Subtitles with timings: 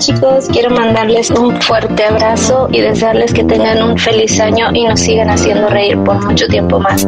[0.00, 4.98] Chicos, quiero mandarles un fuerte abrazo y desearles que tengan un feliz año y nos
[4.98, 7.06] sigan haciendo reír por mucho tiempo más.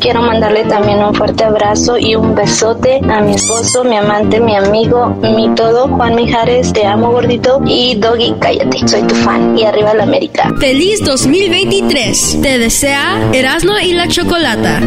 [0.00, 4.56] Quiero mandarle también un fuerte abrazo y un besote a mi esposo, mi amante, mi
[4.56, 9.64] amigo, mi todo, Juan Mijares, te amo gordito y Doggy, cállate, soy tu fan y
[9.64, 10.52] arriba la América.
[10.58, 12.40] Feliz 2023.
[12.42, 14.80] Te desea Erasmo y la Chocolata.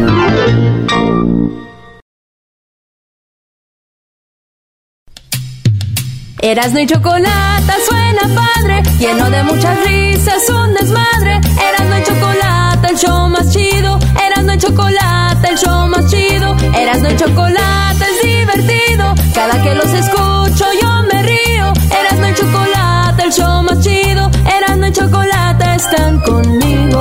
[6.40, 11.40] Erasno y chocolate suena padre, lleno de muchas risas, un desmadre.
[11.68, 13.98] Erasno y chocolate, el show más chido.
[14.24, 16.56] Erasno y chocolate, el show más chido.
[16.74, 19.14] Erasno y chocolate es divertido.
[19.34, 21.72] Cada que los escucho yo me río.
[22.00, 24.30] Erasno y chocolate, el show más chido.
[24.56, 27.00] Erasno y chocolate están conmigo.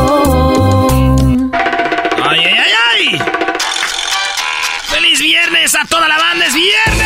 [2.23, 3.21] ¡Ay, ay, ay, ay!
[4.89, 6.45] ¡Feliz viernes a toda la banda!
[6.47, 6.96] ¡Es viernes!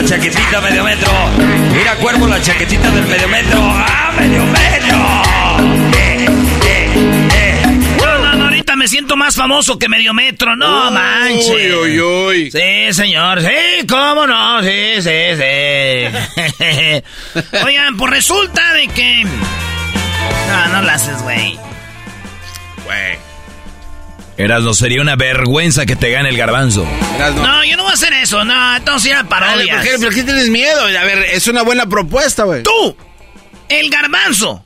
[0.00, 1.10] La chaquetita medio metro.
[1.74, 3.58] Mira, cuervo, la chaquetita del medio metro.
[3.60, 4.96] ¡Ah, medio metro!
[5.98, 6.26] Eh,
[6.64, 7.62] eh, eh.
[8.00, 11.50] No, no, no, ahorita me siento más famoso que medio metro, no manches.
[11.50, 12.48] Uy, uy, uy.
[12.52, 13.48] Sí, señor, sí,
[13.88, 16.06] cómo no, sí, sí, sí.
[17.64, 19.24] Oigan, pues resulta de que...
[19.24, 21.58] No, no lo haces, güey.
[22.84, 23.18] Güey.
[24.38, 26.86] Erasno, sería una vergüenza que te gane el garbanzo.
[27.16, 27.42] Erasno.
[27.44, 29.76] No, yo no voy a hacer eso, no, entonces era Dale, parodias.
[29.76, 30.84] ¿por, qué, por qué tienes miedo?
[30.84, 32.62] A ver, es una buena propuesta, güey.
[32.62, 32.96] Tú,
[33.68, 34.64] el garbanzo,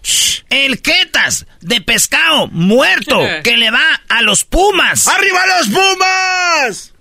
[0.50, 5.06] el quetas de pescado muerto que le va a los pumas.
[5.08, 6.92] ¡Arriba los Pumas!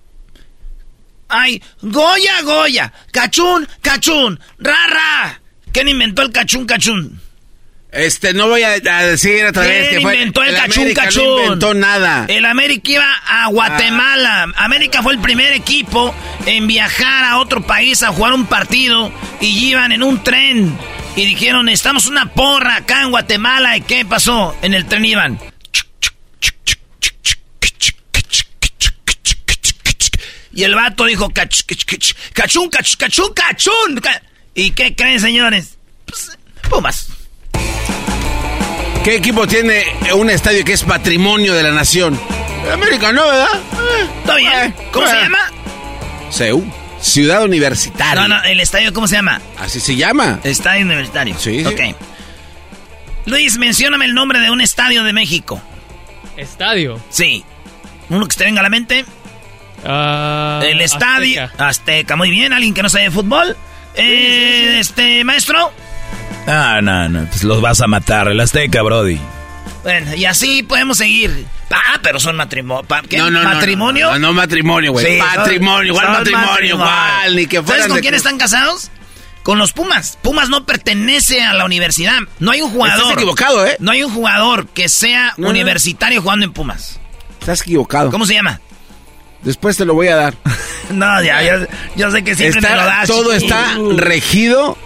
[1.28, 5.42] Ay, Goya, Goya, cachún, cachún, rara.
[5.74, 7.22] ¿Quién inventó el cachún, cachún?
[7.91, 10.13] Este, no voy a, a decir otra vez ¿Quién que fue...
[10.16, 11.24] inventó el, cachún, América cachún?
[11.25, 12.25] No inventó nada.
[12.29, 14.47] El América iba a Guatemala.
[14.56, 16.16] América fue el primer equipo
[16.46, 20.78] en viajar a otro país a jugar un partido y iban en un tren
[21.18, 23.75] y dijeron, estamos una porra acá en Guatemala.
[23.75, 24.56] ¿Y qué pasó?
[24.62, 25.38] En el tren iban.
[30.53, 34.00] Y el vato dijo, "Cach- cach- cach- cachún, cach- cachún, cachún.
[34.01, 34.22] ca-".
[34.53, 35.78] ¿Y qué creen, señores?
[36.06, 36.38] Pues,
[36.69, 37.07] Pumas.
[39.03, 39.84] ¿Qué equipo tiene
[40.16, 42.19] un estadio que es patrimonio de la nación?
[42.72, 43.47] América, ¿no, verdad?
[43.53, 44.51] Eh, ¿Está bien?
[44.53, 45.22] eh, ¿Cómo se eh.
[45.23, 45.39] llama?
[46.31, 46.66] CEU.
[47.01, 48.13] Ciudad Universitaria.
[48.16, 49.41] No, no, el estadio, ¿cómo se llama?
[49.59, 50.39] Así se llama.
[50.44, 51.35] Estadio Universitario.
[51.39, 51.66] Sí, sí.
[51.66, 51.95] Ok.
[53.25, 55.59] Luis, mencióname el nombre de un estadio de México.
[56.38, 57.01] Estadio.
[57.09, 57.44] Sí.
[58.09, 59.03] Uno que te venga a la mente.
[59.83, 61.44] Ah, el estadio.
[61.45, 61.68] Azteca.
[61.68, 62.16] Azteca.
[62.16, 62.53] Muy bien.
[62.53, 63.57] ¿Alguien que no sabe de fútbol?
[63.95, 65.72] Eh, Este, maestro.
[66.47, 69.19] Ah, no, no, pues los vas a matar, el Azteca, Brody.
[69.84, 71.46] Bueno, y así podemos seguir.
[71.72, 72.85] Ah, pero son matrimonio.
[73.09, 73.18] ¿Qué?
[73.18, 74.07] No, no, no, ¿Matrimonio?
[74.07, 75.06] No, no, no matrimonio, güey.
[75.06, 77.36] Sí, patrimonio, igual matrimonio, igual.
[77.36, 78.92] Ni que ¿Sabes fueran con quién están casados?
[79.44, 80.19] Con los Pumas.
[80.21, 82.19] Pumas no pertenece a la universidad.
[82.39, 83.00] No hay un jugador.
[83.00, 83.75] Estás equivocado, ¿eh?
[83.80, 85.50] No hay un jugador que sea No, no.
[85.50, 87.00] universitario jugando en Pumas.
[87.39, 88.12] Estás equivocado.
[88.12, 88.60] ¿Cómo se llama?
[89.42, 90.33] Después te lo voy a dar.
[90.92, 93.07] No, ya, yo, yo sé que siempre Está- me lo das.
[93.07, 94.77] todo está regido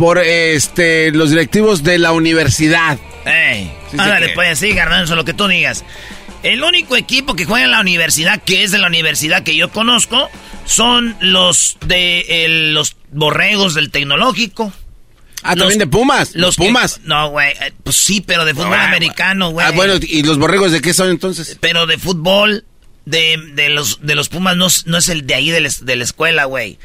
[0.00, 2.98] por este los directivos de la universidad.
[3.26, 5.84] Ey, Sí, ándale, pues sí, Garbanzo, lo que tú digas.
[6.42, 9.68] El único equipo que juega en la universidad, que es de la universidad que yo
[9.70, 10.30] conozco,
[10.64, 14.72] son los de los borregos del tecnológico.
[15.42, 16.34] Ah, Los- también de Pumas.
[16.34, 17.00] Los, Pumas.
[17.04, 17.50] no, güey.
[17.60, 19.66] eh, Pues sí, pero de fútbol Ah, americano, güey.
[19.66, 21.58] Ah, bueno, ¿y los borregos de qué son entonces?
[21.60, 22.64] Pero de fútbol
[23.04, 26.04] de, de los, de los Pumas no, es- no es el de ahí de la
[26.04, 26.78] escuela, güey.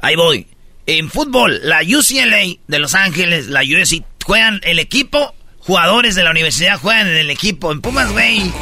[0.00, 0.48] Ahí voy.
[0.88, 6.30] En fútbol, la UCLA de Los Ángeles, la USC, juegan el equipo, jugadores de la
[6.30, 7.72] universidad juegan en el equipo.
[7.72, 8.52] En Pumas, güey,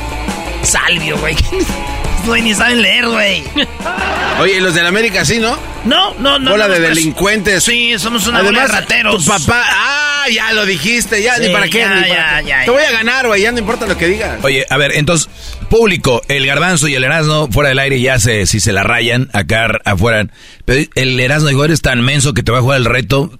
[0.62, 1.36] Salvio, güey.
[2.26, 3.44] Güey, ni saben leer, güey.
[4.40, 5.58] Oye, ¿y los del América sí, no?
[5.84, 6.52] No, no, no.
[6.52, 7.62] Bola no, de pues, delincuentes.
[7.62, 9.24] Sí, somos una bola de rateros.
[9.24, 12.40] Tu papá, ah, ya lo dijiste, ya, Sí, ni para qué, ya, ni para ya,
[12.42, 12.48] qué.
[12.48, 12.72] ya, Te ya.
[12.72, 14.42] voy a ganar, güey, ya no importa lo que digas.
[14.42, 15.28] Oye, a ver, entonces,
[15.68, 19.28] público, el garbanzo y el Erasmo fuera del aire ya sé si se la rayan
[19.34, 20.26] acá afuera.
[20.64, 23.30] Pero el Erasmo dijo, eres tan menso que te va a jugar el reto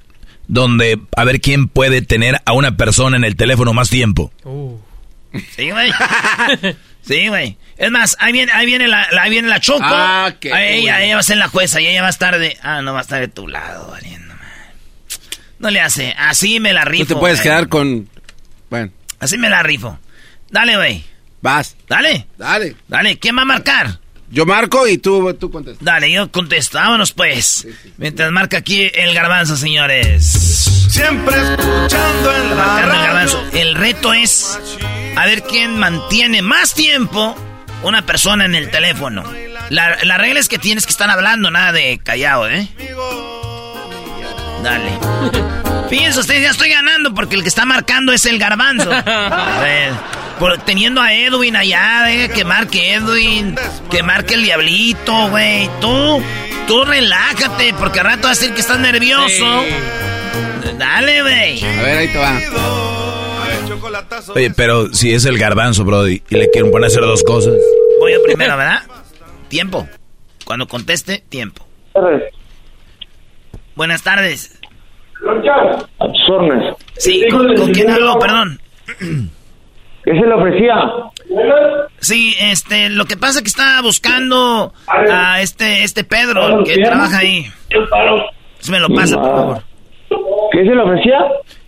[0.47, 4.31] donde a ver quién puede tener a una persona en el teléfono más tiempo.
[5.57, 5.91] Sí, güey.
[7.07, 7.57] Sí, güey.
[7.77, 9.81] Es más, ahí viene, ahí viene la, la- ahí viene la Choco.
[9.83, 12.39] Ah, qué Ahí ella, ella va a ser la jueza y ella va a estar
[12.39, 12.57] de...
[12.63, 14.39] Ah, no va a estar de tu lado, valiendo, man.
[15.59, 16.15] No le hace.
[16.17, 17.05] Así me la rifo.
[17.07, 17.43] Tú te puedes güey.
[17.49, 18.09] quedar con...
[18.71, 19.99] Bueno, Así me la rifo.
[20.51, 21.05] Dale, güey.
[21.41, 22.27] vas, Dale.
[22.39, 22.77] dale.
[22.89, 23.19] Dale.
[23.19, 23.99] ¿Quién va a marcar?
[24.31, 25.85] Yo marco y tú, tú contestas.
[25.85, 26.79] Dale, yo contesto.
[26.79, 27.67] Vámonos, pues.
[27.99, 30.25] Mientras marca aquí el garbanzo, señores.
[30.89, 33.45] Siempre escuchando en la Marcando el garbanzo.
[33.53, 34.59] El reto es
[35.17, 37.37] a ver quién mantiene más tiempo
[37.83, 39.25] una persona en el teléfono.
[39.71, 42.69] La, la regla es que tienes que estar hablando, nada de callado, ¿eh?
[44.63, 44.91] Dale.
[45.91, 48.91] Fíjense ustedes, ya estoy ganando porque el que está marcando es el garbanzo.
[49.07, 49.93] A ver,
[50.39, 53.55] por- teniendo a Edwin allá, eh, que marque Edwin,
[53.91, 55.69] que marque el diablito, güey.
[55.81, 56.23] Tú,
[56.67, 59.65] tú relájate porque al rato vas a decir que estás nervioso.
[60.79, 61.63] Dale, güey.
[61.65, 63.04] A ver, ahí te va.
[63.75, 64.33] Chocolatazo.
[64.35, 67.55] Oye, pero si es el garbanzo, Brody, y le quieren poner a hacer dos cosas.
[68.01, 68.83] Voy yo primero, ¿verdad?
[69.49, 69.89] Tiempo.
[70.45, 71.67] Cuando conteste, tiempo.
[73.75, 74.61] Buenas tardes.
[75.27, 76.75] A tus órdenes.
[76.99, 78.19] Sí, ¿con, con quién hablo?
[78.19, 78.61] Perdón.
[78.99, 80.75] ¿Qué se le ofrecía?
[82.01, 87.19] Sí, este, lo que pasa es que estaba buscando a este, este Pedro, que trabaja
[87.19, 87.51] ahí.
[88.59, 89.63] Si me lo pasa, por favor.
[90.55, 91.19] ¿Qué se le ofrecía?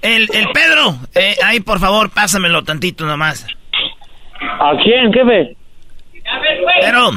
[0.02, 3.44] El, el Pedro, eh, ahí, por favor, pásamelo tantito nomás.
[4.40, 5.56] ¿A quién, jefe?
[6.80, 7.10] Pero,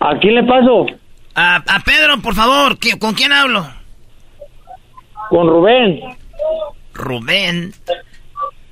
[0.00, 0.86] ¿A quién le paso?
[1.34, 3.66] a, a Pedro, por favor, ¿qué- ¿con quién hablo?
[5.30, 6.00] Con Rubén.
[6.94, 7.72] Rubén.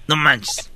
[0.06, 0.70] No manches.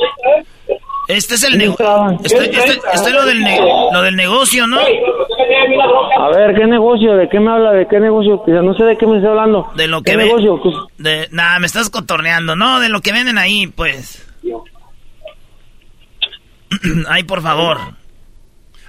[1.08, 1.86] Este es el negocio.
[2.22, 3.58] Este, este, este es lo del, ne-
[3.92, 4.78] lo del negocio, ¿no?
[4.78, 7.16] A ver, ¿qué negocio?
[7.16, 7.72] ¿De qué me habla?
[7.72, 8.42] ¿De qué negocio?
[8.46, 9.70] No sé de qué me está hablando.
[9.74, 10.60] De lo ¿Qué que ve- negocio?
[10.98, 12.78] De, nada, me estás cotorneando, ¿no?
[12.80, 14.22] De lo que venden ahí, pues.
[17.08, 17.78] Ay, por favor.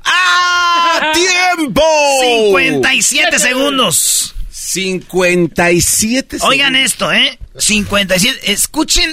[0.04, 1.12] ¡Ah!
[1.58, 1.82] ¡Tiempo!
[2.22, 4.36] 57 segundos.
[4.50, 7.38] 57 Oigan esto, ¿eh?
[7.58, 8.52] 57.
[8.52, 9.10] Escuchen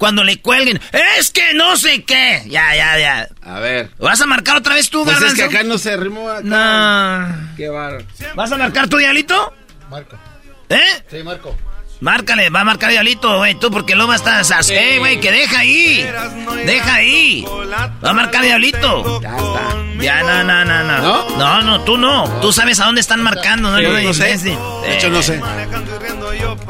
[0.00, 0.80] cuando le cuelguen.
[1.18, 2.42] Es que no sé qué.
[2.46, 3.28] Ya, ya, ya.
[3.42, 3.90] A ver.
[3.98, 6.26] ¿Vas a marcar otra vez tú, Pues es que acá no se rimó.
[6.30, 6.40] acá.
[6.42, 7.54] No.
[7.54, 8.02] Qué barro.
[8.34, 9.54] ¿Vas a marcar tu diablito?
[9.90, 10.16] Marco.
[10.70, 10.80] ¿Eh?
[11.10, 11.54] Sí, Marco.
[12.00, 15.58] Márcale, va a marcar diablito, güey, tú, porque luego estás así, ¡Eh, güey, que deja
[15.60, 16.08] ahí!
[16.64, 17.44] ¡Deja ahí!
[18.02, 19.20] Va a marcar diablito.
[19.20, 19.76] Ya está.
[20.00, 20.98] Ya, no, no, no, no.
[21.02, 21.36] ¿No?
[21.36, 22.24] No, no, tú no.
[22.40, 23.76] Tú sabes a dónde están marcando, ¿no?
[23.76, 24.38] Sí, No, no sé.
[24.38, 24.56] sí.
[24.82, 25.40] De hecho, no sé.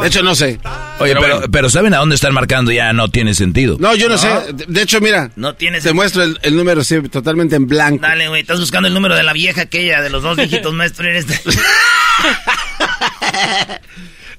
[0.01, 0.59] De hecho, no sé.
[0.99, 1.47] Oye, pero, bueno.
[1.53, 2.73] pero ¿saben a dónde están marcando?
[2.73, 3.77] Ya no tiene sentido.
[3.79, 4.29] No, yo no, sé.
[4.67, 5.31] De- hecho, mira.
[5.37, 5.85] No tienes...
[5.85, 8.03] Te muestro el, el número, sí, totalmente en blanco.
[8.03, 11.09] Dale, güey, estás buscando el número de la vieja aquella, de los dos viejitos maestros.
[11.15, 11.41] Este.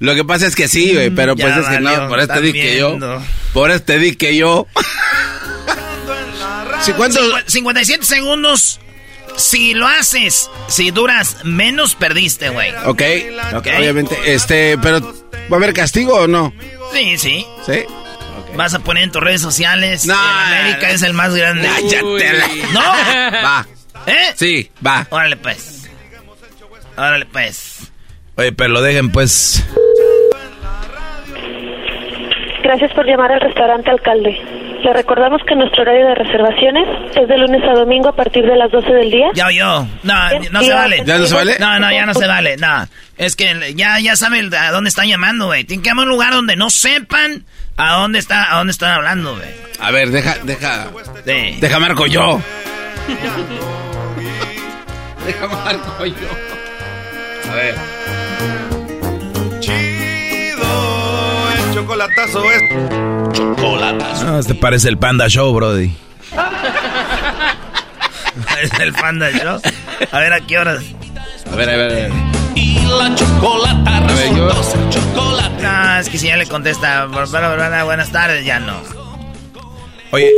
[0.02, 2.28] Lo que pasa es que sí, güey, pero Ya pues es que no, por eso
[2.28, 2.98] te están di que yo.
[3.54, 4.68] Por eso te di que yo.
[6.82, 7.20] ¿Sí, cuánto?
[7.22, 8.80] Cincu- 57 segundos.
[9.38, 12.72] Si lo haces, si duras menos, perdiste, güey.
[12.86, 13.02] Ok,
[13.56, 13.68] Ok.
[13.78, 14.18] obviamente.
[14.34, 15.14] Este, pero ¿va
[15.52, 16.54] a haber castigo o no?
[16.94, 17.46] Sí, sí.
[17.66, 17.84] Sí.
[18.56, 20.06] Vas a poner en tus redes sociales.
[20.06, 21.68] No, en América es el más grande.
[21.68, 22.82] Cállate la- ¿No?
[23.44, 23.68] Va.
[24.08, 24.34] ¿Eh?
[24.36, 25.08] Sí, va.
[25.12, 25.84] Órale, pues.
[26.98, 27.91] Órale, pues.
[28.36, 29.66] Oye, pero lo dejen, pues.
[32.64, 34.40] Gracias por llamar al restaurante Alcalde.
[34.84, 38.56] Le recordamos que nuestro horario de reservaciones es de lunes a domingo a partir de
[38.56, 39.28] las 12 del día.
[39.34, 39.86] Ya oyó.
[40.04, 40.16] No,
[40.52, 41.04] no se vale.
[41.06, 41.58] ¿Ya no se vale?
[41.60, 42.58] No, no, ya no se vale.
[42.58, 42.88] No.
[43.18, 45.66] Es que ya, ya saben a dónde están llamando, güey.
[45.66, 47.44] Tienen que llamar a un lugar donde no sepan
[47.78, 49.50] a dónde está, a dónde están hablando, güey.
[49.80, 50.88] A ver, deja, deja.
[51.26, 51.58] Sí.
[51.60, 52.42] Deja marco yo.
[55.26, 57.52] deja marco yo.
[57.52, 58.01] A ver.
[59.60, 63.34] Chido, el chocolatazo es.
[63.34, 64.26] Chocolatazo.
[64.26, 65.92] No, este parece el Panda Show, Brody.
[68.62, 69.60] Es el panda show.
[70.12, 70.84] A ver a qué horas.
[71.52, 72.12] A ver, a ver, a ver.
[72.56, 75.62] Y la chocolata ver, yo- resultó ser chocolate.
[75.64, 78.82] No, es que si ya le contesta, "Bla, bla, bla, bla, buenas tardes, ya no.
[80.12, 80.30] Oye,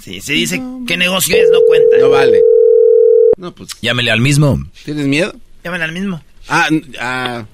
[0.00, 1.96] Sí, se dice qué negocio es, no cuenta.
[2.00, 2.40] No vale.
[3.42, 3.70] No, pues.
[3.82, 4.56] Llámele al mismo.
[4.84, 5.32] ¿Tienes miedo?
[5.64, 6.22] Llámele al mismo.
[6.48, 6.68] Ah,
[7.00, 7.44] ah.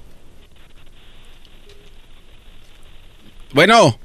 [3.53, 3.97] Bueno.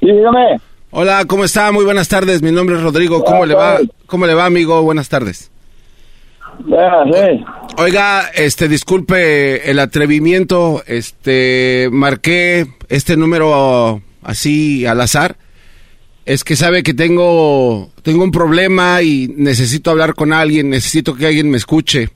[0.00, 0.58] Sí, dígame.
[0.90, 1.70] Hola, ¿cómo está?
[1.72, 2.40] Muy buenas tardes.
[2.40, 3.22] Mi nombre es Rodrigo.
[3.22, 3.80] ¿Cómo le va?
[4.06, 4.80] ¿Cómo le va, amigo?
[4.82, 5.50] Buenas tardes.
[6.66, 7.44] sí.
[7.76, 10.82] Oiga, este, disculpe el atrevimiento.
[10.86, 15.36] Este, marqué este número así al azar.
[16.28, 20.68] Es que sabe que tengo, tengo un problema y necesito hablar con alguien.
[20.68, 22.10] Necesito que alguien me escuche.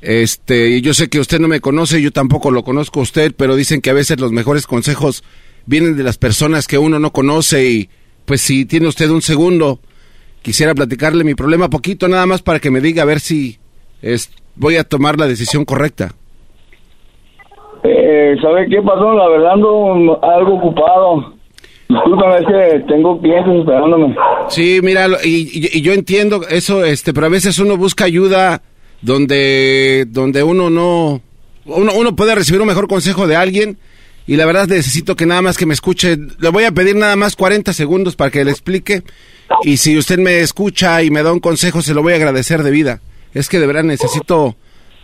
[0.00, 3.56] Este, yo sé que usted no me conoce, yo tampoco lo conozco a usted, pero
[3.56, 5.24] dicen que a veces los mejores consejos
[5.66, 7.90] vienen de las personas que uno no conoce y
[8.24, 9.80] pues si tiene usted un segundo,
[10.42, 13.58] quisiera platicarle mi problema poquito nada más para que me diga a ver si
[14.00, 16.14] es, voy a tomar la decisión correcta.
[17.82, 19.12] Eh, ¿Sabe qué pasó?
[19.12, 21.39] La verdad ando algo ocupado.
[21.90, 24.16] Discúlpame, es que tengo clientes esperándome.
[24.48, 28.62] Sí, mira, y- y yo entiendo eso, este, pero a veces uno busca ayuda
[29.02, 31.20] donde, donde uno no,
[31.66, 33.76] uno, uno puede recibir un mejor consejo de alguien
[34.26, 36.16] y la verdad necesito que nada más que me escuche.
[36.38, 39.02] Le voy a pedir nada más 40 segundos para que le explique
[39.64, 42.62] y si usted me escucha y me da un consejo se lo voy a agradecer
[42.62, 43.00] de vida.
[43.34, 44.54] Es que de verdad necesito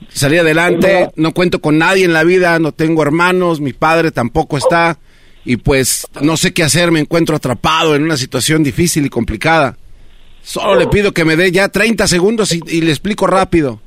[0.09, 4.57] salir adelante, no cuento con nadie en la vida, no tengo hermanos, mi padre tampoco
[4.57, 4.99] está
[5.47, 9.79] y pues no sé qué hacer, me encuentro atrapado en una situación difícil y complicada.
[10.43, 13.81] Solo le pido que me dé ya 30 segundos y, y le explico rápido.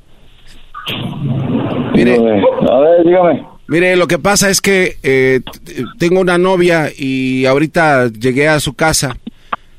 [1.94, 3.46] Mire, a ver, dígame.
[3.68, 5.40] Mire, lo que pasa es que eh,
[5.98, 9.16] tengo una novia y ahorita llegué a su casa.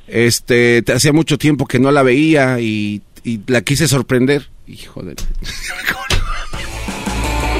[0.08, 4.48] Este, te- hacía mucho tiempo que no la veía y, y la quise sorprender.
[4.68, 5.16] Hijo de...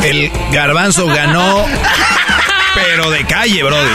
[0.06, 1.64] El garbanzo ganó,
[2.74, 3.92] pero de calle, brody.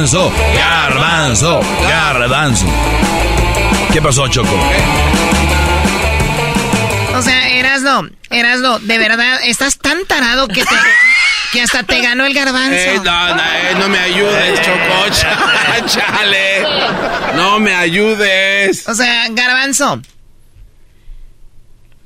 [0.00, 2.66] Garbanzo, garbanzo, garbanzo.
[3.92, 4.58] ¿Qué pasó, Choco?
[7.14, 10.74] O sea, Erasno, Erasno, de verdad, estás tan tarado que te,
[11.52, 12.72] que hasta te ganó el garbanzo.
[12.74, 15.08] Eh, no, no, eh, no me ayudes, Choco.
[15.10, 16.62] cha- Chale.
[17.34, 18.86] No me ayudes.
[18.88, 20.00] O sea, garbanzo.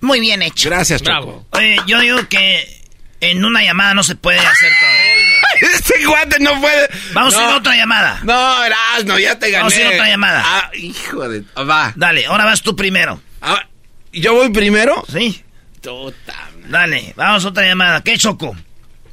[0.01, 0.69] Muy bien hecho.
[0.69, 1.47] Gracias, Choco.
[1.51, 2.83] Oye, yo digo que
[3.21, 4.91] en una llamada no se puede hacer todo.
[5.75, 6.89] Este guante no puede.
[7.13, 7.57] Vamos a ir a No.
[7.59, 8.19] otra llamada.
[8.25, 9.59] No, Erasno, ya te gané.
[9.63, 10.43] Vamos a ir a otra llamada.
[10.45, 11.43] Ah, hijo de...
[11.65, 11.93] Va.
[11.97, 13.23] Dale, ahora vas tú primero.
[13.41, 13.65] Ah,
[14.13, 15.05] ¿Yo voy primero?
[15.11, 15.43] Sí.
[16.69, 18.03] Dale, vamos a otra llamada.
[18.03, 18.55] ¿Qué, Choco?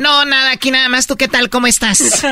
[0.01, 1.05] No, nada, aquí nada más.
[1.05, 1.51] ¿Tú qué tal?
[1.51, 2.01] ¿Cómo estás?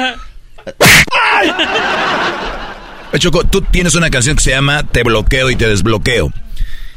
[3.20, 6.34] Choco, tú tienes una canción que se llama Te bloqueo y te desbloqueo.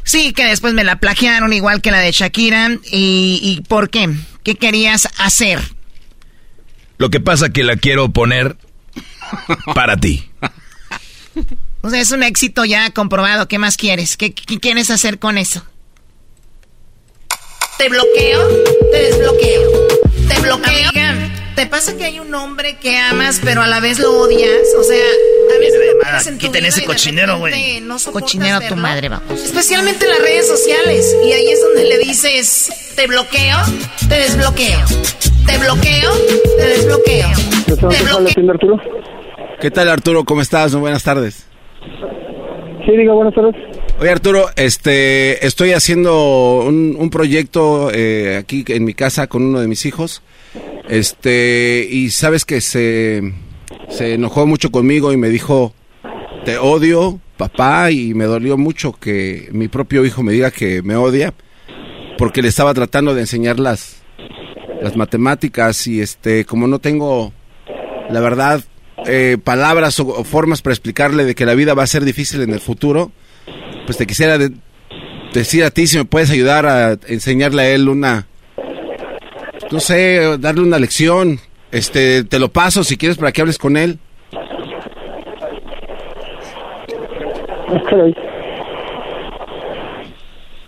[0.03, 2.71] Sí, que después me la plagiaron igual que la de Shakira.
[2.91, 4.09] ¿Y, y por qué?
[4.43, 5.61] ¿Qué querías hacer?
[6.97, 8.57] Lo que pasa que la quiero poner
[9.75, 10.27] para ti.
[11.81, 13.47] O sea, es un éxito ya comprobado.
[13.47, 14.17] ¿Qué más quieres?
[14.17, 15.63] ¿Qué, qué quieres hacer con eso?
[17.77, 18.47] Te bloqueo,
[18.91, 20.02] te desbloqueo.
[20.27, 20.89] Te bloqueo.
[21.55, 24.73] ¿te pasa que hay un hombre que amas pero a la vez lo odias?
[24.77, 24.97] O sea,
[25.55, 27.79] a veces lo tienes en tu Quiten vida ese cochinero, güey.
[27.81, 28.77] no Cochinero tu verlo.
[28.77, 29.39] madre, vamos.
[29.43, 31.15] Especialmente en las redes sociales.
[31.23, 33.57] Y ahí es donde le dices, te bloqueo,
[34.09, 34.79] te desbloqueo.
[35.45, 36.11] Te bloqueo,
[36.57, 37.27] te desbloqueo.
[37.65, 38.51] Te bloqueo.
[38.51, 38.77] Arturo?
[39.59, 40.23] ¿Qué tal, Arturo?
[40.23, 40.71] ¿Cómo estás?
[40.73, 41.47] Muy buenas tardes.
[42.85, 43.55] Sí, diga, buenas tardes.
[44.03, 49.69] Oye, Arturo, este, estoy haciendo un, proyecto eh, aquí en mi casa con uno de
[49.69, 50.21] mis hijos.
[50.89, 53.33] Este, y sabes que se,
[53.87, 55.73] se enojó mucho conmigo y me dijo,
[56.43, 60.97] te odio, papá, y me dolió mucho que mi propio hijo me diga que me
[60.97, 61.33] odia,
[62.17, 64.03] porque le estaba tratando de enseñar las,
[64.81, 67.31] las matemáticas y este, como no tengo,
[68.09, 68.65] la verdad,
[69.05, 72.51] eh, palabras o formas para explicarle de que la vida va a ser difícil en
[72.51, 73.13] el futuro,
[73.85, 74.51] pues te quisiera de-
[75.33, 78.27] decir a ti si me puedes ayudar a enseñarle a él una,
[79.71, 81.39] no sé, darle una lección.
[81.71, 83.97] Este, te lo paso si quieres para que hables con él.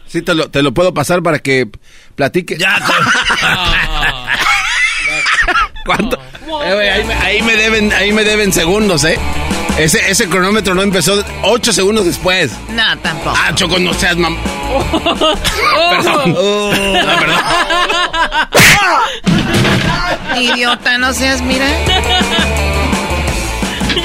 [0.07, 1.67] Sí, te lo, te lo puedo pasar para que
[2.15, 2.57] platique.
[2.57, 2.77] Ya,
[5.85, 6.17] ¿Cuánto?
[6.17, 9.17] Eh, güey, ahí, me, ahí me deben, ahí me deben segundos, ¿eh?
[9.77, 12.51] Ese, ese cronómetro no empezó ocho segundos después.
[12.69, 13.35] No, tampoco.
[13.37, 14.35] Ah, Choco, no seas mam...
[15.89, 16.35] Perdón.
[16.37, 17.39] Ah, perdón.
[20.41, 21.65] Idiota, no seas, mira.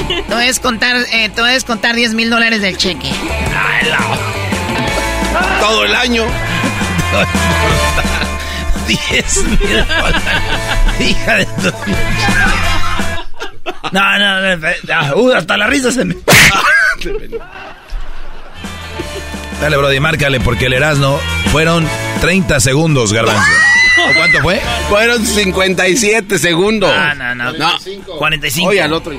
[0.09, 3.13] Te voy a descontar, eh, te voy a descontar 10 mil dólares del cheque.
[5.61, 6.25] Todo el año.
[8.89, 9.45] 10.
[9.61, 9.87] Mira,
[10.99, 11.73] hija de tu...
[13.93, 16.17] No, no, no, no, uh, hasta la risa se me...
[19.61, 21.21] Dale, Brody, márcale, porque el Erasmo
[21.53, 21.87] fueron
[22.21, 23.51] 30 segundos, Garbanzo.
[24.11, 24.61] ¿O cuánto fue?
[24.89, 26.91] Fueron 57 segundos.
[26.95, 27.53] Ah, no, no.
[27.53, 27.73] No.
[28.17, 28.69] 45.
[28.69, 29.13] Oye, al otro.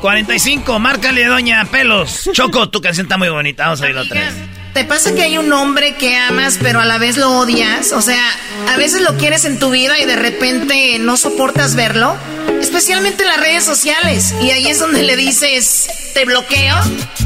[0.00, 2.28] 45, márcale, doña Pelos.
[2.32, 3.64] Choco, tu canción está muy bonita.
[3.64, 4.34] Vamos a oírla otra vez.
[4.74, 7.92] ¿Te pasa que hay un hombre que amas pero a la vez lo odias?
[7.92, 8.22] O sea,
[8.68, 12.16] a veces lo quieres en tu vida y de repente no soportas verlo.
[12.60, 14.34] Especialmente en las redes sociales.
[14.40, 16.76] Y ahí es donde le dices, te bloqueo,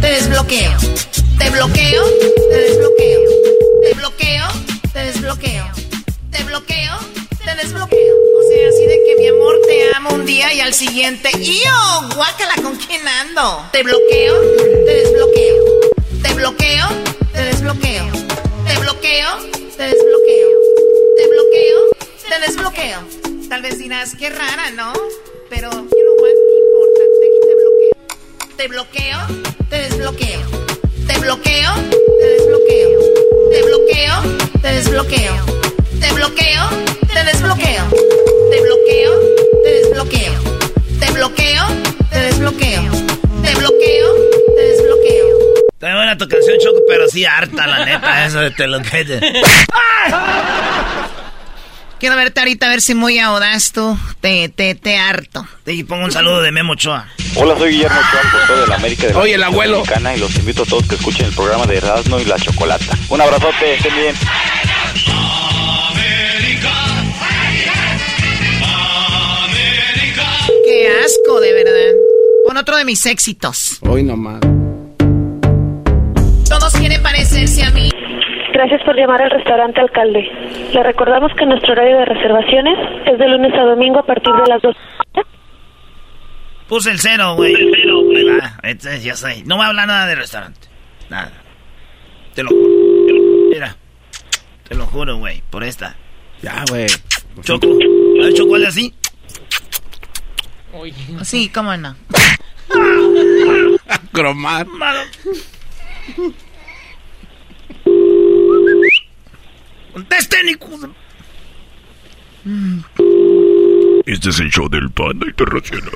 [0.01, 0.73] te desbloqueo.
[1.39, 2.05] Te bloqueo,
[2.51, 3.21] te desbloqueo.
[3.83, 4.47] Te bloqueo,
[4.93, 5.65] te desbloqueo.
[6.31, 6.99] Te bloqueo,
[7.45, 8.15] te desbloqueo.
[8.39, 12.15] O sea, así de que mi amor te amo un día y al siguiente, ¡yo!
[12.15, 13.69] Guácala, ¿con quién ando?
[13.73, 14.41] Te bloqueo,
[14.87, 15.65] te desbloqueo.
[16.23, 16.87] Te bloqueo,
[17.33, 18.05] te desbloqueo.
[18.67, 19.29] Te bloqueo,
[19.77, 20.51] te desbloqueo.
[21.17, 21.81] Te bloqueo,
[22.29, 23.49] te desbloqueo.
[23.49, 24.93] Tal vez dirás, qué rara, ¿no?
[25.49, 26.23] Pero, you know
[28.57, 29.19] te bloqueo.
[29.19, 29.19] Te bloqueo,
[29.69, 30.41] te desbloqueo.
[31.07, 31.71] Te bloqueo,
[32.21, 33.01] te desbloqueo.
[33.51, 34.23] Te bloqueo,
[34.61, 35.35] te desbloqueo.
[36.01, 36.55] Te bloqueo,
[37.01, 37.65] te desbloqueo.
[38.51, 39.21] Te bloqueo,
[39.62, 40.33] te desbloqueo.
[41.01, 41.65] Te bloqueo,
[42.11, 42.83] te desbloqueo.
[43.43, 44.15] Te bloqueo,
[44.55, 45.42] te desbloqueo.
[45.83, 48.81] Está buena tu canción, Choco, pero sí harta, la neta, eso de te lo.
[51.99, 53.99] Quiero verte ahorita a ver si muy audaz tú.
[54.21, 55.45] Te, te, te harto.
[55.67, 57.09] Y pongo un saludo de Memo Ochoa.
[57.35, 59.79] Hola, soy Guillermo Ochoa, portero de la América de la Oye, el abuelo.
[59.81, 62.97] Mexicana, y los invito a todos que escuchen el programa de Erasmo y la Chocolata.
[63.09, 64.15] Un abrazote, estén bien.
[70.65, 71.95] Qué asco, de verdad.
[72.47, 73.79] Pon otro de mis éxitos.
[73.81, 74.62] Hoy nomás.
[76.53, 77.89] Todos quieren parecerse a mí.
[78.53, 80.21] Gracias por llamar al restaurante Alcalde.
[80.75, 82.75] Le recordamos que nuestro horario de reservaciones
[83.07, 84.77] es de lunes a domingo a partir de las 2.
[86.69, 87.55] Puse el cero, güey.
[87.55, 89.43] Ahí va, entonces ya sé.
[89.47, 90.69] No voy a hablar nada del restaurante.
[91.09, 91.33] Nada.
[92.35, 92.69] Te lo juro.
[93.07, 93.77] te lo- Mira.
[94.69, 95.43] Te lo juro, güey.
[95.51, 95.97] Por esta.
[96.43, 96.87] Ya, güey.
[97.43, 97.67] Choco.
[98.23, 98.95] ¿Ha hecho cuál así?
[101.23, 101.95] Sí, cómo no.
[104.12, 104.67] Cromar.
[109.92, 110.59] Contesten, de-
[114.07, 115.92] Este es el show del Panda Internacional.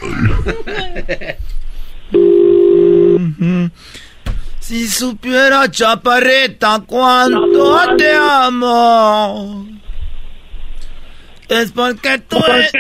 [4.61, 9.69] Si supiera, chaparrita, cuánto te amo.
[11.49, 12.73] Es porque tú eres...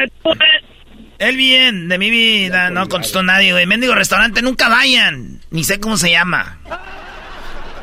[1.19, 2.69] El bien de mi vida.
[2.71, 3.67] No contestó nadie, güey.
[3.67, 5.41] Mendigo restaurante, nunca vayan.
[5.51, 6.59] Ni sé cómo se llama.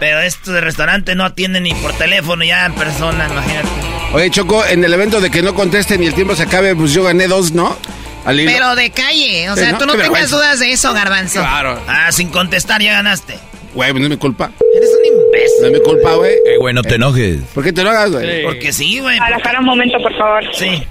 [0.03, 3.69] Pero esto de restaurante no atienden ni por teléfono, ya en persona, imagínate.
[4.11, 6.91] Oye, Choco, en el evento de que no contesten y el tiempo se acabe, pues
[6.91, 7.77] yo gané dos, ¿no?
[8.25, 9.49] Pero de calle.
[9.49, 9.77] O sea, ¿no?
[9.77, 10.35] tú no Qué tengas vergüenza.
[10.35, 11.39] dudas de eso, Garbanzo.
[11.39, 11.79] Claro.
[11.87, 13.35] Ah, sin contestar ya ganaste.
[13.73, 14.51] Güey, pues no es mi culpa.
[14.75, 15.61] Eres un imbécil.
[15.61, 16.33] No es mi culpa, güey.
[16.33, 17.39] Eh, güey, no te enojes.
[17.53, 18.43] ¿Por qué te lo hagas, güey?
[18.43, 19.17] Porque sí, güey.
[19.19, 20.43] Para un momento, por favor.
[20.53, 20.83] Sí.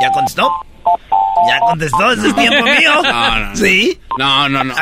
[0.00, 0.48] ¿Ya contestó?
[1.46, 2.10] ¿Ya contestó?
[2.12, 3.02] ¿Ese es tiempo mío?
[3.02, 3.56] No, no, no.
[3.56, 4.00] ¿Sí?
[4.18, 4.74] No, no, no.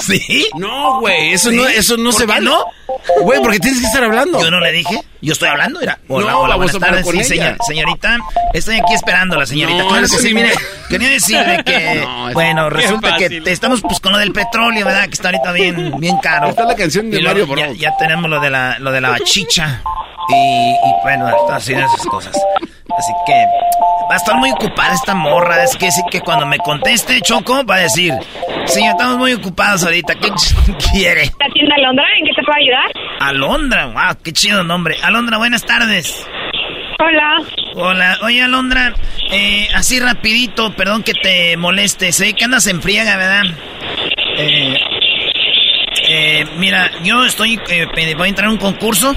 [0.00, 0.46] ¿Sí?
[0.56, 1.56] No, güey, eso ¿Sí?
[1.56, 2.40] no, eso no ¿Por se va.
[2.40, 2.64] no?
[3.22, 4.40] Güey, porque tienes que estar hablando.
[4.40, 5.00] Yo no le dije.
[5.20, 5.98] Yo estoy hablando, era.
[6.08, 7.06] Hola, No, hola, buenas tardes.
[7.06, 8.18] Sí, señor- señorita.
[8.54, 9.82] Estoy aquí esperando a la señorita.
[9.82, 10.52] No, claro que sí, mire.
[10.88, 15.04] Quería decirle que, No, bueno, resulta que te- estamos pues con lo del petróleo, ¿verdad?
[15.06, 16.48] Que está ahorita bien, bien caro.
[16.48, 17.78] Está la canción de Y Mario ya, Bros.
[17.78, 19.82] ya tenemos lo de la, lo de la chicha.
[20.28, 22.34] Y, y bueno, así esas cosas.
[22.98, 23.32] Así que
[24.08, 25.62] va a estar muy ocupada esta morra.
[25.64, 28.12] Es que sí que cuando me conteste Choco va a decir,
[28.66, 30.14] señor, estamos muy ocupados ahorita.
[30.14, 30.28] ¿Qué
[30.92, 31.30] quiere?
[31.40, 32.04] ¿La tienda Londra?
[32.18, 32.90] ¿En qué te puedo ayudar?
[33.20, 34.96] Alondra, wow, qué chido nombre.
[35.02, 36.26] Alondra, buenas tardes.
[36.98, 37.36] Hola.
[37.74, 38.94] Hola, oye Alondra,
[39.30, 43.42] eh, así rapidito, perdón que te moleste, sé que andas en friega, ¿verdad?
[44.38, 44.74] Eh,
[46.08, 49.14] eh, mira, yo estoy, eh, voy a entrar a un concurso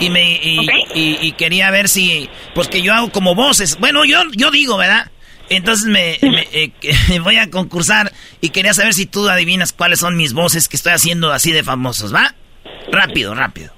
[0.00, 0.58] y me y,
[0.94, 4.76] y- y quería ver si, pues que yo hago como voces, bueno, yo, yo digo,
[4.76, 5.10] ¿verdad?
[5.50, 6.70] Entonces me, me, eh,
[7.22, 10.92] voy a concursar y quería saber si tú adivinas cuáles son mis voces que estoy
[10.92, 12.34] haciendo así de famosos, ¿va?
[12.90, 13.72] Rápido, rápido.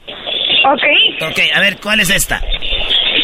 [0.67, 1.31] Ok.
[1.31, 2.43] Ok, a ver, ¿cuál es esta?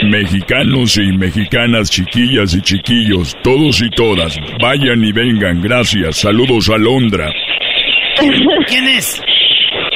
[0.04, 6.16] Mexicanos y mexicanas, chiquillas y chiquillos, todos y todas, vayan y vengan, gracias.
[6.16, 7.30] Saludos a Londra.
[8.66, 9.22] ¿Quién es?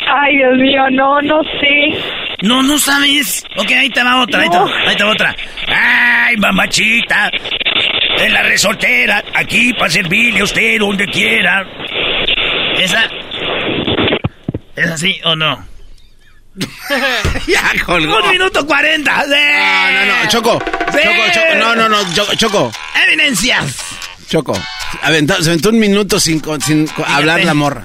[0.07, 1.99] Ay, Dios mío, no, no sé.
[2.45, 3.45] No, no sabes.
[3.57, 4.67] Ok, ahí te va otra, ahí, te, No.
[4.67, 5.37] va- ahí te va otra.
[5.67, 7.31] Ay, mamachita,
[8.19, 11.67] en la resoltera, aquí para servirle a usted donde quiera.
[12.79, 13.09] ¿Esa?
[14.77, 15.67] ¿Es así o no?
[17.49, 18.23] ya colgó.
[18.23, 19.25] Un minuto cuarenta.
[19.27, 20.29] No, no, no.
[20.31, 20.59] Choco.
[20.59, 21.55] Choco, Choco.
[21.59, 22.15] No, no, no.
[22.15, 22.35] Choco.
[22.37, 22.73] Choco.
[23.07, 23.77] Evidencias.
[24.29, 24.57] Choco.
[25.03, 27.85] Aventó, se aventó un minuto sin, sin hablar la morra.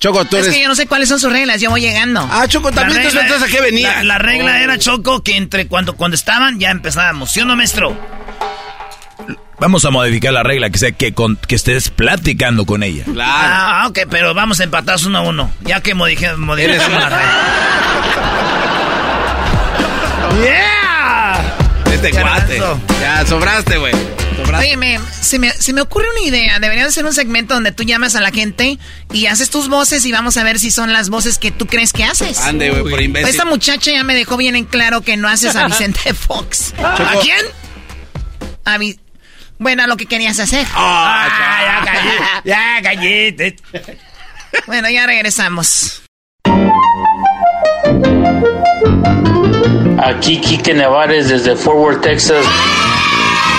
[0.00, 0.56] Choco, tú Es eres...
[0.56, 2.26] que yo no sé cuáles son sus reglas, yo voy llegando.
[2.32, 3.96] Ah, Choco, también tú entonces a qué venía.
[3.98, 7.30] La, la regla era, Choco, que entre cuando, cuando estaban ya empezábamos.
[7.30, 7.94] ¿Sí o no, maestro?
[9.58, 13.04] Vamos a modificar la regla, que sea que, con- que estés platicando con ella.
[13.20, 15.50] Ah, ok, pero vamos a empatados uno a uno.
[15.60, 16.64] Ya que modificamos la
[17.10, 17.20] regla.
[20.42, 20.66] ¡Yeah!
[22.08, 22.58] Este.
[23.00, 23.92] Ya, sobraste, güey.
[24.58, 26.58] Oye, me, se, me, se me ocurre una idea.
[26.58, 28.78] Deberías hacer un segmento donde tú llamas a la gente
[29.12, 31.92] y haces tus voces y vamos a ver si son las voces que tú crees
[31.92, 32.38] que haces.
[32.38, 33.28] Ande, güey, por imbécil.
[33.28, 36.72] Esta muchacha ya me dejó bien en claro que no haces a Vicente Fox.
[36.82, 37.44] ¿A quién?
[38.64, 38.98] A Vi-
[39.58, 40.66] Bueno, a lo que querías hacer.
[40.74, 41.28] Ah,
[42.44, 43.34] ya callé.
[43.34, 43.56] Ya callé.
[44.66, 46.02] Bueno, ya regresamos.
[49.98, 52.44] Aquí Quique Nevares desde Fort Worth, Texas.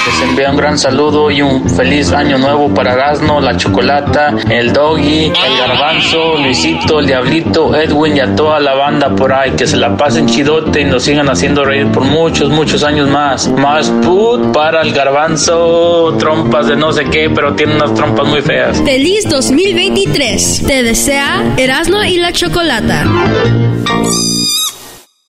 [0.08, 4.74] Les envía un gran saludo y un feliz año nuevo para Erasmo, la Chocolata, el
[4.74, 9.52] Doggy, el Garbanzo, Luisito, el Diablito, Edwin y a toda la banda por ahí.
[9.52, 13.48] Que se la pasen chidote y nos sigan haciendo reír por muchos, muchos años más.
[13.50, 18.42] Más put para el Garbanzo, trompas de no sé qué, pero tiene unas trompas muy
[18.42, 18.82] feas.
[18.84, 20.64] Feliz 2023.
[20.66, 23.06] Te desea Erasmo y la Chocolata.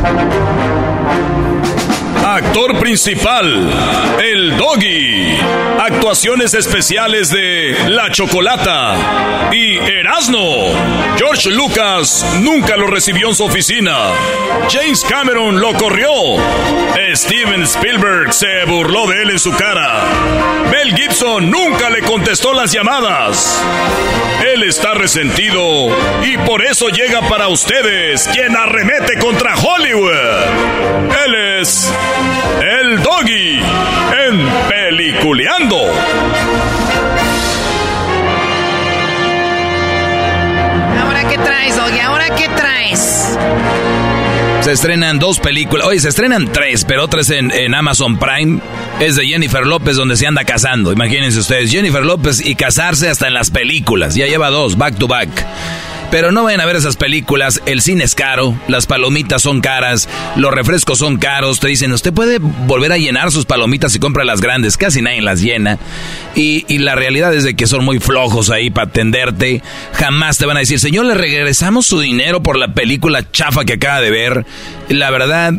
[0.00, 0.57] Thank you.
[2.38, 3.68] Actor principal,
[4.22, 5.36] el Doggy.
[5.80, 10.72] Actuaciones especiales de La Chocolata y Erasno.
[11.16, 14.12] George Lucas nunca lo recibió en su oficina.
[14.70, 16.08] James Cameron lo corrió.
[17.14, 20.04] Steven Spielberg se burló de él en su cara.
[20.70, 23.60] Mel Gibson nunca le contestó las llamadas.
[24.54, 25.88] Él está resentido
[26.22, 30.12] y por eso llega para ustedes quien arremete contra Hollywood.
[31.26, 31.92] Él es
[32.62, 33.60] el Doggy
[34.28, 35.76] en Peliculeando.
[41.02, 41.98] ¿Ahora qué traes, Doggy?
[42.00, 43.38] ¿Ahora qué traes?
[44.60, 45.86] Se estrenan dos películas.
[45.86, 48.60] Oye, se estrenan tres, pero otras en, en Amazon Prime.
[49.00, 50.92] Es de Jennifer López, donde se anda casando.
[50.92, 54.14] Imagínense ustedes, Jennifer López y casarse hasta en las películas.
[54.14, 55.28] Ya lleva dos, back to back.
[56.10, 60.08] Pero no vayan a ver esas películas, el cine es caro, las palomitas son caras,
[60.36, 64.24] los refrescos son caros, te dicen, usted puede volver a llenar sus palomitas y compra
[64.24, 65.78] las grandes, casi nadie las llena.
[66.34, 70.46] Y, y la realidad es de que son muy flojos ahí para atenderte, jamás te
[70.46, 74.10] van a decir, señor, le regresamos su dinero por la película chafa que acaba de
[74.10, 74.46] ver.
[74.88, 75.52] La verdad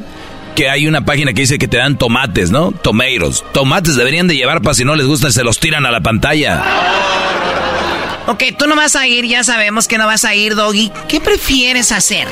[0.55, 2.71] que hay una página que dice que te dan tomates, ¿no?
[2.71, 3.45] Tomatoes.
[3.53, 6.63] Tomates deberían de llevar para si no les gustan, se los tiran a la pantalla.
[8.29, 10.91] Ok, tú no vas a ir, ya sabemos que no vas a ir, Doggy.
[11.07, 12.27] ¿Qué prefieres hacer?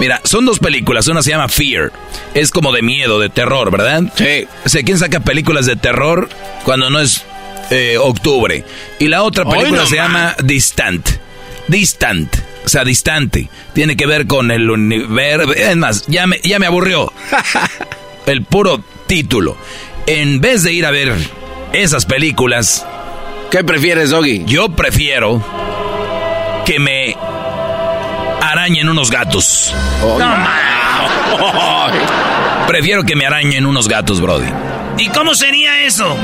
[0.00, 1.08] Mira, son dos películas.
[1.08, 1.92] Una se llama Fear.
[2.32, 4.04] Es como de miedo, de terror, ¿verdad?
[4.16, 4.46] Sí.
[4.64, 6.30] O sea, ¿quién saca películas de terror
[6.64, 7.22] cuando no es
[7.68, 8.64] eh, octubre?
[8.98, 11.06] Y la otra película no se llama Distant.
[11.68, 12.34] Distant.
[12.64, 13.50] O sea, distante.
[13.74, 15.52] Tiene que ver con el universo.
[15.52, 17.12] Es más, ya me, ya me aburrió.
[18.26, 19.58] el puro título.
[20.06, 21.12] En vez de ir a ver
[21.74, 22.86] esas películas.
[23.50, 24.44] ¿Qué prefieres, Doggy?
[24.44, 25.42] Yo prefiero
[26.64, 27.16] que me
[28.42, 29.74] arañen unos gatos.
[30.02, 30.26] Oh, No,
[32.66, 34.48] Prefiero que me arañen unos gatos, Brody.
[34.98, 36.16] ¿Y cómo sería eso?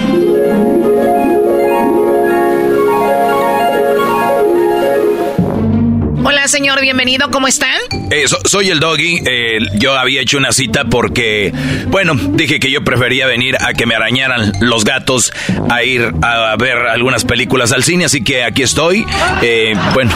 [6.25, 7.77] Hola, señor, bienvenido, ¿cómo están?
[8.11, 9.21] Eh, so- soy el doggy.
[9.27, 11.53] eh, yo había hecho una cita porque,
[11.89, 15.33] bueno, dije que yo prefería venir a que me arañaran los gatos
[15.69, 19.05] a ir a ver algunas películas al cine, así que aquí estoy.
[19.43, 20.13] Eh, bueno,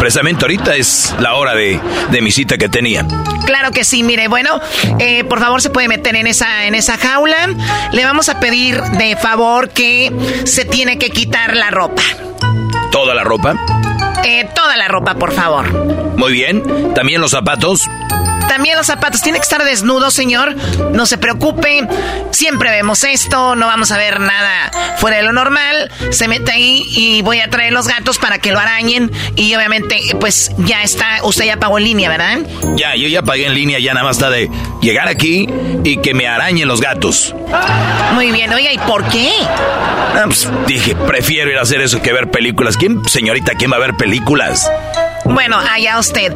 [0.00, 1.80] precisamente ahorita es la hora de,
[2.10, 3.06] de mi cita que tenía.
[3.46, 4.60] Claro que sí, mire, bueno,
[4.98, 7.36] eh, por favor se puede meter en esa, en esa jaula.
[7.92, 10.10] Le vamos a pedir de favor que
[10.44, 12.02] se tiene que quitar la ropa.
[12.90, 13.54] Toda la ropa.
[14.28, 15.72] Eh, toda la ropa, por favor.
[16.16, 16.60] Muy bien.
[16.96, 17.88] También los zapatos.
[18.48, 19.22] También los zapatos.
[19.22, 20.54] Tiene que estar desnudo, señor.
[20.92, 21.86] No se preocupe.
[22.30, 23.56] Siempre vemos esto.
[23.56, 25.90] No vamos a ver nada fuera de lo normal.
[26.10, 29.10] Se mete ahí y voy a traer los gatos para que lo arañen.
[29.34, 31.22] Y obviamente, pues ya está.
[31.22, 32.38] Usted ya pagó en línea, ¿verdad?
[32.76, 35.48] Ya, yo ya pagué en línea, ya nada más está de llegar aquí
[35.84, 37.34] y que me arañen los gatos.
[38.14, 38.52] Muy bien.
[38.52, 39.30] Oiga, ¿y por qué?
[39.42, 42.76] Ah, pues, dije, prefiero ir a hacer eso que ver películas.
[42.76, 44.70] ¿Quién, señorita, quién va a ver películas?
[45.28, 46.32] Bueno, allá usted.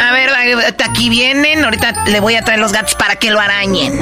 [0.00, 0.30] A ver,
[0.84, 1.64] aquí vienen.
[1.64, 3.98] Ahorita le voy a traer los gatos para que lo arañen.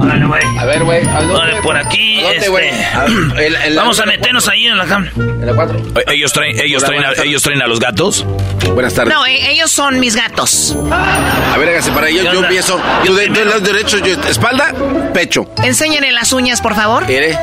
[0.00, 0.42] Órale, güey.
[0.58, 1.06] A ver, güey.
[1.06, 2.20] Órale, por aquí.
[2.20, 2.68] ¿A dónde, este, güey?
[2.94, 5.10] A ver, el- el- vamos a meternos ahí en la cama.
[5.16, 5.78] En la 4.
[5.78, 8.26] Eh, ¿Ellos traen, ellos, Hola, traen a, ellos traen a los gatos?
[8.74, 9.14] Buenas tardes.
[9.14, 10.76] No, eh, ellos son mis gatos.
[10.92, 12.22] A ver, hágase para ello.
[12.22, 12.80] ¿Qué Yo empiezo.
[13.04, 14.72] Tú de, del lado derecho, yo, espalda,
[15.14, 15.46] pecho.
[15.62, 17.06] Enséñenle las uñas, por favor.
[17.06, 17.38] ¿Quiere?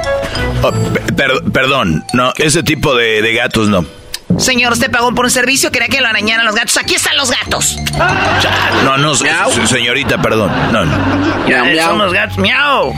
[0.61, 3.85] Oh, pe- per- perdón, no, ese tipo de, de gatos no.
[4.39, 6.77] Señor, usted pagó por un servicio, quería que lo arañaran los gatos.
[6.77, 7.77] Aquí están los gatos.
[8.83, 10.51] No, no, se- se- señorita, perdón.
[10.71, 11.47] No, no.
[11.47, 11.89] Ya, Miau, miau.
[11.89, 12.37] Son los gatos.
[12.37, 12.93] Miau.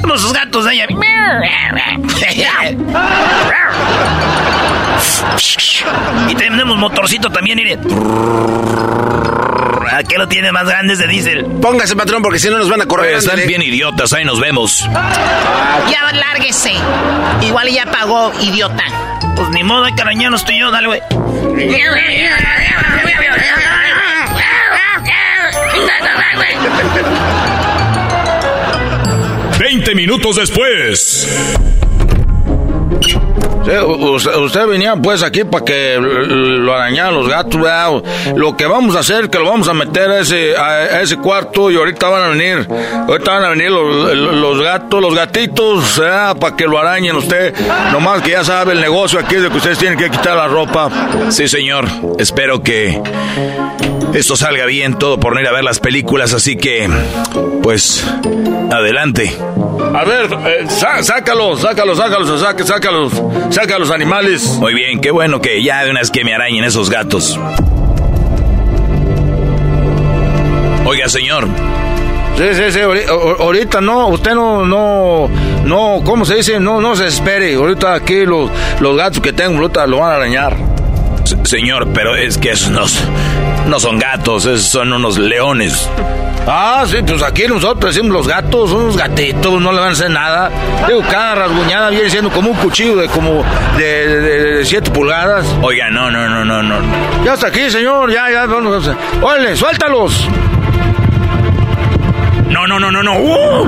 [0.00, 0.86] Somos los gatos de ella.
[6.28, 7.78] y tenemos motorcito también, mire.
[9.92, 11.44] ¿A qué lo tiene más grande de diésel?
[11.60, 13.08] Póngase, patrón, porque si no nos van a correr.
[13.10, 13.48] Oye, están ándale.
[13.48, 14.88] bien idiotas, ahí nos vemos.
[15.90, 16.72] Ya lárguese.
[17.42, 18.84] Igual ya pagó, idiota.
[19.36, 21.00] Pues ni modo, hay que arañarnos tú y yo, dale, güey.
[29.58, 31.28] 20 minutos después.
[33.60, 33.82] Usted,
[34.38, 37.60] usted venía pues aquí para que lo arañaran los gatos.
[38.34, 42.08] Lo que vamos a hacer, que lo vamos a meter a ese, cuarto y ahorita
[42.08, 42.66] van a venir,
[43.06, 46.00] ahorita van a venir los, gatos, los gatitos.
[46.40, 47.54] Para que lo arañen usted.
[47.92, 50.90] Nomás que ya sabe el negocio aquí de que ustedes tienen que quitar la ropa.
[51.28, 51.86] Sí, señor.
[52.18, 53.00] Espero que
[54.14, 56.88] esto salga bien, todo por no ir a ver las películas, así que,
[57.62, 58.04] pues,
[58.72, 59.36] adelante.
[59.94, 63.12] A ver, eh, sá- sácalos, sácalos, sácalos, sácalos,
[63.50, 64.44] saca los animales.
[64.60, 67.38] Muy bien, qué bueno que ya de una vez que me arañen esos gatos.
[70.84, 71.46] Oiga, señor,
[72.36, 72.78] Sí, sí, sí,
[73.38, 75.28] ahorita no, usted no, no,
[75.64, 76.58] no, ¿cómo se dice?
[76.58, 80.14] No, no se espere, ahorita aquí los, los gatos que tengo, ahorita lo van a
[80.14, 80.56] arañar.
[81.44, 83.00] Se- señor, pero es que esos no, s-
[83.66, 85.88] no son gatos, esos son unos leones.
[86.46, 89.92] Ah, sí, pues aquí nosotros decimos los gatos, son unos gatitos, no le van a
[89.92, 90.50] hacer nada.
[90.88, 93.44] Digo, cada rasguñada viene siendo como un cuchillo de como
[93.76, 94.20] de, de,
[94.56, 95.44] de siete pulgadas.
[95.62, 96.76] Oiga, no, no, no, no, no.
[97.24, 98.96] Ya está aquí, señor, ya, ya, vamos a.
[99.24, 100.26] Órale, suéltalos.
[102.48, 103.18] No, no, no, no, no.
[103.18, 103.66] ¡Uh!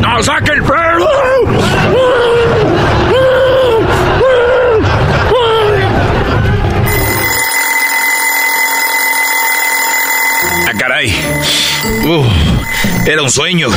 [0.00, 0.61] ¡No, saque el perro!
[13.06, 13.68] Era un sueño.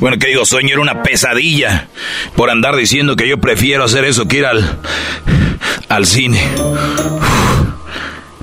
[0.00, 0.44] Bueno, ¿qué digo?
[0.44, 1.88] Sueño era una pesadilla
[2.36, 4.78] por andar diciendo que yo prefiero hacer eso que ir al,
[5.88, 6.42] al cine.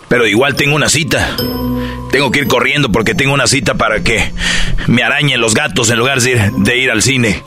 [0.07, 1.35] Pero igual tengo una cita.
[2.11, 4.31] Tengo que ir corriendo porque tengo una cita para que
[4.87, 7.41] me arañen los gatos en lugar de ir, de ir al cine.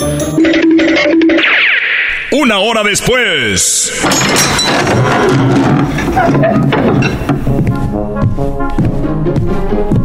[2.31, 3.93] Una hora después.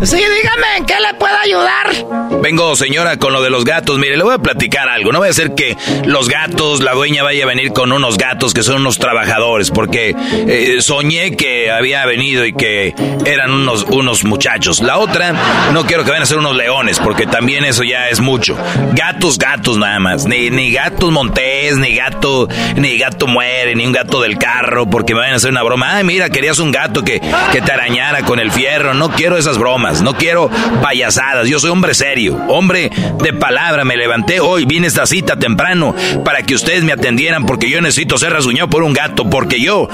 [0.01, 2.39] Sí, dígame, ¿en qué le puedo ayudar?
[2.41, 3.99] Vengo, señora, con lo de los gatos.
[3.99, 5.11] Mire, le voy a platicar algo.
[5.11, 8.53] No voy a hacer que los gatos, la dueña vaya a venir con unos gatos
[8.53, 10.15] que son unos trabajadores, porque
[10.47, 14.79] eh, soñé que había venido y que eran unos, unos muchachos.
[14.81, 15.33] La otra,
[15.73, 18.57] no quiero que vayan a ser unos leones, porque también eso ya es mucho.
[18.93, 20.25] Gatos, gatos nada más.
[20.25, 25.13] Ni, ni gatos montés, ni gato, ni gato muere, ni un gato del carro, porque
[25.13, 25.97] me vayan a hacer una broma.
[25.97, 27.19] Ay, mira, querías un gato que,
[27.51, 28.93] que te arañara con el fierro.
[28.93, 30.49] No quiero esas bromas, no quiero
[30.81, 31.47] payasadas.
[31.47, 32.39] Yo soy hombre serio.
[32.47, 37.45] hombre de palabra, me levanté hoy, vine esta cita temprano para que ustedes me atendieran
[37.45, 39.89] porque yo necesito ser rasguñado por un gato, porque yo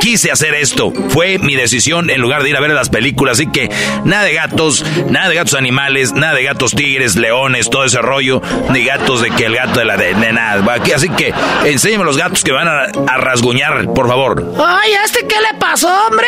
[0.00, 0.92] quise hacer esto.
[1.08, 3.70] Fue mi decisión en lugar de ir a ver las películas, así que
[4.04, 8.40] nada de gatos, nada de gatos animales, nada de gatos tigres, leones, todo ese rollo,
[8.70, 10.62] ni gatos de que el gato de la de, nada.
[10.94, 11.32] Así que
[11.64, 14.44] enséñame los gatos que van a, a rasguñar, por favor.
[14.58, 16.26] Ay, ¿a este qué le pasó, hombre?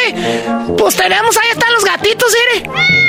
[0.78, 3.03] Pues tenemos, ahí están los gatitos, mire.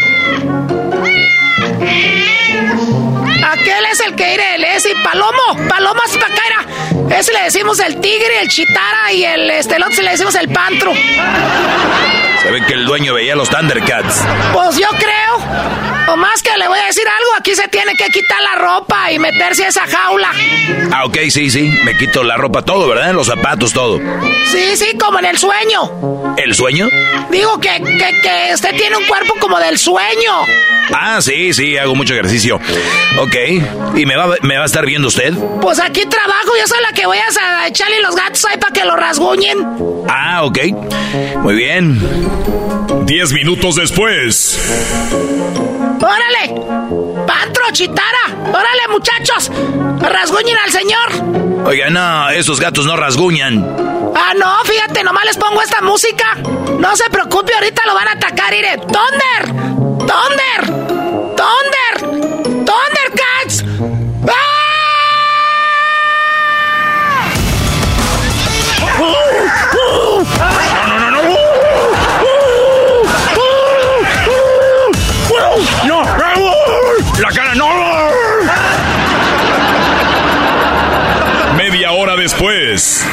[3.52, 7.16] Aquel es el que iré, el ese Palomo, Palomas pacaira.
[7.18, 10.50] Ese le decimos el tigre, el chitara y el este, el otro le decimos el
[10.50, 10.94] pantro.
[12.42, 14.24] Se ve que el dueño veía los Thundercats.
[14.54, 15.94] Pues yo creo.
[16.08, 19.12] O más que le voy a decir algo, aquí se tiene que quitar la ropa
[19.12, 20.32] y meterse a esa jaula.
[20.91, 21.74] Ah, ok, sí, sí.
[21.84, 23.13] Me quito la ropa, todo, ¿verdad?
[23.13, 24.00] Los zapatos, todo.
[24.46, 26.36] Sí, sí, como en el sueño.
[26.38, 26.88] ¿El sueño?
[27.32, 30.46] Digo que, que, que usted tiene un cuerpo como del sueño.
[30.94, 32.60] Ah, sí, sí, hago mucho ejercicio.
[33.20, 33.36] Ok.
[33.96, 35.34] ¿Y me va, me va a estar viendo usted?
[35.62, 38.86] Pues aquí trabajo, yo soy la que voy a echarle los gatos ahí para que
[38.86, 39.58] lo rasguñen.
[40.08, 40.60] Ah, ok.
[41.41, 42.00] Muy bien.
[43.06, 44.60] Diez minutos después.
[46.01, 47.25] ¡Órale!
[47.25, 48.49] ¡Pantro, chitara!
[48.49, 49.51] ¡Órale, muchachos!
[49.99, 51.65] ¡Rasguñen al señor!
[51.65, 53.58] Oiga, no, esos gatos no rasguñan.
[54.15, 56.36] Ah, no, fíjate, nomás les pongo esta música.
[56.79, 58.77] No se preocupe, ahorita lo van a atacar, iré.
[58.77, 59.47] ¡Thunder!
[59.99, 60.62] ¡Thunder!
[61.36, 62.65] ¡Thunder!
[62.65, 63.64] ¡Thundercats!
[82.26, 83.05] Después.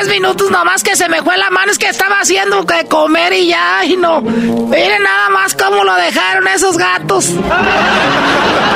[0.00, 1.70] 10 minutos nomás que se me fue la mano.
[1.70, 3.84] Es que estaba haciendo que comer y ya.
[3.84, 4.22] ¡Y no!
[4.22, 7.34] Miren nada más cómo lo dejaron esos gatos.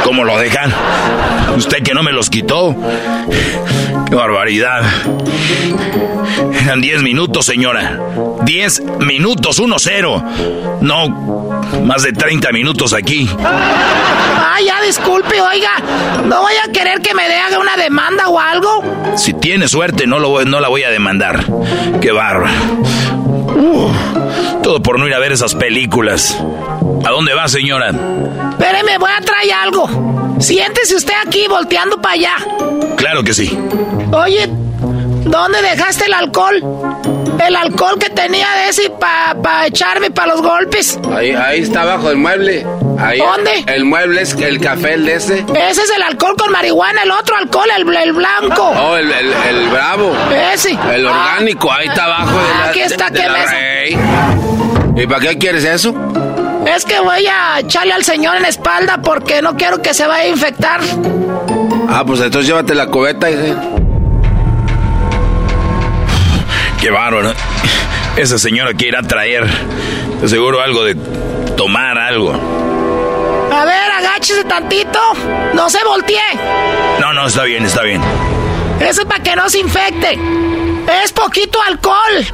[0.05, 0.71] ¿Cómo lo dejan?
[1.57, 2.77] Usted que no me los quitó.
[4.07, 4.83] ¡Qué barbaridad!
[6.65, 7.99] Eran 10 minutos, señora.
[8.45, 10.81] 10 minutos, 1-0.
[10.81, 11.09] No,
[11.85, 13.29] más de 30 minutos aquí.
[13.39, 15.71] ¡Ay, ya disculpe, oiga!
[16.27, 18.83] ¿No voy a querer que me dé haga una demanda o algo?
[19.17, 21.45] Si tiene suerte, no, lo voy- no la voy a demandar.
[22.01, 22.53] ¡Qué bárbaro!
[23.57, 23.93] Uf,
[24.63, 26.37] todo por no ir a ver esas películas.
[27.05, 27.91] ¿A dónde va, señora?
[27.91, 30.37] Espéreme, voy a traer algo.
[30.41, 32.35] Siéntese usted aquí volteando para allá.
[32.97, 33.57] Claro que sí.
[34.13, 34.49] Oye,
[35.25, 36.63] ¿dónde dejaste el alcohol?
[37.45, 40.99] El alcohol que tenía de ese para echarme para los golpes.
[41.15, 42.65] Ahí, ahí está abajo el mueble.
[42.99, 43.65] Ahí, ¿Dónde?
[43.67, 45.41] El mueble es el café, el de ese.
[45.41, 48.63] Ese es el alcohol con marihuana, el otro alcohol, el, el blanco.
[48.63, 50.13] Oh, el, el, el bravo.
[50.53, 50.71] Ese.
[50.93, 51.11] El Ah.
[51.11, 53.29] orgánico, ahí está abajo de la, Aquí está, de.
[53.29, 53.99] Rey.
[54.97, 55.93] ¿Y para qué quieres eso?
[56.67, 60.07] Es que voy a echarle al señor en la espalda porque no quiero que se
[60.07, 60.81] vaya a infectar.
[61.89, 63.55] Ah, pues entonces llévate la cubeta y...
[66.85, 67.33] Qué bárbaro.
[68.15, 69.47] Esa señora que irá a traer.
[70.21, 70.95] De seguro algo de
[71.57, 72.35] tomar algo.
[73.51, 74.99] A ver, agáchese tantito.
[75.55, 76.19] No se voltee.
[77.01, 78.03] No, no, está bien, está bien.
[78.81, 80.19] Eso es para que no se infecte.
[81.03, 82.27] Es poquito alcohol.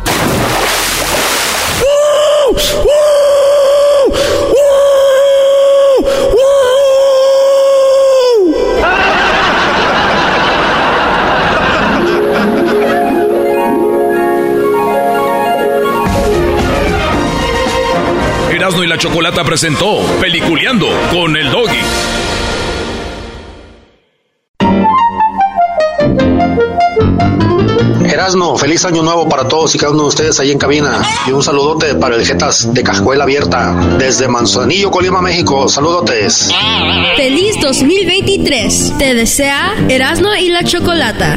[18.71, 21.81] Erasmo y la Chocolata presentó Peliculeando con el Doggy.
[28.05, 31.03] Erasmo, feliz año nuevo para todos y cada uno de ustedes ahí en cabina.
[31.27, 35.69] Y un saludote para el Jetas de Cajuela Abierta, desde Manzanillo, Colima, México.
[35.69, 36.53] Saludotes.
[37.17, 38.93] Feliz 2023.
[38.99, 41.37] Te desea Erasmo y la Chocolata.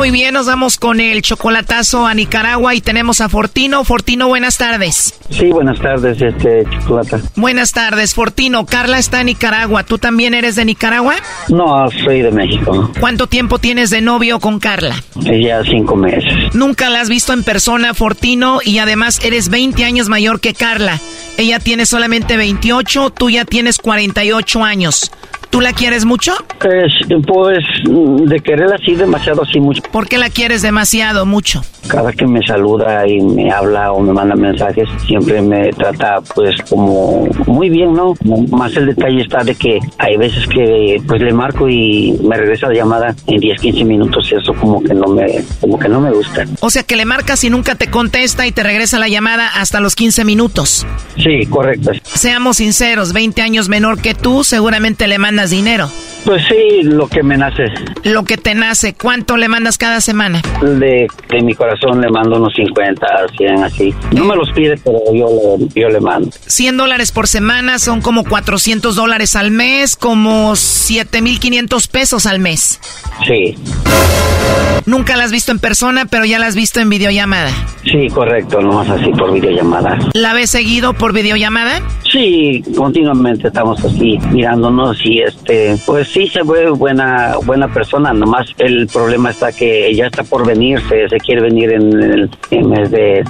[0.00, 3.84] Muy bien, nos vamos con el chocolatazo a Nicaragua y tenemos a Fortino.
[3.84, 5.12] Fortino, buenas tardes.
[5.28, 7.20] Sí, buenas tardes, este chocolata.
[7.36, 8.64] Buenas tardes, Fortino.
[8.64, 9.84] Carla está en Nicaragua.
[9.84, 11.16] ¿Tú también eres de Nicaragua?
[11.50, 12.90] No, soy de México.
[12.98, 15.04] ¿Cuánto tiempo tienes de novio con Carla?
[15.16, 16.54] Ya cinco meses.
[16.54, 20.98] Nunca la has visto en persona, Fortino, y además eres 20 años mayor que Carla.
[21.36, 25.10] Ella tiene solamente 28, tú ya tienes 48 años.
[25.50, 26.32] ¿Tú la quieres mucho?
[26.60, 26.92] Pues,
[27.26, 29.82] pues de querer así demasiado, así mucho.
[29.90, 31.62] ¿Por qué la quieres demasiado, mucho?
[31.88, 36.54] Cada que me saluda y me habla o me manda mensajes, siempre me trata pues
[36.68, 38.14] como muy bien, ¿no?
[38.50, 42.68] Más el detalle está de que hay veces que pues le marco y me regresa
[42.68, 46.00] la llamada en 10, 15 minutos y eso como que no me, como que no
[46.00, 46.44] me gusta.
[46.60, 49.80] O sea que le marcas y nunca te contesta y te regresa la llamada hasta
[49.80, 50.86] los 15 minutos.
[51.16, 51.90] Sí, correcto.
[52.04, 55.18] Seamos sinceros, 20 años menor que tú, seguramente le
[55.48, 55.88] dinero.
[56.24, 57.64] Pues sí, lo que me nace.
[58.04, 60.42] Lo que te nace, ¿cuánto le mandas cada semana?
[60.60, 63.06] De, de mi corazón le mando unos 50,
[63.38, 63.94] 100, así.
[64.12, 65.28] No me los pide, pero yo
[65.58, 66.30] le, yo le mando.
[66.46, 72.80] 100 dólares por semana son como 400 dólares al mes, como 7,500 pesos al mes.
[73.26, 73.56] Sí.
[74.86, 77.50] Nunca la has visto en persona, pero ya la has visto en videollamada.
[77.84, 79.98] Sí, correcto, nomás así por videollamada.
[80.14, 81.80] ¿La ves seguido por videollamada?
[82.10, 88.46] Sí, continuamente estamos así mirándonos y este, pues sí se ve buena buena persona, nomás
[88.58, 92.02] el problema está que ella está por venirse, se quiere venir en
[92.50, 93.24] el mes de,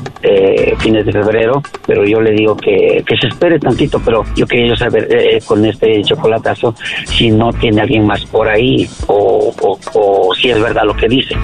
[0.79, 4.77] fines de febrero, pero yo le digo que, que se espere tantito, pero yo quería
[4.77, 6.75] saber eh, con este chocolatazo
[7.05, 9.55] si no tiene alguien más por ahí o,
[9.95, 11.37] o, si es verdad lo que dice.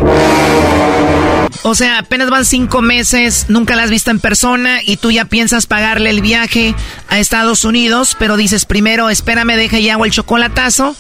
[1.63, 5.25] O sea, apenas van cinco meses, nunca la has visto en persona y tú ya
[5.25, 6.75] piensas pagarle el viaje
[7.09, 10.13] a Estados Unidos, pero dices primero, espérame, deja y hago el
[10.49, 10.95] chocolatazo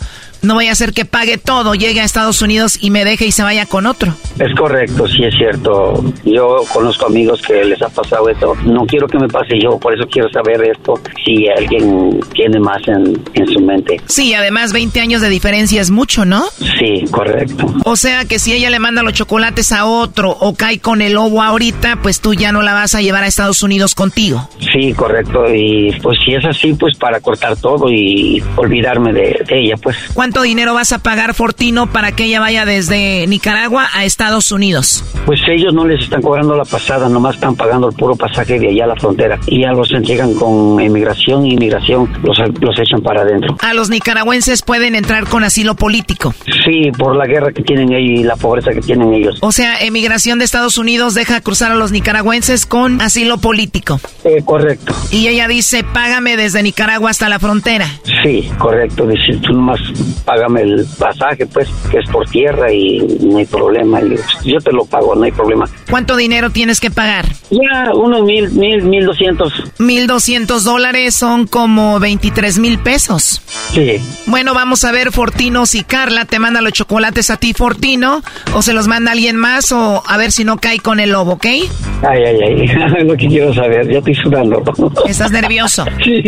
[0.46, 3.32] no vaya a ser que pague todo, llegue a Estados Unidos y me deje y
[3.32, 4.14] se vaya con otro.
[4.38, 6.04] Es correcto, sí es cierto.
[6.24, 8.54] Yo conozco amigos que les ha pasado esto.
[8.64, 12.86] No quiero que me pase yo, por eso quiero saber esto, si alguien tiene más
[12.88, 14.00] en, en su mente.
[14.06, 16.44] Sí, además 20 años de diferencia es mucho, ¿no?
[16.78, 17.66] Sí, correcto.
[17.84, 21.14] O sea que si ella le manda los chocolates a otro o cae con el
[21.14, 24.48] lobo ahorita, pues tú ya no la vas a llevar a Estados Unidos contigo.
[24.72, 25.44] Sí, correcto.
[25.52, 29.96] Y pues si es así, pues para cortar todo y olvidarme de, de ella, pues.
[30.14, 35.04] ¿Cuánto dinero vas a pagar Fortino para que ella vaya desde Nicaragua a Estados Unidos?
[35.24, 38.68] Pues ellos no les están cobrando la pasada, nomás están pagando el puro pasaje de
[38.68, 39.38] allá a la frontera.
[39.46, 43.56] Y ya los entregan con inmigración y inmigración los, los echan para adentro.
[43.60, 46.34] ¿A los nicaragüenses pueden entrar con asilo político?
[46.64, 49.38] Sí, por la guerra que tienen ellos y la pobreza que tienen ellos.
[49.40, 54.00] O sea, emigración de Estados Unidos deja cruzar a los nicaragüenses con asilo político.
[54.24, 54.94] Eh, correcto.
[55.10, 57.86] Y ella dice, págame desde Nicaragua hasta la frontera.
[58.22, 59.06] Sí, correcto.
[59.06, 59.80] Dice, tú nomás
[60.24, 64.00] págame el pasaje, pues, que es por tierra y no hay problema.
[64.42, 65.68] Y yo te lo pago, no hay problema.
[65.90, 67.26] ¿Cuánto dinero tienes que pagar?
[67.50, 69.52] Ya, unos mil, mil, mil doscientos.
[69.78, 73.42] Mil doscientos dólares son como veintitrés mil pesos.
[73.72, 74.00] Sí.
[74.26, 78.22] Bueno, vamos a ver, Fortino, si Carla te manda los chocolates a ti, Fortino,
[78.54, 81.32] o se los manda alguien más, o a ver si no cae con el lobo,
[81.32, 81.46] ¿ok?
[81.46, 84.62] Ay, ay, ay, lo que quiero saber, ya estoy sudando.
[85.06, 85.84] ¿Estás nervioso?
[86.06, 86.22] Sí.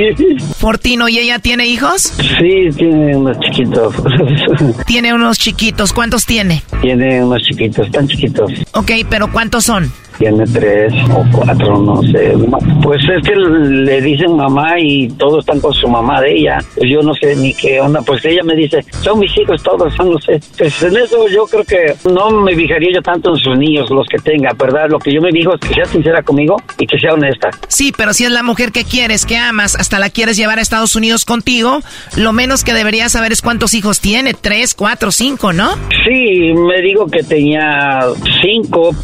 [0.59, 2.13] Fortino, ¿y ella tiene hijos?
[2.39, 3.37] Sí, tiene unos
[3.79, 4.85] chiquitos.
[4.87, 5.93] Tiene unos chiquitos.
[5.93, 6.63] ¿Cuántos tiene?
[6.81, 8.53] Tiene unos chiquitos, tan chiquitos.
[8.73, 9.93] Ok, pero ¿cuántos son?
[10.19, 12.35] Tiene tres o cuatro, no sé.
[12.83, 16.59] Pues es que le dicen mamá y todos están con su mamá de ella.
[16.77, 18.01] Pues yo no sé ni qué onda.
[18.03, 20.41] Pues ella me dice, son mis hijos todos, no sé.
[20.57, 24.07] Pues en eso yo creo que no me fijaría yo tanto en sus niños, los
[24.09, 24.89] que tenga, ¿verdad?
[24.89, 27.51] Lo que yo me digo es que sea sincera conmigo y que sea honesta.
[27.69, 30.63] Sí, pero si es la mujer que quieres, que amas, hasta la quieres llevar a
[30.63, 31.81] Estados Unidos contigo,
[32.17, 35.75] lo menos que deberías saber es cuántos hijos tiene, tres, cuatro, cinco, ¿no?
[36.05, 38.01] Sí, me digo que tenía
[38.43, 38.95] cinco.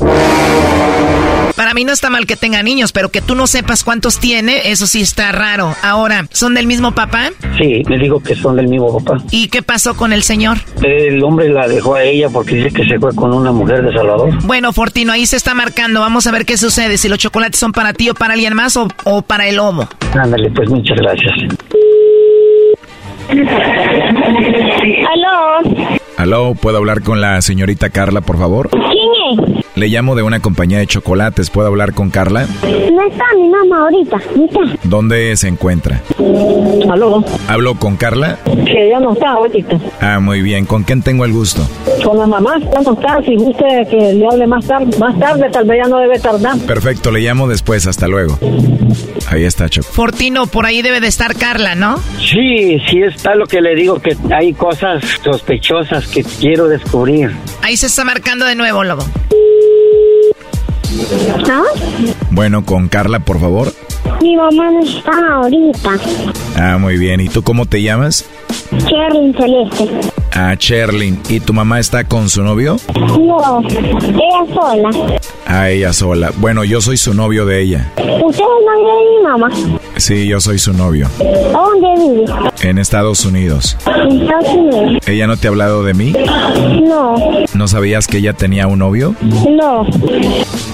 [1.57, 4.70] Para mí no está mal que tenga niños, pero que tú no sepas cuántos tiene,
[4.70, 5.74] eso sí está raro.
[5.82, 7.30] Ahora, ¿son del mismo papá?
[7.59, 9.22] Sí, me digo que son del mismo papá.
[9.30, 10.59] ¿Y qué pasó con el señor?
[10.82, 13.92] El hombre la dejó a ella porque dice que se fue con una mujer de
[13.92, 14.30] Salvador.
[14.44, 16.00] Bueno, Fortino, ahí se está marcando.
[16.00, 18.76] Vamos a ver qué sucede, si los chocolates son para ti o para alguien más
[18.76, 19.88] o, o para el lomo.
[20.14, 21.32] Ándale, pues muchas gracias.
[25.12, 25.94] ¿Aló?
[26.16, 28.70] Aló, ¿puedo hablar con la señorita Carla, por favor?
[28.70, 29.64] ¿Quién es?
[29.77, 31.51] Le llamo de una compañía de chocolates.
[31.51, 32.47] ¿Puedo hablar con Carla?
[32.62, 34.18] No está mi mamá ahorita.
[34.37, 34.61] No está.
[34.85, 36.01] ¿Dónde se encuentra?
[36.89, 37.25] ¿Aló?
[37.49, 38.39] ¿Hablo con Carla?
[38.64, 39.77] Que ella no está ahorita.
[40.01, 40.64] Ah, muy bien.
[40.64, 41.66] ¿Con quién tengo el gusto?
[42.05, 43.20] Con la mamá, ya no está.
[43.25, 46.57] Si guste que le hable más tarde, más tarde tal vez ya no debe tardar.
[46.61, 47.89] Perfecto, le llamo después.
[47.89, 48.39] Hasta luego.
[49.29, 49.85] Ahí está, Choc.
[49.85, 51.99] Fortino, por ahí debe de estar Carla, ¿no?
[52.20, 57.33] Sí, sí está lo que le digo, que hay cosas sospechosas que quiero descubrir.
[57.62, 59.05] Ahí se está marcando de nuevo, Lobo.
[61.51, 61.62] ¿Ah?
[62.30, 63.72] Bueno, con Carla, por favor.
[64.20, 65.90] Mi mamá no está ahorita.
[66.57, 67.20] Ah, muy bien.
[67.20, 68.24] ¿Y tú cómo te llamas?
[68.72, 69.90] Sherlyn Celeste.
[70.32, 71.20] Ah, Sherlyn.
[71.28, 72.76] ¿Y tu mamá está con su novio?
[72.95, 74.90] No, ella sola.
[75.47, 76.32] Ah, ella sola.
[76.36, 77.92] Bueno, yo soy su novio de ella.
[77.97, 79.51] ¿Usted es novio de mi mamá?
[79.97, 81.09] Sí, yo soy su novio.
[81.18, 82.51] ¿Dónde vive?
[82.62, 83.76] En Estados Unidos.
[83.86, 85.03] En Estados Unidos.
[85.07, 86.12] ¿Ella no te ha hablado de mí?
[86.82, 87.14] No,
[87.55, 89.14] ¿No sabías que ella tenía un novio?
[89.22, 89.86] no.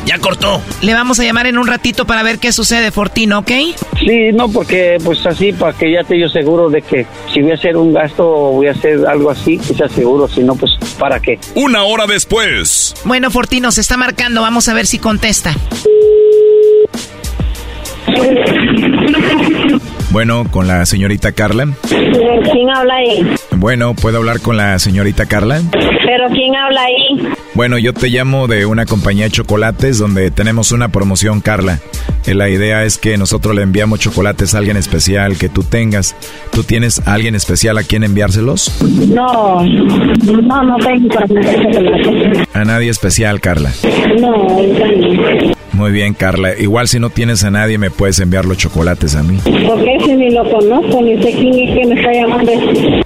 [0.06, 0.60] Ya cortó.
[0.80, 3.50] Le vamos a llamar en un ratito para ver qué sucede, Fortino, ¿ok?
[3.98, 7.52] Sí, no, porque pues así, para que ya esté yo seguro de que si voy
[7.52, 10.56] a hacer un gasto o voy a hacer algo así, que sea seguro, si no,
[10.56, 11.38] pues ¿para qué?
[11.54, 12.94] Una hora después.
[13.04, 14.40] Bueno, Fortino, se está marcando.
[14.40, 15.54] Vamos a ver si contesta.
[20.11, 21.68] Bueno, con la señorita Carla.
[21.88, 23.26] ¿Quién habla ahí?
[23.56, 25.61] Bueno, ¿puedo hablar con la señorita Carla?
[25.72, 27.28] ¿Pero quién habla ahí?
[27.54, 31.78] Bueno, yo te llamo de una compañía de chocolates donde tenemos una promoción, Carla.
[32.26, 36.16] Eh, La idea es que nosotros le enviamos chocolates a alguien especial que tú tengas.
[36.52, 38.72] ¿Tú tienes a alguien especial a quien enviárselos?
[39.08, 41.26] No, no, no tengo para.
[42.54, 43.70] A nadie especial, Carla.
[44.20, 45.59] No, no.
[45.72, 46.56] Muy bien, Carla.
[46.58, 49.38] Igual si no tienes a nadie, me puedes enviar los chocolates a mí.
[49.44, 52.52] Porque si ni lo conozco, ni sé quién es que me está llamando.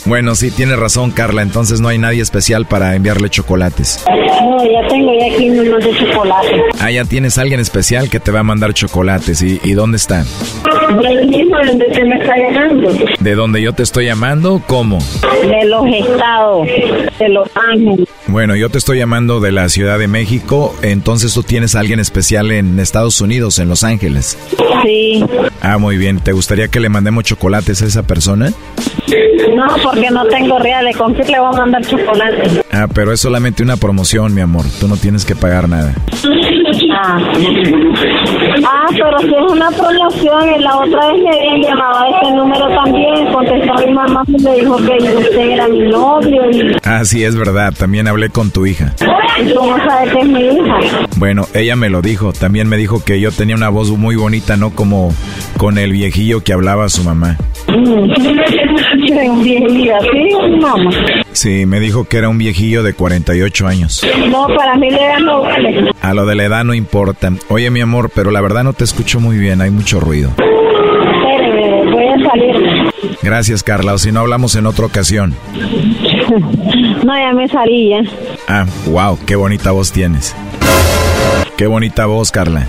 [0.07, 1.43] Bueno, sí, tienes razón, Carla.
[1.43, 4.05] Entonces no hay nadie especial para enviarle chocolates.
[4.09, 6.63] No, ya tengo ya aquí unos de chocolate.
[6.81, 9.43] Ah, ya tienes a alguien especial que te va a mandar chocolates.
[9.43, 10.25] ¿Y, y dónde está?
[11.03, 12.93] Del mismo donde se me está llamando.
[13.21, 14.63] ¿De dónde yo te estoy llamando?
[14.67, 14.99] ¿Cómo?
[15.43, 16.67] De los estados,
[17.19, 18.09] de Los Ángeles.
[18.27, 20.75] Bueno, yo te estoy llamando de la Ciudad de México.
[20.83, 24.39] Entonces tú tienes a alguien especial en Estados Unidos, en Los Ángeles.
[24.83, 25.25] Sí.
[25.63, 26.21] Ah, muy bien.
[26.21, 28.53] ¿Te gustaría que le mandemos chocolates a esa persona?
[29.55, 30.97] No, porque no tengo reales.
[30.97, 32.65] ¿Con qué le voy a mandar chocolate?
[32.73, 34.65] Ah, pero es solamente una promoción, mi amor.
[34.81, 35.95] Tú no tienes que pagar nada.
[36.97, 37.19] Ah.
[38.67, 42.33] ah, pero si es una promoción, y la otra vez me habían llamado a este
[42.35, 47.05] número también, contestó mi mamá y me dijo que usted era mi novio y Ah,
[47.05, 47.73] sí, es verdad.
[47.77, 48.95] También hablé con tu hija.
[49.41, 50.79] ¿y cómo sabe que es mi hija?
[51.17, 52.33] Bueno, ella me lo dijo.
[52.45, 55.15] También me dijo que yo tenía una voz muy bonita, no como
[55.57, 57.39] con el viejillo que hablaba su mamá.
[61.33, 64.07] Sí, me dijo que era un viejillo de 48 años.
[64.29, 65.91] No, para mí le dan no vale.
[66.03, 67.33] A lo de la edad no importa.
[67.49, 69.63] Oye, mi amor, pero la verdad no te escucho muy bien.
[69.63, 70.31] Hay mucho ruido.
[70.37, 72.93] Voy a salir.
[73.23, 73.95] Gracias, Carla.
[73.95, 75.35] O si no, hablamos en otra ocasión.
[77.07, 78.03] No, ya me salí ya.
[78.49, 80.37] Ah, wow, qué bonita voz tienes.
[81.57, 82.67] Qué bonita voz, Carla.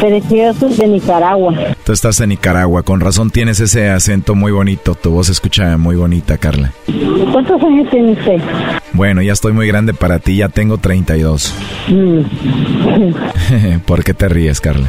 [0.00, 1.54] Soy de Nicaragua.
[1.84, 4.94] Tú estás en Nicaragua, con razón tienes ese acento muy bonito.
[4.94, 6.72] Tu voz se escucha muy bonita, Carla.
[7.32, 8.40] ¿Cuántos años tiene usted?
[8.92, 11.54] Bueno, ya estoy muy grande para ti, ya tengo 32.
[11.88, 13.78] Mm.
[13.86, 14.88] ¿Por qué te ríes, Carla?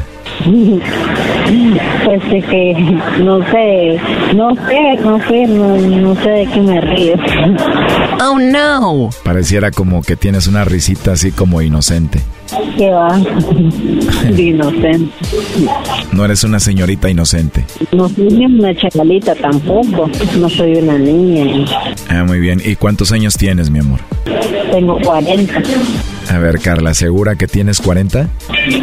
[2.04, 2.74] Pues es que
[3.20, 4.00] no sé,
[4.34, 7.14] no sé, no sé, no, no sé de qué me río.
[8.20, 9.10] Oh no.
[9.24, 12.20] Pareciera como que tienes una risita así como inocente.
[12.76, 13.18] ¿Qué va?
[14.30, 15.10] De inocente.
[16.12, 17.64] No eres una señorita inocente.
[17.92, 20.10] No soy ni una chavalita tampoco.
[20.38, 21.64] No soy una niña.
[22.08, 22.60] Ah, muy bien.
[22.64, 24.00] ¿Y cuántos años tienes, mi amor?
[24.70, 25.62] Tengo 40.
[26.28, 28.28] A ver, Carla, ¿segura que tienes 40?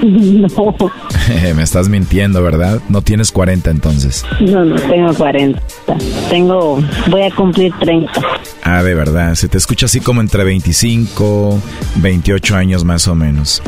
[0.04, 0.76] No.
[1.56, 2.80] Me estás mintiendo, ¿verdad?
[2.89, 4.26] No tienes 40 entonces.
[4.39, 5.62] No, no tengo 40.
[6.30, 8.12] Tengo, voy a cumplir 30.
[8.64, 11.60] Ah, de verdad, se te escucha así como entre 25,
[11.98, 13.62] 28 años más o menos.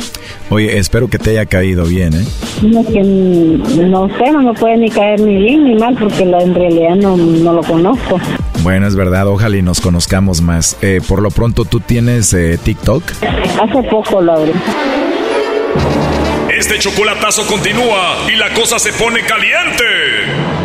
[0.50, 2.26] Oye, espero que te haya caído bien, ¿eh?
[2.62, 6.42] No, que, no sé, no me puede ni caer ni bien ni mal porque la,
[6.42, 8.20] en realidad no, no lo conozco.
[8.66, 10.76] Bueno, es verdad, ojalá y nos conozcamos más.
[10.82, 13.03] Eh, por lo pronto, ¿tú tienes eh, TikTok?
[13.61, 14.53] Hace poco lo abrí.
[16.49, 19.86] Este chocolatazo continúa y la cosa se pone caliente.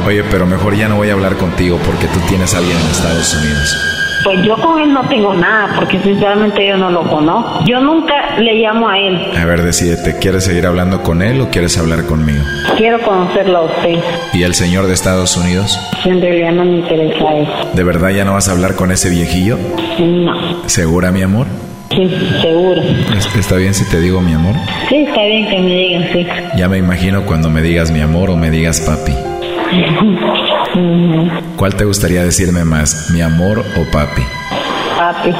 [0.06, 2.86] Oye, pero mejor ya no voy a hablar contigo porque tú tienes a alguien en
[2.86, 3.99] Estados Unidos.
[4.24, 7.64] Pues yo con él no tengo nada, porque sinceramente yo no lo conozco.
[7.64, 9.18] Yo nunca le llamo a él.
[9.36, 12.42] A ver, decídete, ¿quieres seguir hablando con él o quieres hablar conmigo?
[12.76, 13.98] Quiero conocerlo a usted.
[14.34, 15.78] ¿Y el señor de Estados Unidos?
[16.04, 17.70] En realidad no me interesa eso.
[17.74, 19.58] ¿De verdad ya no vas a hablar con ese viejillo?
[19.98, 20.68] No.
[20.68, 21.46] ¿Segura, mi amor?
[21.90, 22.08] Sí,
[22.40, 22.80] seguro.
[23.36, 24.54] ¿Está bien si te digo mi amor?
[24.88, 26.26] Sí, está bien que me digan, sí.
[26.56, 29.12] Ya me imagino cuando me digas mi amor o me digas papi.
[31.56, 34.22] ¿Cuál te gustaría decirme más, mi amor o papi?
[34.96, 35.32] Papi.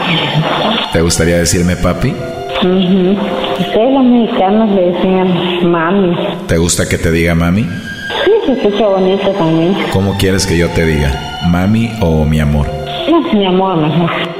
[0.92, 2.14] ¿Te gustaría decirme papi?
[2.60, 6.16] Ustedes los mexicanos le decían mami.
[6.46, 7.62] ¿Te gusta que te diga mami?
[7.62, 9.76] Sí, se escucha bonito también.
[9.92, 11.38] ¿Cómo quieres que yo te diga?
[11.48, 12.66] ¿Mami o mi amor?
[13.10, 14.39] No, mi amor mejor.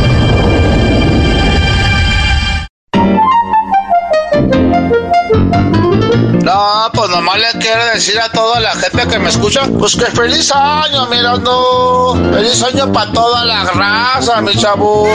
[6.51, 10.07] No, pues nomás le quiero decir a toda la gente que me escucha, pues que
[10.07, 12.13] feliz año, mira, no.
[12.33, 15.07] Feliz año para toda la raza, mi chavo.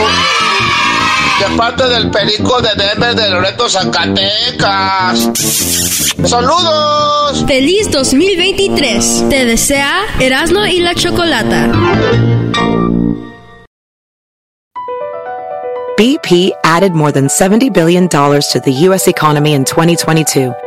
[1.39, 5.29] De parte del perico de Denver de Loreto, Zacatecas.
[6.25, 7.45] ¡Saludos!
[7.45, 9.25] Feliz 2023.
[9.29, 11.69] Te desea Erasmo y la Chocolata.
[15.97, 19.07] BP added more than $70 billion to the U.S.
[19.07, 20.66] economy in 2022.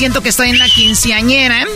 [0.00, 1.66] Siento que estoy en la quinceañera.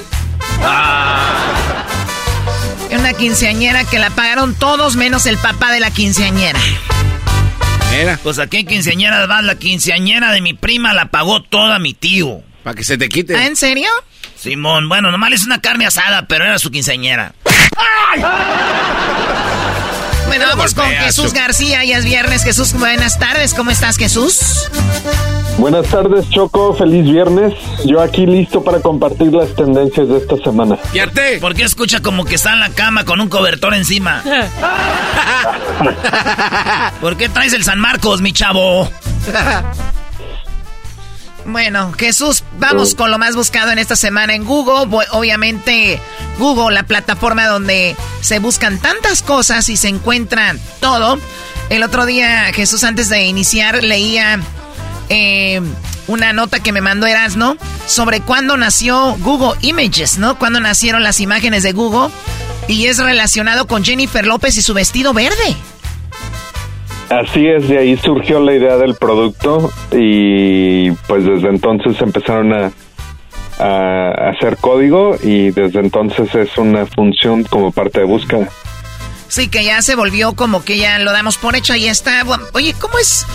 [2.88, 6.58] En una quinceañera que la pagaron todos menos el papá de la quinceañera.
[7.92, 8.18] Mira.
[8.22, 12.40] Pues aquí en quinceañera va la quinceañera de mi prima la pagó toda mi tío.
[12.62, 13.36] Para que se te quite.
[13.36, 13.90] ¿Ah, en serio?
[14.36, 17.34] Simón, bueno, nomás hice una carne asada, pero era su quinceañera.
[20.36, 20.86] Bueno, vamos con.
[20.86, 21.84] Jesús García.
[21.84, 22.42] Ya es viernes.
[22.42, 23.54] Jesús, buenas tardes.
[23.54, 24.68] ¿Cómo estás, Jesús?
[25.58, 26.74] Buenas tardes, Choco.
[26.74, 27.54] Feliz viernes.
[27.84, 30.76] Yo aquí listo para compartir las tendencias de esta semana.
[31.40, 34.24] ¿Por qué escucha como que está en la cama con un cobertor encima?
[37.00, 38.90] ¿Por qué traes el San Marcos, mi chavo?
[41.46, 45.06] Bueno, Jesús, vamos con lo más buscado en esta semana en Google.
[45.10, 46.00] Obviamente,
[46.38, 51.18] Google, la plataforma donde se buscan tantas cosas y se encuentran todo.
[51.68, 54.40] El otro día, Jesús, antes de iniciar, leía
[55.10, 55.60] eh,
[56.06, 60.38] una nota que me mandó Erasno sobre cuándo nació Google Images, ¿no?
[60.38, 62.12] Cuándo nacieron las imágenes de Google.
[62.68, 65.56] Y es relacionado con Jennifer López y su vestido verde.
[67.10, 72.72] Así es, de ahí surgió la idea del producto y pues desde entonces empezaron a,
[73.56, 78.48] hacer código y desde entonces es una función como parte de búsqueda.
[79.34, 81.72] Sí, que ya se volvió como que ya lo damos por hecho.
[81.72, 82.24] Ahí está.
[82.52, 83.26] Oye, ¿cómo es?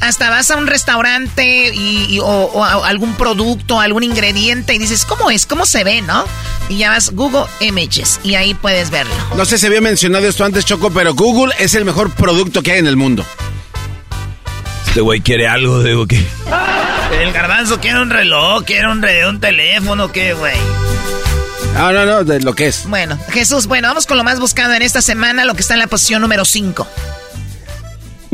[0.00, 4.78] Hasta vas a un restaurante y, y- o, o a algún producto, algún ingrediente y
[4.78, 5.44] dices, ¿cómo es?
[5.44, 6.24] ¿Cómo se ve, no?
[6.70, 9.12] Y ya vas Google Images y ahí puedes verlo.
[9.36, 12.72] No sé si había mencionado esto antes, Choco, pero Google es el mejor producto que
[12.72, 13.24] hay en el mundo.
[14.88, 16.24] Este güey quiere algo, digo que.
[17.20, 20.56] El garbanzo quiere un reloj, quiere un, re- un teléfono, ¿qué, güey?
[21.74, 22.86] No, no, no, de lo que es.
[22.88, 25.80] Bueno, Jesús, bueno, vamos con lo más buscado en esta semana, lo que está en
[25.80, 26.86] la posición número 5.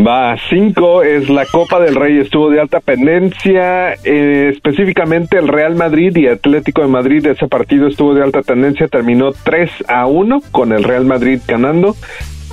[0.01, 5.74] Va, cinco es la Copa del Rey, estuvo de alta tendencia, eh, específicamente el Real
[5.74, 10.41] Madrid y Atlético de Madrid, ese partido estuvo de alta tendencia, terminó 3 a 1
[10.53, 11.97] con el Real Madrid ganando,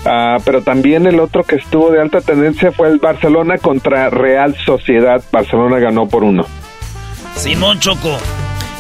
[0.06, 4.56] Ah, pero también el otro que estuvo de alta tendencia fue el Barcelona contra Real
[4.64, 6.46] Sociedad, Barcelona ganó por uno.
[7.36, 8.18] Simón Choco,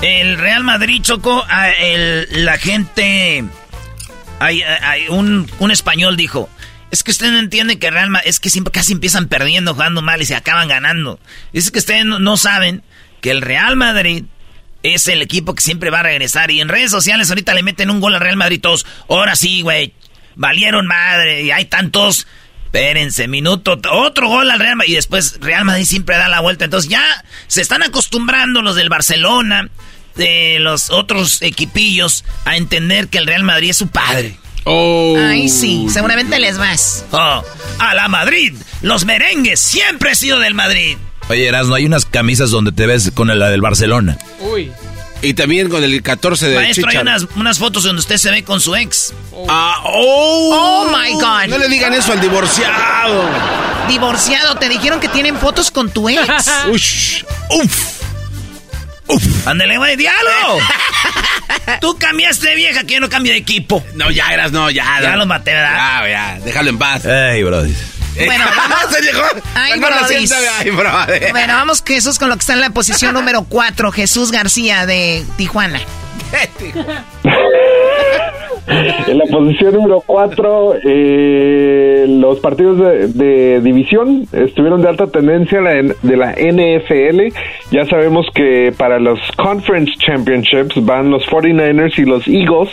[0.01, 3.43] el Real Madrid Choco, ah, el, la gente,
[4.39, 4.61] hay,
[5.09, 6.49] un, español dijo,
[6.91, 10.01] es que usted no entiende que Real Madrid, es que siempre casi empiezan perdiendo, jugando
[10.01, 11.19] mal y se acaban ganando.
[11.53, 12.83] Es que ustedes no, saben
[13.21, 14.25] que el Real Madrid
[14.83, 16.51] es el equipo que siempre va a regresar.
[16.51, 18.85] Y en redes sociales ahorita le meten un gol al Real Madrid todos.
[19.09, 19.93] Ahora sí, güey.
[20.35, 21.41] Valieron madre.
[21.41, 22.27] Y hay tantos.
[22.75, 23.79] Espérense, minuto.
[23.89, 24.91] Otro gol al Real Madrid.
[24.91, 26.65] Y después Real Madrid siempre da la vuelta.
[26.65, 27.03] Entonces ya
[27.47, 29.69] se están acostumbrando los del Barcelona,
[30.15, 34.37] de los otros equipillos, a entender que el Real Madrid es su padre.
[34.65, 35.15] Oh.
[35.17, 37.05] Ay, sí, seguramente les vas.
[37.11, 37.43] Oh,
[37.79, 38.53] a la Madrid.
[38.81, 40.97] Los merengues siempre he sido del Madrid.
[41.29, 44.17] Oye, no hay unas camisas donde te ves con la del Barcelona.
[44.41, 44.71] Uy.
[45.25, 48.43] Y también con el 14 de Maestro, hay unas, unas, fotos donde usted se ve
[48.43, 49.11] con su ex.
[49.49, 50.85] Ah, oh.
[50.85, 51.47] oh my God.
[51.49, 53.27] No le digan eso al divorciado.
[53.87, 56.21] Divorciado, te dijeron que tienen fotos con tu ex.
[56.69, 57.95] Ush, uf.
[59.07, 59.47] Uf.
[59.47, 60.59] Ándale, güey, diálogo.
[61.81, 63.83] Tú cambiaste de vieja, que yo no cambio de equipo.
[63.95, 64.99] No, ya eras, no, ya.
[65.01, 66.03] Ya lo maté, ¿verdad?
[66.03, 67.05] Ya, ya, déjalo en paz.
[67.05, 67.71] Ey, brother.
[68.15, 68.95] Bueno, vamos.
[68.95, 69.23] Se llegó.
[69.55, 69.79] Ay,
[70.71, 71.31] brother.
[71.31, 75.25] Bueno, vamos Jesús con lo que está en la posición número 4, Jesús García de
[75.37, 75.79] Tijuana.
[78.67, 82.79] En la posición número 4, eh, los partidos
[83.13, 87.31] de, división estuvieron de alta tendencia de la NFL.
[87.71, 92.71] Ya sabemos que para los Conference Championships van los 49ers y los Eagles,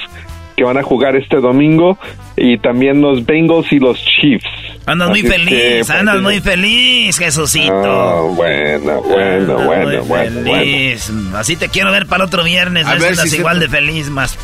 [0.57, 1.99] que van a jugar este domingo,
[2.37, 4.47] y también los Bengals y los Chiefs.
[4.87, 7.73] Andas muy feliz, andas muy feliz, Jesucito.
[7.73, 11.13] Oh, bueno, bueno, bueno, bueno, feliz.
[11.35, 12.87] Así te quiero ver para otro viernes.
[12.87, 14.37] A ver si igual de feliz, más.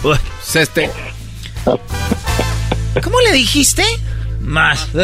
[0.55, 0.91] Este.
[3.03, 3.83] ¿Cómo le dijiste?
[4.41, 4.89] Más.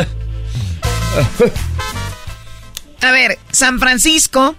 [3.03, 4.57] A ver, San Francisco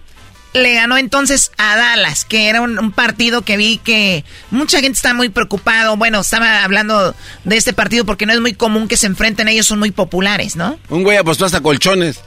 [0.56, 5.14] le ganó entonces a Dallas, que era un, partido que vi que mucha gente está
[5.14, 5.98] muy preocupado.
[5.98, 9.68] Bueno, estaba hablando de este partido porque no es muy común que se enfrenten, ellos
[9.68, 10.80] son muy populares, ¿no?
[10.90, 12.22] Un güey apostó hasta colchones.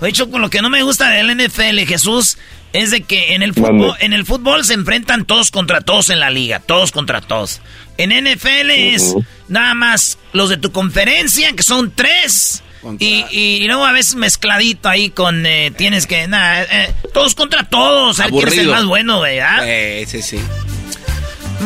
[0.00, 2.38] De hecho, con lo que no me gusta del NFL, Jesús,
[2.72, 6.20] es de que en el fútbol, en el fútbol se enfrentan todos contra todos en
[6.20, 7.60] la liga, todos contra todos.
[7.98, 9.14] En NFL es
[9.48, 12.62] nada más los de tu conferencia, que son tres.
[12.98, 17.68] Y, y, luego a veces mezcladito ahí con eh, tienes que nada eh, todos contra
[17.68, 19.60] todos a ver quién es el más bueno ¿verdad?
[19.64, 20.40] Eh, sí sí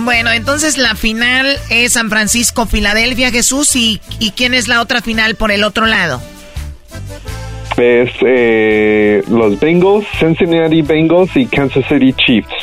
[0.04, 5.00] bueno entonces la final es San Francisco Filadelfia Jesús y, y quién es la otra
[5.00, 6.20] final por el otro lado
[7.78, 12.54] es eh, los Bengals, Cincinnati Bengals y Kansas City Chiefs.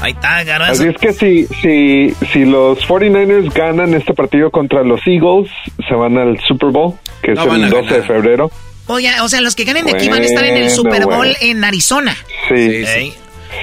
[0.00, 0.82] Ahí está, garbanzo.
[0.82, 5.50] Así es que si, si, si los 49ers ganan este partido contra los Eagles,
[5.88, 8.50] se van al Super Bowl, que es el 12 de febrero.
[8.86, 11.36] Oye, o sea, los que ganen de aquí van a estar en el Super Bowl
[11.40, 12.16] en Arizona.
[12.48, 13.12] Sí, sí.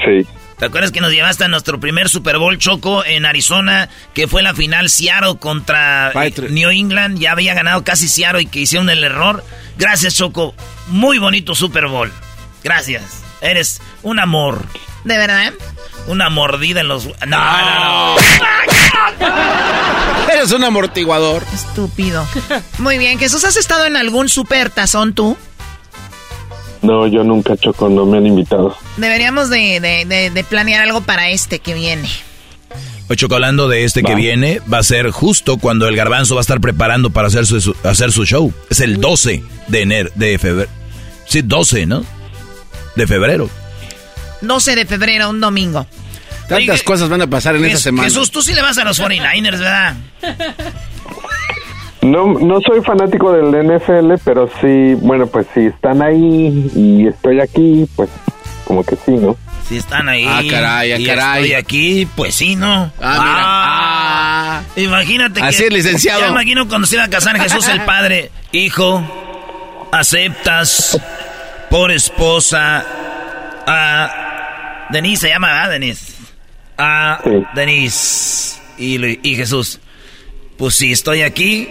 [0.06, 0.28] sí.
[0.58, 3.90] ¿Te acuerdas que nos llevaste a nuestro primer Super Bowl Choco en Arizona?
[4.14, 7.20] Que fue la final Seattle contra eh, New England.
[7.20, 9.44] Ya había ganado casi Seattle y que hicieron el error.
[9.78, 10.56] Gracias, Choco.
[10.88, 12.12] Muy bonito Super Bowl.
[12.64, 13.24] Gracias.
[13.42, 14.64] Eres un amor.
[15.04, 15.54] ¿De verdad?
[16.08, 17.06] Una mordida en los...
[17.06, 18.18] No, no, no.
[20.32, 21.44] Eres un amortiguador.
[21.54, 22.26] Estúpido.
[22.78, 23.20] Muy bien.
[23.20, 25.38] Jesús, ¿has estado en algún super tazón tú?
[26.82, 28.78] No, yo nunca choco, no me han invitado.
[28.98, 32.08] Deberíamos de, planear algo para este que viene.
[33.08, 36.44] Hoy chocolando de este que viene va a ser justo cuando el garbanzo va a
[36.44, 38.54] estar preparando para hacer su, hacer su show.
[38.70, 40.70] Es el 12 de enero, de febrero.
[41.28, 42.04] Sí, 12, ¿no?
[42.96, 43.50] De febrero.
[44.42, 45.86] 12 de febrero, un domingo.
[46.48, 48.08] Tantas cosas van a pasar en esa semana.
[48.08, 49.96] Jesús, tú sí le vas a los 49ers, ¿verdad?
[52.02, 57.40] No, no soy fanático del NFL, pero sí, bueno, pues si están ahí y estoy
[57.40, 58.12] aquí, pues
[58.66, 59.36] como que sí, ¿no?
[59.68, 60.24] Si están ahí.
[60.28, 61.44] Ah, caray, ah, y caray.
[61.44, 62.92] Estoy aquí, pues sí, ¿no?
[63.02, 63.42] Ah, mira.
[63.42, 66.22] Ah, imagínate Así es, licenciado.
[66.22, 68.30] Ya imagino cuando se iba a casar Jesús el Padre.
[68.52, 69.04] Hijo,
[69.92, 71.00] aceptas
[71.72, 72.86] por esposa
[73.68, 74.88] a...
[74.90, 76.14] Denise se llama, ¿verdad, Denise?
[76.78, 77.20] A
[77.56, 78.60] Denise.
[78.78, 79.80] Y, y Jesús,
[80.58, 81.70] pues sí, estoy aquí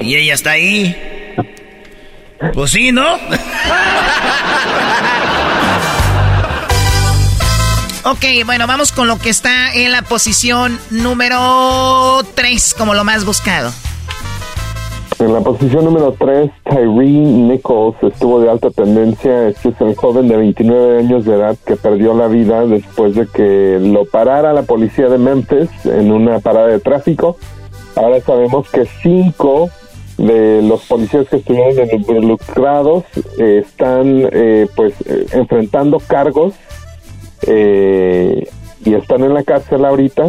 [0.00, 0.96] y ella está ahí.
[2.54, 3.14] Pues sí, ¿no?
[8.04, 13.24] ok, bueno, vamos con lo que está en la posición número 3 como lo más
[13.24, 13.72] buscado.
[15.20, 19.48] En la posición número 3, Tyree Nichols estuvo de alta tendencia.
[19.48, 23.26] Este es el joven de 29 años de edad que perdió la vida después de
[23.26, 27.36] que lo parara la policía de Memphis en una parada de tráfico.
[27.96, 29.68] Ahora sabemos que cinco
[30.16, 33.04] de los policías que estuvieron involucrados
[33.38, 36.54] eh, están eh, pues eh, enfrentando cargos
[37.46, 38.48] eh,
[38.86, 40.28] y están en la cárcel ahorita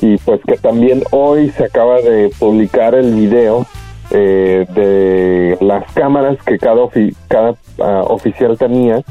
[0.00, 3.66] y pues que también hoy se acaba de publicar el video
[4.10, 9.02] eh, de las cámaras que cada, ofi- cada ah, oficial tenía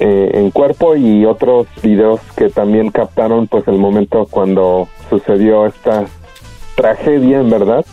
[0.00, 6.04] eh, en cuerpo y otros videos que también captaron pues el momento cuando sucedió esta
[6.74, 7.84] tragedia en verdad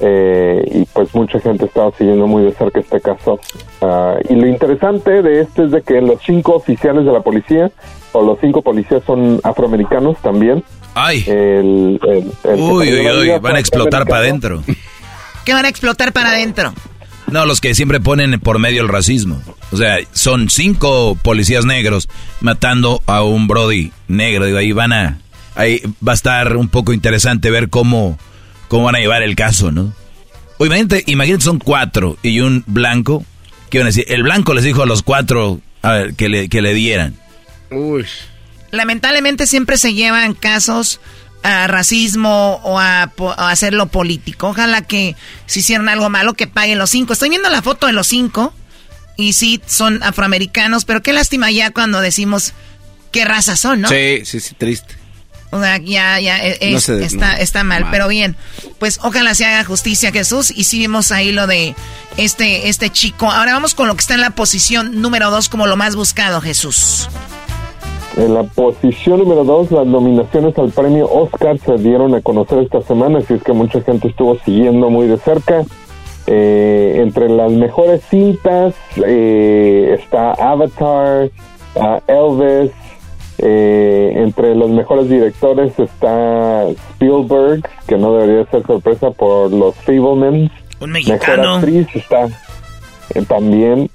[0.00, 3.40] Eh, y pues mucha gente estaba siguiendo muy de cerca este caso
[3.82, 7.72] Ah, y lo interesante de este es de que los cinco oficiales de la policía
[8.12, 10.62] o los cinco policías son afroamericanos también
[10.94, 11.24] Ay.
[11.26, 14.62] el, el- el que Uy, uy, uy, van a explotar para adentro.
[15.48, 16.74] ¿Qué van a explotar para adentro?
[17.28, 19.42] No, los que siempre ponen por medio el racismo.
[19.72, 22.06] O sea, son cinco policías negros
[22.42, 24.44] matando a un Brody negro.
[24.44, 25.20] Digo, ahí van a.
[25.54, 28.18] Ahí va a estar un poco interesante ver cómo,
[28.68, 29.94] cómo van a llevar el caso, ¿no?
[30.58, 33.24] O imagínate, imagínate, son cuatro y un blanco.
[33.70, 34.04] ¿Qué van a decir?
[34.08, 37.16] El blanco les dijo a los cuatro a ver, que, le, que le dieran.
[37.70, 38.04] Uy.
[38.70, 41.00] Lamentablemente siempre se llevan casos
[41.42, 43.02] a racismo o a,
[43.36, 44.48] a hacerlo político.
[44.48, 45.16] Ojalá que
[45.46, 47.12] si hicieran algo malo que paguen los cinco.
[47.12, 48.52] Estoy viendo la foto de los cinco
[49.16, 52.52] y sí son afroamericanos, pero qué lástima ya cuando decimos
[53.12, 53.88] qué raza son, ¿no?
[53.88, 54.96] Sí, sí, sí, triste.
[55.50, 57.90] O sea, ya, ya es- No se- está, no, está mal, mal.
[57.90, 58.36] pero bien.
[58.78, 60.52] Pues ojalá se haga justicia, Jesús.
[60.54, 61.74] Y sí vimos ahí lo de
[62.18, 63.30] este, este chico.
[63.30, 66.42] Ahora vamos con lo que está en la posición número dos como lo más buscado,
[66.42, 67.08] Jesús.
[68.18, 72.82] En la posición número dos, las nominaciones al premio Oscar se dieron a conocer esta
[72.82, 75.64] semana, así es que mucha gente estuvo siguiendo muy de cerca.
[76.26, 78.74] Eh, entre las mejores cintas
[79.06, 81.30] eh, está Avatar,
[82.08, 82.72] Elvis,
[83.38, 90.50] eh, entre los mejores directores está Spielberg, que no debería ser sorpresa por los Fablemans.
[90.80, 91.54] Un Mejor mexicano.
[91.54, 92.26] actriz está
[93.14, 93.88] eh, también,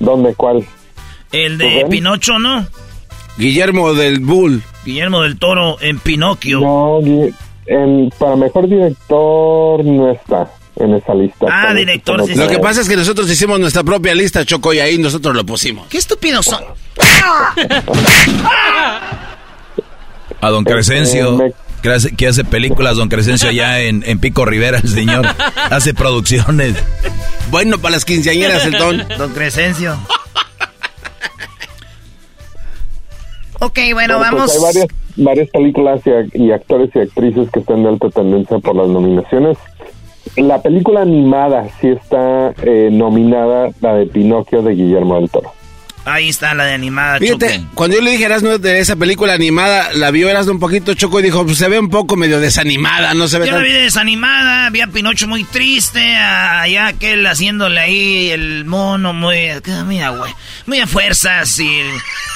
[0.00, 0.66] ¿dónde cuál?
[1.30, 1.86] El de.
[1.90, 2.66] Pinocho, ¿no?
[3.38, 4.62] Guillermo del Bull.
[4.84, 6.60] Guillermo del Toro en Pinocchio.
[6.60, 7.00] No,
[7.66, 11.46] en- para mejor director no está en esa lista.
[11.50, 14.72] Ah, director, sí, no Lo que pasa es que nosotros hicimos nuestra propia lista, Choco,
[14.72, 15.86] y ahí nosotros lo pusimos.
[15.88, 16.62] Qué estúpidos son.
[20.40, 21.38] A don Crescencio,
[21.82, 25.26] que hace, que hace películas, don Crescencio, allá en, en Pico Rivera, el señor.
[25.70, 26.74] Hace producciones.
[27.50, 29.04] Bueno, para las quinceañeras, el don.
[29.16, 29.96] Don Crescencio.
[33.60, 34.54] Ok, bueno, Bueno, pues vamos.
[34.56, 34.86] hay varias,
[35.16, 36.00] varias películas
[36.34, 39.56] y, y actores y actrices que están de alta tendencia por las nominaciones.
[40.36, 45.52] La película animada sí está eh, nominada, la de Pinocchio de Guillermo del Toro.
[46.08, 47.68] Ahí está la de animada, Fíjate, Choco.
[47.74, 50.94] cuando yo le dije a Erasmo de esa película animada, la vio Erasmo un poquito
[50.94, 53.58] Choco y dijo, pues se ve un poco medio desanimada, no se ve Yo la
[53.58, 53.66] tan...
[53.66, 59.48] vi desanimada, vi a Pinocho muy triste, allá aquel haciéndole ahí el mono muy,
[59.84, 60.32] muy a, hue-
[60.66, 61.66] muy a fuerzas y,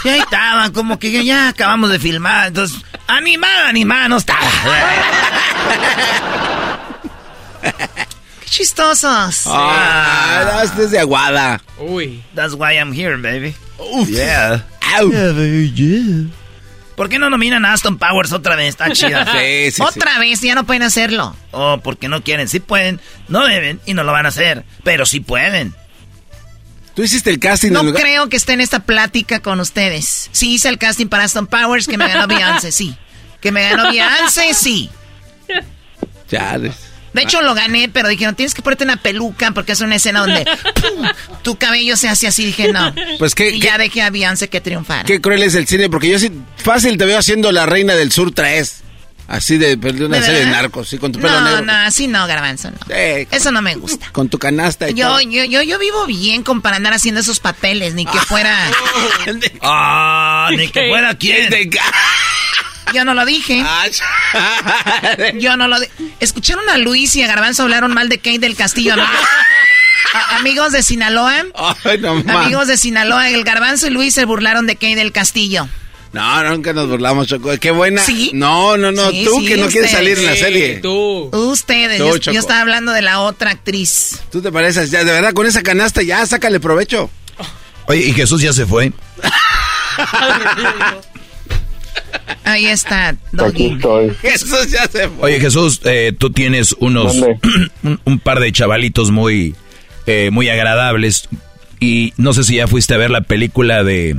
[0.04, 4.40] y ahí estaban, como que ya acabamos de filmar, entonces, animada, animada no estaba.
[8.50, 9.44] Chistosos.
[9.46, 11.62] Ah, este es de aguada.
[11.78, 12.20] Uy.
[12.34, 13.54] That's why I'm here, baby.
[13.78, 14.08] Uf.
[14.08, 14.66] Yeah.
[14.98, 15.08] Au.
[16.96, 18.70] ¿Por qué no nominan a Aston Powers otra vez?
[18.70, 19.24] Está chida.
[19.32, 21.34] Sí, sí, Otra vez, ya no pueden hacerlo.
[21.52, 22.48] Oh, porque no quieren.
[22.48, 24.64] Sí pueden, no deben y no lo van a hacer.
[24.82, 25.72] Pero sí pueden.
[26.94, 27.70] Tú hiciste el casting.
[27.70, 30.28] No en lugar- creo que esté en esta plática con ustedes.
[30.32, 32.96] Sí hice el casting para Aston Powers, que me ganó Beyoncé, sí.
[33.40, 34.90] Que me ganó Beyoncé, sí.
[36.28, 36.74] Chales.
[37.12, 40.20] De hecho, lo gané, pero dijeron, tienes que ponerte una peluca porque es una escena
[40.20, 40.44] donde
[40.80, 41.06] ¡pum!
[41.42, 42.44] tu cabello se hace así.
[42.44, 42.94] Dije, no.
[43.18, 45.04] Pues y qué- ya dejé a Beyoncé que triunfara.
[45.04, 48.12] qué cruel es el cine, porque yo sí fácil te veo haciendo La Reina del
[48.12, 48.82] Sur 3.
[49.28, 51.62] Así de, de una ¿De serie de narcos, sí, con tu pelo No, negro.
[51.64, 52.78] no, así no, Garbanzo, no.
[52.88, 54.08] Eh, Eso no me gusta.
[54.10, 55.20] con tu canasta y Yo, todo.
[55.20, 58.58] yo, yo, yo vivo bien con para andar haciendo esos papeles, ni que fuera...
[59.62, 61.48] Ah, ni que fuera quién.
[62.92, 63.64] Yo no lo dije.
[65.38, 65.92] Yo no lo dije.
[66.20, 69.10] ¿Escucharon a Luis y a Garbanzo hablaron mal de Kate del Castillo, amigos?
[70.14, 71.44] A- amigos de Sinaloa.
[71.84, 72.22] Ay, no.
[72.26, 75.68] Amigos de Sinaloa, el Garbanzo y Luis se burlaron de Kate del Castillo.
[76.12, 77.50] No, nunca nos burlamos, Choco.
[77.60, 78.02] Qué buena.
[78.02, 78.32] ¿Sí?
[78.34, 79.10] No, no, no.
[79.10, 80.80] Sí, tú sí, que no quieres salir en la serie.
[80.80, 81.30] Tú.
[81.32, 81.98] Ustedes.
[81.98, 82.34] Tú, yo, Choco.
[82.34, 84.18] yo estaba hablando de la otra actriz.
[84.32, 87.08] Tú te pareces, ya, de verdad, con esa canasta ya, sácale provecho.
[87.86, 88.92] Oye, y Jesús ya se fue.
[92.44, 93.66] Ahí está, Aquí Doggy.
[93.74, 94.10] estoy.
[94.22, 95.26] Jesús ya se fue.
[95.28, 97.16] Oye Jesús, eh, tú tienes unos
[98.04, 99.54] un par de chavalitos muy
[100.06, 101.28] eh, muy agradables
[101.78, 104.16] y no sé si ya fuiste a ver la película de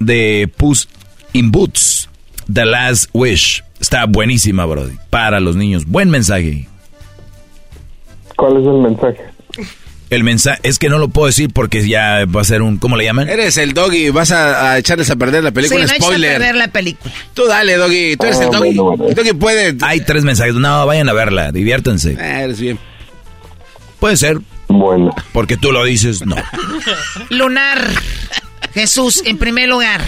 [0.00, 0.88] de Puss
[1.32, 2.08] in Boots,
[2.52, 3.62] The Last Wish.
[3.80, 4.96] Está buenísima, Brody.
[5.10, 5.84] Para los niños.
[5.86, 6.66] Buen mensaje.
[8.36, 9.22] ¿Cuál es el mensaje?
[10.08, 12.96] El mensaje es que no lo puedo decir porque ya va a ser un ¿cómo
[12.96, 13.28] le llaman?
[13.28, 15.80] Eres el doggy, vas a, a echarles a perder la Sí, película.
[15.80, 16.32] no eches a Spoiler.
[16.38, 17.12] perder la película.
[17.34, 18.16] Tú dale, doggy.
[18.16, 18.74] Tú eres Ah, el doggy.
[18.76, 19.14] bueno, bueno.
[19.14, 19.76] Doggy puede.
[19.82, 20.54] Hay tres mensajes.
[20.54, 22.12] No, vayan a verla, diviértanse.
[22.12, 22.78] Eh, eres bien.
[23.98, 24.38] Puede ser
[24.68, 26.36] Bueno, porque tú lo dices, no.
[27.30, 27.88] Lunar.
[28.74, 30.02] Jesús, en primer lugar.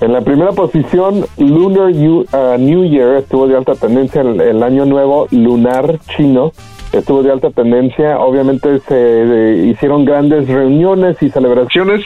[0.00, 4.62] en la primera posición, Lunar New, uh, New Year estuvo de alta tendencia, el, el
[4.62, 6.52] año nuevo lunar chino
[6.98, 8.18] estuvo de alta tendencia.
[8.18, 12.04] Obviamente se eh, hicieron grandes reuniones y celebraciones,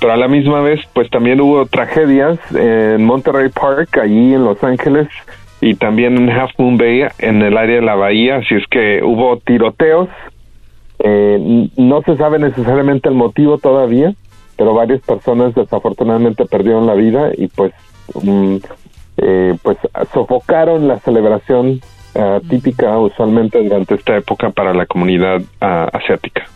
[0.00, 4.62] pero a la misma vez, pues también hubo tragedias en Monterey Park, allí en Los
[4.62, 5.08] Ángeles,
[5.60, 8.36] y también en Half Moon Bay, en el área de la bahía.
[8.36, 10.08] Así es que hubo tiroteos.
[10.98, 14.14] Eh, no se sabe necesariamente el motivo todavía,
[14.56, 17.72] pero varias personas desafortunadamente perdieron la vida y pues
[18.22, 18.56] mm,
[19.18, 19.78] eh, pues
[20.12, 21.80] sofocaron la celebración
[22.18, 26.48] ah, típica usualmente durante esta época para la comunidad ah, asiática.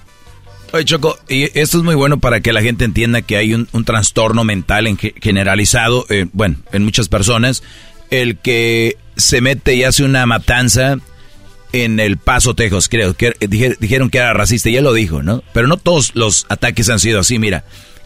[0.73, 3.67] Oye, Choco, y esto es muy bueno para que la gente entienda que hay un,
[3.85, 7.65] trastorno mental en ge- generalizado, eh, bueno, en muchas personas,
[8.11, 10.97] el que se mete y hace una matanza
[11.73, 15.43] en el Paso, Texas, creo, que dije- dijeron que era racista, y lo dijo, ¿no?
[15.53, 17.65] Pero no todos los ataques han sido así, mira,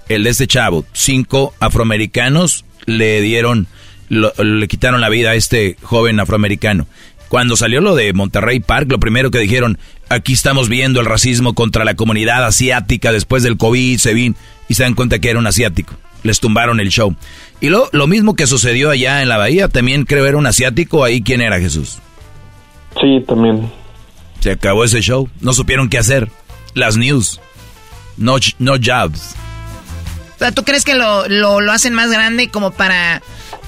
[0.08, 3.66] el de este chavo, cinco afroamericanos le dieron,
[4.08, 6.86] lo- le quitaron la vida a este joven afroamericano.
[7.34, 9.76] Cuando salió lo de Monterrey Park, lo primero que dijeron,
[10.08, 14.36] aquí estamos viendo el racismo contra la comunidad asiática después del COVID, se vin,
[14.68, 15.94] y se dan cuenta que era un asiático.
[16.22, 17.16] Les tumbaron el show.
[17.60, 21.02] Y lo, lo mismo que sucedió allá en la bahía, también creo era un asiático,
[21.02, 21.98] ahí quién era Jesús.
[23.00, 23.68] Sí, también.
[24.38, 26.30] Se acabó ese show, no supieron qué hacer.
[26.74, 27.40] Las news,
[28.16, 29.34] no, ch- no jobs.
[30.36, 33.22] O sea, ¿tú crees que lo, lo, lo hacen más grande como para,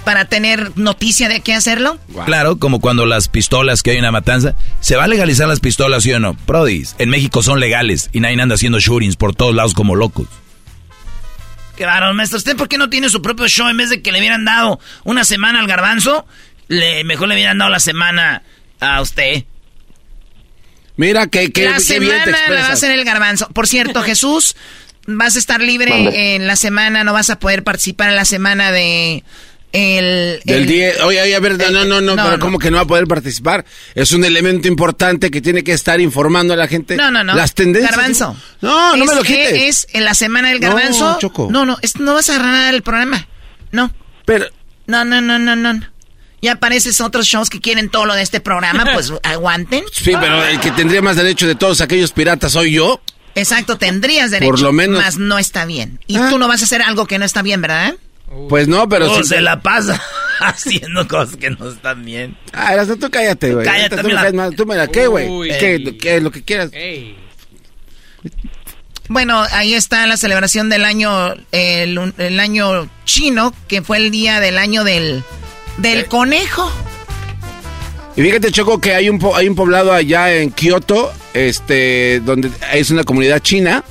[0.07, 1.99] para tener noticia de qué hacerlo?
[2.27, 6.05] Claro, como cuando las pistolas que hay una matanza, ¿se va a legalizar las pistolas,
[6.05, 6.35] sí o no?
[6.47, 10.29] Prodis, en México son legales y nadie anda haciendo shootings por todos lados como locos.
[11.75, 14.21] Claro, maestro, ¿usted por qué no tiene su propio show en vez de que le
[14.21, 16.25] hubieran dado una semana al garbanzo?
[16.69, 18.45] Le, mejor le hubieran dado la semana
[18.79, 19.43] a usted.
[20.97, 23.49] Mira que, que, la qué bien te semana la va a hacer el garbanzo.
[23.49, 24.55] Por cierto, Jesús,
[25.09, 28.71] vas a estar libre en la semana, no vas a poder participar en la semana
[28.71, 29.25] de...
[29.77, 31.01] El, Del el- 10.
[31.03, 32.39] Oye, oye, a ver, no, no, no, no, pero no.
[32.39, 33.65] ¿cómo que no va a poder participar?
[33.95, 36.97] Es un elemento importante que tiene que estar informando a la gente.
[36.97, 37.35] No, no, no.
[37.35, 37.95] Las tendencias.
[37.95, 38.37] Garbanzo.
[38.63, 39.53] No, no Es- me lo quites.
[39.63, 41.19] Es en la semana del No, garbanzo.
[41.21, 41.49] Choco.
[41.51, 43.29] No, no, es- no vas a ganar el programa.
[43.71, 43.93] No.
[44.25, 44.47] Pero.
[44.87, 45.81] No, no, no, no, no.
[46.41, 49.85] Ya apareces otros shows que quieren todo lo de este programa, pues aguanten.
[49.93, 53.01] Sí, pero el que tendría más derecho de todos aquellos piratas soy yo.
[53.35, 54.51] Exacto, tendrías derecho.
[54.51, 55.03] Por lo menos.
[55.03, 56.01] Más no está bien.
[56.07, 56.29] Y Ah.
[56.31, 57.95] tú no vas a hacer algo que no está bien, ¿verdad?
[58.49, 60.01] Pues no, pero Oh, se la pasa
[60.41, 62.37] haciendo cosas que no están bien.
[62.53, 63.65] Ah, Erasmo, tú cállate, güey.
[63.65, 64.57] Cállate, Tú me la- caes mal.
[64.57, 65.29] Tú me la qué, güey.
[65.59, 66.71] ¿Qué, qué, lo que quieras.
[69.09, 74.41] Bueno, ahí está la celebración del año, el, el año chino, que fue el día
[74.41, 75.23] del año del,
[75.79, 76.71] del conejo.
[78.17, 82.51] Y fíjate, Choco, que hay un, po- hay un poblado allá en Kioto, este, donde
[82.73, 83.85] es una comunidad china,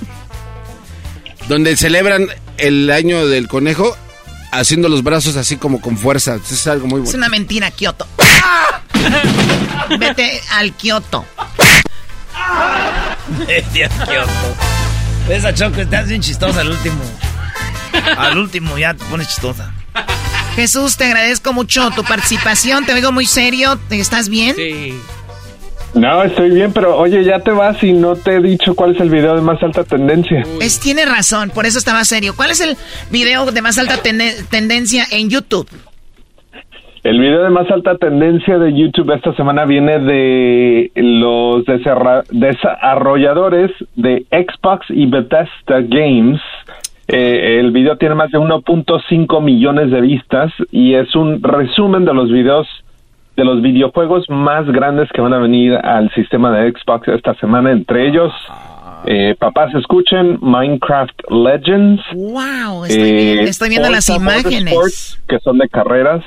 [1.47, 2.27] donde celebran
[2.57, 3.95] el año del conejo
[4.59, 6.37] haciendo los brazos así como con fuerza.
[6.49, 7.17] Es algo muy Es bueno.
[7.19, 8.07] una mentira, Kioto.
[9.99, 11.25] Vete al Kioto.
[13.47, 14.55] Vete a Kioto.
[15.29, 17.01] Esa choco estás bien chistosa al último.
[18.17, 19.73] Al último ya te pones chistosa.
[20.55, 22.85] Jesús, te agradezco mucho tu participación.
[22.85, 23.79] Te oigo muy serio.
[23.89, 24.55] ¿Estás bien?
[24.55, 24.99] Sí.
[25.95, 29.01] No, estoy bien, pero oye, ya te vas y no te he dicho cuál es
[29.01, 30.43] el video de más alta tendencia.
[30.61, 32.33] Es, tiene razón, por eso estaba serio.
[32.35, 32.75] ¿Cuál es el
[33.11, 35.67] video de más alta tende- tendencia en YouTube?
[37.03, 41.63] El video de más alta tendencia de YouTube esta semana viene de los
[42.31, 46.41] desarrolladores de Xbox y Bethesda Games.
[47.07, 52.13] Eh, el video tiene más de 1.5 millones de vistas y es un resumen de
[52.15, 52.67] los videos
[53.35, 57.71] de los videojuegos más grandes que van a venir al sistema de Xbox esta semana,
[57.71, 58.31] entre ellos,
[59.05, 65.19] eh, papás escuchen, Minecraft Legends, Wow, estoy, eh, estoy viendo las imágenes.
[65.27, 66.23] Que son de carreras.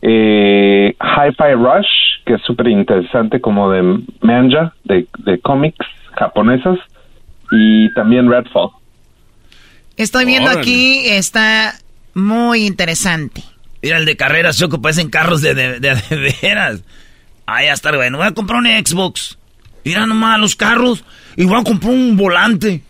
[0.00, 1.88] Eh, Hi-Fi Rush,
[2.24, 6.78] que es súper interesante, como de manga, de, de cómics japonesas.
[7.50, 8.70] Y también Redfall.
[9.96, 10.60] Estoy viendo Órale.
[10.60, 11.74] aquí, está
[12.14, 13.42] muy interesante.
[13.82, 16.80] Mira el de carreras, Choco, parecen carros de, de, de, veras.
[17.46, 18.18] Ahí está, bueno.
[18.18, 19.38] Voy a comprar un Xbox.
[19.84, 21.04] Mira nomás los carros.
[21.36, 22.82] Y voy a comprar un volante.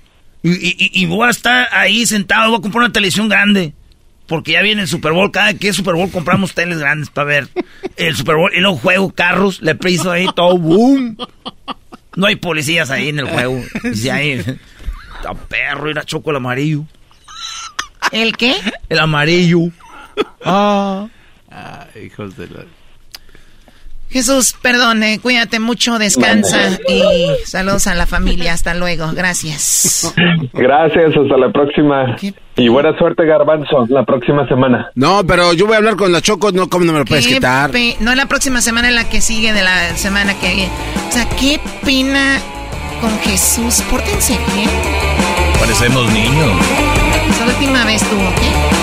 [0.43, 2.51] Y, y, y, voy a estar ahí sentado.
[2.51, 3.75] Voy a comprar una televisión grande.
[4.27, 5.31] Porque ya viene el Super Bowl.
[5.31, 7.49] Cada que es Super Bowl compramos teles grandes para ver
[7.97, 8.51] el Super Bowl.
[8.55, 9.61] Y luego juego carros.
[9.61, 10.57] Le piso ahí todo.
[10.59, 11.17] ¡Boom!
[12.17, 13.63] No hay policías ahí en el juego.
[13.85, 14.31] Dice ahí.
[14.33, 15.91] Está perro.
[15.91, 16.85] Era choco el amarillo.
[18.11, 18.57] ¿El qué?
[18.89, 19.71] El amarillo.
[20.45, 21.09] Ah.
[21.51, 22.65] ah hijos de la...
[24.11, 28.55] Jesús, perdone, cuídate mucho, descansa y saludos a la familia.
[28.55, 30.15] Hasta luego, gracias.
[30.55, 32.17] Gracias, hasta la próxima.
[32.57, 34.91] Y buena suerte, Garbanzo, la próxima semana.
[34.95, 37.27] No, pero yo voy a hablar con la Choco, no, ¿cómo no me lo puedes
[37.27, 37.71] quitar?
[38.01, 40.73] No, la próxima semana, en la que sigue de la semana que viene.
[41.07, 42.39] O sea, qué pena
[43.03, 43.83] con Jesús.
[43.91, 44.71] Pórtense bien.
[45.61, 46.51] Parecemos niños.
[47.29, 48.78] Es la última vez tú, ¿ok?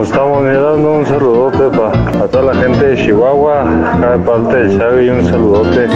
[0.00, 3.62] Estamos mirando, un saludote para toda la gente de Chihuahua,
[3.94, 5.86] acá de parte de Xavi, un saludote.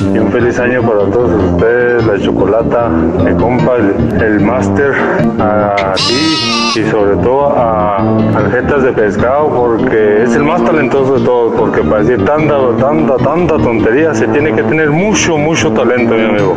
[0.00, 4.94] Y un feliz año para todos ustedes, la chocolata, mi compa, el, el máster,
[5.40, 7.96] a ti y sobre todo a
[8.36, 13.16] Aljetas de Pescado, porque es el más talentoso de todos, porque para decir tanta, tanta,
[13.16, 16.56] tanta tontería se tiene que tener mucho, mucho talento, mi amigo.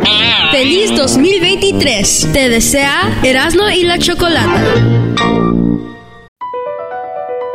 [0.52, 2.28] Feliz 2023.
[2.32, 4.60] Te desea Erasmo y la Chocolata.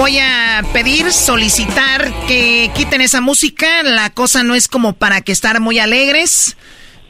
[0.00, 5.30] Voy a pedir, solicitar que quiten esa música, la cosa no es como para que
[5.30, 6.56] estar muy alegres.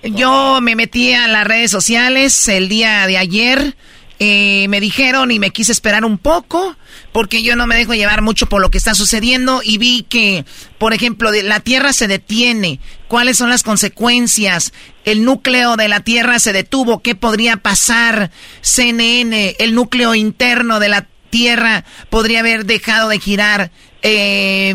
[0.02, 3.76] Yo me metí a las redes sociales el día de ayer
[4.18, 6.76] eh, me dijeron y me quise esperar un poco
[7.12, 10.44] porque yo no me dejo llevar mucho por lo que está sucediendo y vi que,
[10.76, 12.80] por ejemplo, la Tierra se detiene.
[13.06, 14.72] ¿Cuáles son las consecuencias?
[15.04, 17.02] El núcleo de la Tierra se detuvo.
[17.02, 18.32] ¿Qué podría pasar?
[18.62, 23.70] CNN, el núcleo interno de la Tierra podría haber dejado de girar.
[24.02, 24.74] Eh,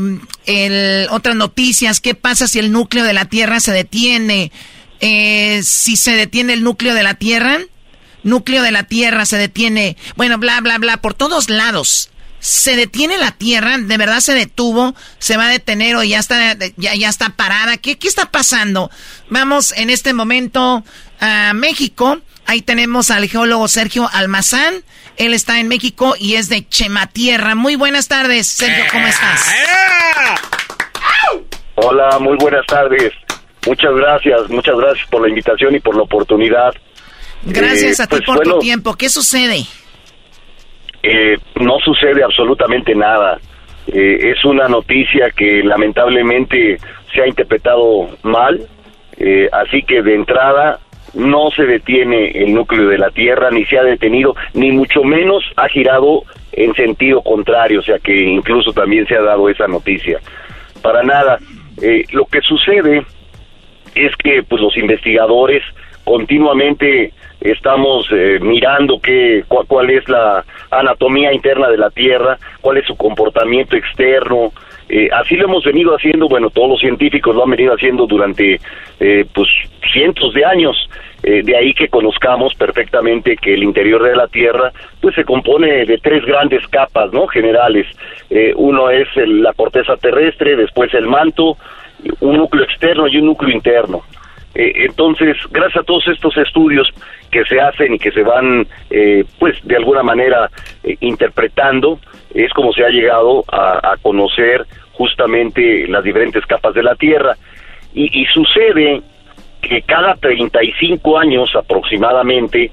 [1.10, 4.51] otras noticias, ¿qué pasa si el núcleo de la Tierra se detiene?
[5.01, 7.60] Eh, si se detiene el núcleo de la Tierra,
[8.24, 12.10] núcleo de la Tierra se detiene, bueno, bla, bla, bla, por todos lados.
[12.39, 16.56] Se detiene la Tierra, de verdad se detuvo, se va a detener o ya está,
[16.78, 17.78] ya, ya está parada.
[17.78, 18.91] ¿Qué, ¿Qué está pasando?
[19.30, 20.84] Vamos en este momento
[21.20, 22.20] a México.
[22.45, 24.84] Ahí tenemos al geólogo Sergio Almazán.
[25.18, 27.55] Él está en México y es de Chematierra.
[27.55, 29.53] Muy buenas tardes, Sergio, ¿cómo estás?
[31.76, 33.13] Hola, muy buenas tardes.
[33.66, 36.74] Muchas gracias, muchas gracias por la invitación y por la oportunidad.
[37.43, 38.95] Gracias a ti pues por tu tiempo.
[38.95, 39.66] ¿Qué sucede?
[41.01, 43.39] Eh, no sucede absolutamente nada.
[43.88, 46.78] Eh, es una noticia que lamentablemente
[47.13, 48.68] se ha interpretado mal,
[49.18, 50.80] eh, así que de entrada
[51.16, 55.43] no se detiene el núcleo de la Tierra, ni se ha detenido, ni mucho menos
[55.55, 60.20] ha girado en sentido contrario, o sea que incluso también se ha dado esa noticia.
[60.82, 61.39] Para nada.
[62.11, 63.05] lo que sucede
[63.95, 65.63] es que pues los investigadores
[66.03, 67.11] continuamente
[67.41, 72.95] estamos eh, mirando qué, cuál es la anatomía interna de la Tierra, cuál es su
[72.95, 74.51] comportamiento externo.
[74.88, 78.59] Eh, así lo hemos venido haciendo, bueno, todos los científicos lo han venido haciendo durante
[78.99, 79.47] eh, pues
[79.91, 80.89] cientos de años.
[81.23, 84.71] de ahí que conozcamos perfectamente que el interior de la Tierra
[85.01, 87.25] pues se compone de tres grandes capas, ¿no?
[87.27, 87.88] Generales.
[88.55, 91.57] uno es la corteza terrestre, después el manto,
[92.19, 94.03] un núcleo externo y un núcleo interno.
[94.55, 96.88] Eh, entonces, gracias a todos estos estudios
[97.29, 100.49] que se hacen y que se van, eh, pues, de alguna manera
[100.83, 101.99] eh, interpretando,
[102.33, 107.36] es como se ha llegado a, conocer justamente las diferentes capas de la Tierra.
[107.93, 109.01] Y, y sucede
[109.67, 112.71] que cada 35 años aproximadamente,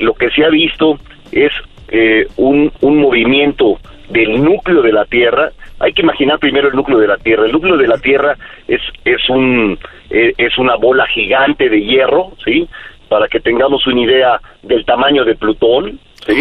[0.00, 0.98] lo que se ha visto
[1.32, 1.52] es
[2.36, 3.78] un, un movimiento
[4.10, 5.50] del núcleo de la Tierra.
[5.78, 7.44] Hay que imaginar primero el núcleo de la Tierra.
[7.46, 8.36] El núcleo de la Tierra
[8.66, 9.78] es, es un
[10.10, 12.68] eh, es una bola gigante de hierro, ¿sí?
[13.08, 16.32] Para que tengamos una idea del tamaño de Plutón, ¿sí?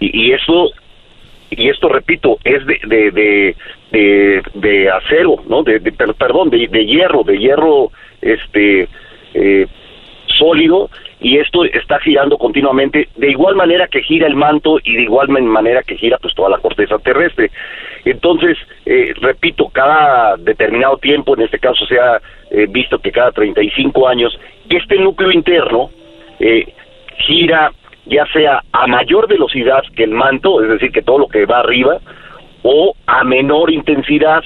[0.00, 0.70] Y, eso
[1.50, 3.56] y esto repito, es de, de, de,
[3.90, 5.62] de, de acero, ¿no?
[5.62, 7.90] De, de- per- perdón, de, de hierro, de hierro
[8.20, 8.86] este
[9.34, 9.66] eh,
[10.38, 10.90] sólido
[11.20, 15.28] y esto está girando continuamente de igual manera que gira el manto y de igual
[15.28, 17.50] man- manera que gira pues toda la corteza terrestre.
[18.04, 18.56] Entonces,
[18.86, 24.06] eh, repito, cada determinado tiempo, en este caso se ha eh, visto que cada 35
[24.06, 24.38] años,
[24.70, 25.90] este núcleo interno
[26.38, 26.72] eh,
[27.26, 27.72] gira
[28.06, 31.58] ya sea a mayor velocidad que el manto, es decir, que todo lo que va
[31.58, 31.98] arriba,
[32.62, 34.42] o a menor intensidad.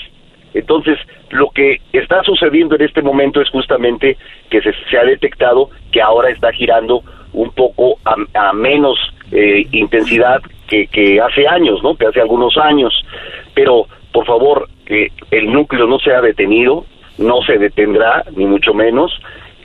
[0.54, 0.98] Entonces,
[1.30, 4.16] lo que está sucediendo en este momento es justamente
[4.50, 7.02] que se, se ha detectado que ahora está girando
[7.32, 8.16] un poco a,
[8.48, 8.98] a menos
[9.30, 11.96] eh, intensidad que, hace años, ¿no?
[11.96, 12.94] Que hace algunos años.
[13.54, 16.86] Pero, por favor, que el núcleo no se ha detenido,
[17.18, 19.12] no se detendrá, ni mucho menos,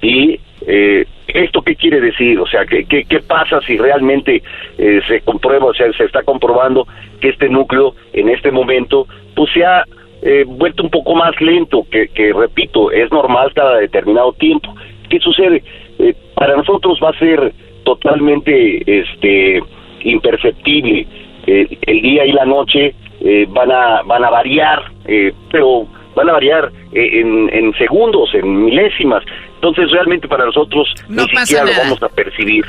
[0.02, 2.40] y eh, ¿esto qué quiere decir?
[2.40, 4.44] O sea, ¿qué, qué, qué pasa si realmente
[4.78, 6.88] eh, se comprueba, o sea, se está comprobando
[7.22, 9.86] que este núcleo en este momento pues se ha
[10.22, 14.73] eh, vuelto un poco más lento, que, que repito, es normal cada determinado tiempo.
[15.10, 15.64] ¿Qué sucede?
[15.99, 17.53] Eh, para nosotros va a ser
[17.84, 19.61] totalmente este
[20.03, 21.07] imperceptible.
[21.45, 26.30] Eh, el día y la noche eh, van a van a variar, eh, pero van
[26.30, 29.23] a variar en, en segundos, en milésimas.
[29.56, 31.84] Entonces realmente para nosotros No ni siquiera lo nada.
[31.85, 32.65] vamos a percibir.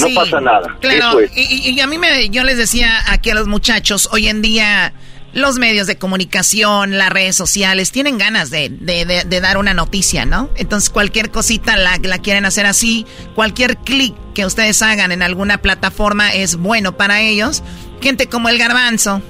[0.00, 0.76] No pasa nada.
[0.80, 1.36] Claro, Eso es.
[1.36, 4.42] y, y- y a mí me, yo les decía aquí a los muchachos, hoy en
[4.42, 4.92] día
[5.38, 8.70] los medios de comunicación, las redes sociales, tienen ganas de,
[9.42, 10.50] dar una noticia, ¿no?
[10.56, 15.58] Entonces cualquier cosita la, la quieren hacer así, cualquier clic que ustedes hagan en alguna
[15.58, 17.62] plataforma es bueno para ellos.
[18.00, 19.22] Gente como el garbanzo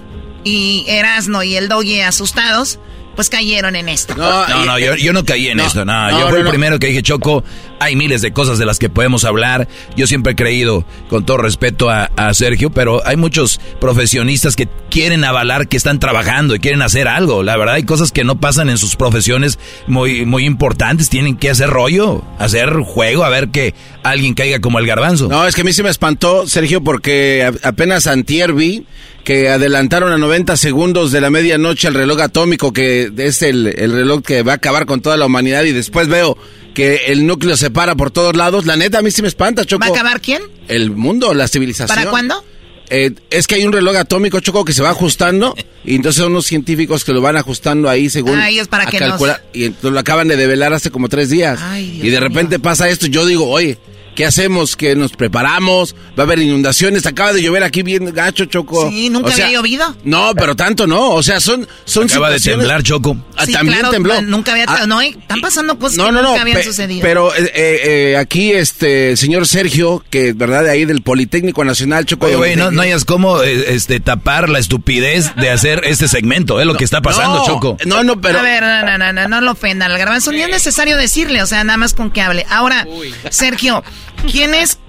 [0.45, 2.79] y Erasno y el Doggy asustados,
[3.19, 4.15] pues cayeron en esto.
[4.15, 6.45] No, no, yo, yo no caí en No, esto, no, no, yo fui no, el
[6.45, 6.51] no.
[6.51, 7.43] primero que dije, Choco,
[7.81, 9.67] hay miles de cosas de las que podemos hablar.
[9.97, 14.69] Yo siempre he creído, con todo respeto a, a Sergio, pero hay muchos profesionistas que
[14.89, 17.43] quieren avalar que están trabajando y quieren hacer algo.
[17.43, 19.59] La verdad, hay cosas que no pasan en sus profesiones
[19.89, 21.09] muy, muy importantes.
[21.11, 23.75] Tienen que hacer rollo, hacer juego, a ver que
[24.05, 25.27] alguien caiga como el garbanzo.
[25.27, 28.87] No, es que a mí se me espantó, Sergio, porque apenas antier vi
[29.29, 33.93] que adelantaron a 90 segundos de la medianoche el reloj atómico, que es el, el
[33.93, 36.39] reloj que va a acabar con toda la humanidad, y después veo
[36.73, 38.65] que el núcleo se para por todos lados.
[38.65, 39.81] La neta, a mí sí me espanta, Choco.
[39.83, 40.41] ¿Va a acabar quién?
[40.67, 41.95] El mundo, la civilización.
[41.95, 42.43] ¿Para cuándo?
[42.89, 46.33] Eh, es que hay un reloj atómico, Choco, que se va ajustando, y entonces son
[46.33, 48.39] unos científicos que lo van ajustando ahí según...
[48.39, 51.29] Ah, ellos para que nos- calcular, Y entonces lo acaban de develar hace como tres
[51.29, 51.61] días.
[51.77, 53.77] y de repente pasa esto, yo digo, oye,
[54.19, 54.75] ¿qué hacemos?
[54.77, 55.95] ¿Que nos preparamos?
[56.19, 57.07] ¿Va a haber inundaciones?
[57.07, 58.91] Acaba de llover aquí bien gacho, Choco.
[58.91, 59.97] Sí, nunca O sea, había llovido.
[60.03, 61.69] No, pero tanto no, o sea, son...
[61.85, 63.17] son Acaba de temblar, Choco.
[63.37, 64.21] Ah, Sí, también claro, tembló.
[64.23, 64.65] Nunca había...
[64.67, 67.01] Ah, no, eh, están pasando cosas no, que no, no, nunca habían pe- sucedido.
[67.03, 72.05] pero eh, eh, eh, aquí este señor Sergio, que verdad de ahí del Politécnico Nacional,
[72.05, 72.27] Choco.
[72.27, 76.59] Oye, güey, no, no hayas cómo eh, este, tapar la estupidez de hacer este segmento,
[76.61, 77.77] es lo que está pasando, no, Choco.
[77.87, 78.41] No, no, pero...
[78.41, 80.33] A ver, no, no, no, no, no lo ofendan al garbanzo.
[80.33, 82.45] Ni es necesario decirle, o sea, nada más con que hable.
[82.51, 82.85] Ahora,
[83.31, 83.85] Sergio,
[84.31, 84.81] ¿quién es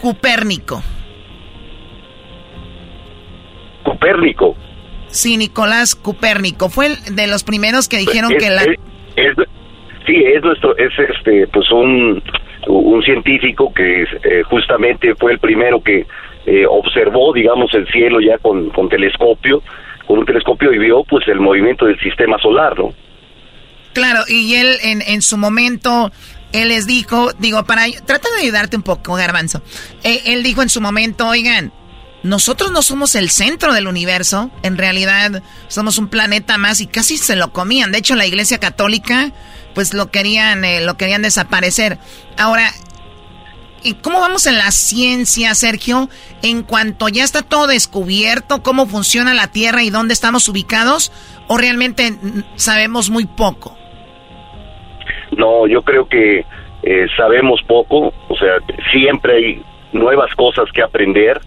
[0.00, 0.82] Copérnico?
[3.82, 4.56] Copérnico.
[5.08, 6.68] Sí, Nicolás Copérnico.
[6.68, 8.62] Fue el de los primeros que dijeron Es- que la...
[8.62, 8.78] es-
[9.16, 9.36] es-
[10.06, 12.22] sí, es nuestro, es este, pues un,
[12.66, 16.06] un científico que eh, justamente fue el primero que
[16.46, 19.62] eh, observó, digamos, el cielo ya con, con telescopio,
[20.06, 22.92] con un telescopio y vio, pues, el movimiento del sistema solar, ¿no?
[23.94, 26.12] Claro, y él en, en su momento,
[26.56, 27.84] él les dijo, digo, para...
[28.04, 29.62] Trata de ayudarte un poco, garbanzo.
[30.02, 31.72] Eh, él dijo en su momento, oigan,
[32.22, 37.18] nosotros no somos el centro del universo, en realidad somos un planeta más y casi
[37.18, 37.92] se lo comían.
[37.92, 39.32] De hecho, la Iglesia Católica,
[39.74, 41.98] pues lo querían, eh, lo querían desaparecer.
[42.38, 42.72] Ahora,
[43.82, 46.08] ¿y cómo vamos en la ciencia, Sergio?
[46.42, 51.12] En cuanto ya está todo descubierto, cómo funciona la Tierra y dónde estamos ubicados,
[51.48, 52.18] o realmente
[52.56, 53.75] sabemos muy poco.
[55.36, 56.44] No, yo creo que
[56.82, 58.56] eh, sabemos poco, o sea,
[58.90, 61.40] siempre hay nuevas cosas que aprender,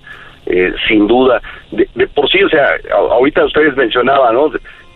[0.45, 1.41] eh, sin duda.
[1.71, 4.51] De, de por sí, o sea, ahorita ustedes mencionaban, ¿no?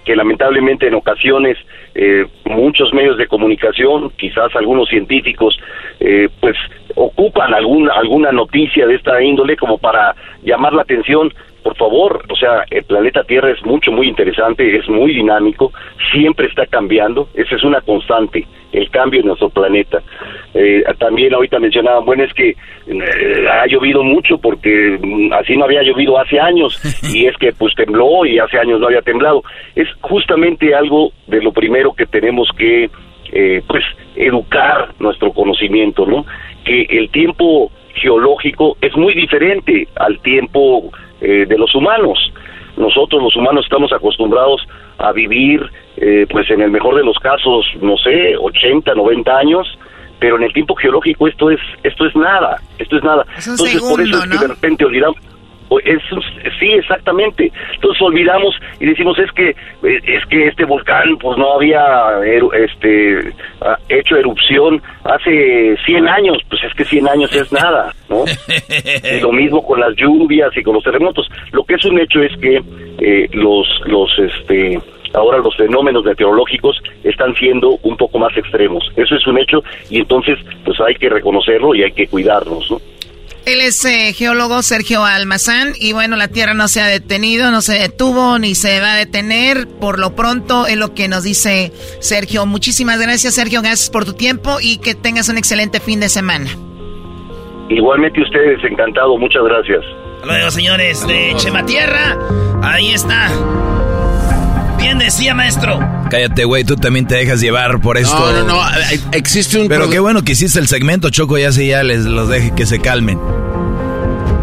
[0.06, 1.58] Que lamentablemente en ocasiones
[1.96, 5.58] eh, muchos medios de comunicación, quizás algunos científicos,
[6.00, 6.58] eh, pues
[6.96, 11.34] ocupan alguna alguna noticia de esta índole como para llamar la atención.
[11.64, 15.72] Por favor, o sea, el planeta Tierra es mucho, muy interesante, es muy dinámico,
[16.12, 20.02] siempre está cambiando, esa es una constante, el cambio en nuestro planeta.
[20.54, 25.66] Eh, también ahorita mencionaban, bueno, es que eh, ha llovido mucho porque mm, así no
[25.66, 26.80] había llovido hace años
[27.14, 29.44] y es que pues tembló y hace años no había temblado.
[29.76, 32.90] Es justamente algo de lo primero que tenemos que
[33.32, 33.84] eh, pues
[34.16, 36.26] educar nuestro conocimiento, ¿no?
[36.66, 40.92] Que el tiempo geológico es muy diferente al tiempo
[41.22, 42.20] eh, de los humanos.
[42.76, 44.62] nosotros los humanos estamos acostumbrados
[44.98, 45.62] a vivir,
[45.98, 49.80] eh, pues en el mejor de los casos, no sé, 80, 90 años,
[50.20, 53.26] pero en el tiempo geológico esto es esto es nada, esto es nada.
[53.36, 55.18] Entonces por eso es que de repente olvidamos
[55.80, 56.02] es,
[56.60, 57.52] sí, exactamente.
[57.74, 61.84] Entonces olvidamos y decimos es que es que este volcán pues no había
[62.54, 63.34] este
[63.90, 68.24] hecho erupción hace 100 años, pues es que 100 años es nada, ¿no?
[69.18, 71.30] y lo mismo con las lluvias y con los terremotos.
[71.52, 72.62] Lo que es un hecho es que
[73.00, 74.80] eh, los los este
[75.14, 78.84] ahora los fenómenos meteorológicos están siendo un poco más extremos.
[78.96, 82.80] Eso es un hecho y entonces pues hay que reconocerlo y hay que cuidarnos, ¿no?
[83.46, 87.62] Él es eh, geólogo Sergio Almazán y bueno, la Tierra no se ha detenido, no
[87.62, 89.68] se detuvo ni se va a detener.
[89.68, 92.46] Por lo pronto es lo que nos dice Sergio.
[92.46, 96.50] Muchísimas gracias Sergio, gracias por tu tiempo y que tengas un excelente fin de semana.
[97.70, 99.84] Igualmente ustedes, encantado, muchas gracias.
[100.26, 102.18] Luego, señores de Chema Tierra,
[102.62, 103.30] ahí está.
[104.84, 105.80] Bien decía, maestro.
[106.12, 108.20] Cállate, güey, tú también te dejas llevar por esto.
[108.20, 108.62] No, no, no,
[109.14, 109.70] existe un...
[109.70, 112.66] Pero qué bueno que hiciste el segmento, Choco, ya se ya les los deje que
[112.66, 113.18] se calmen.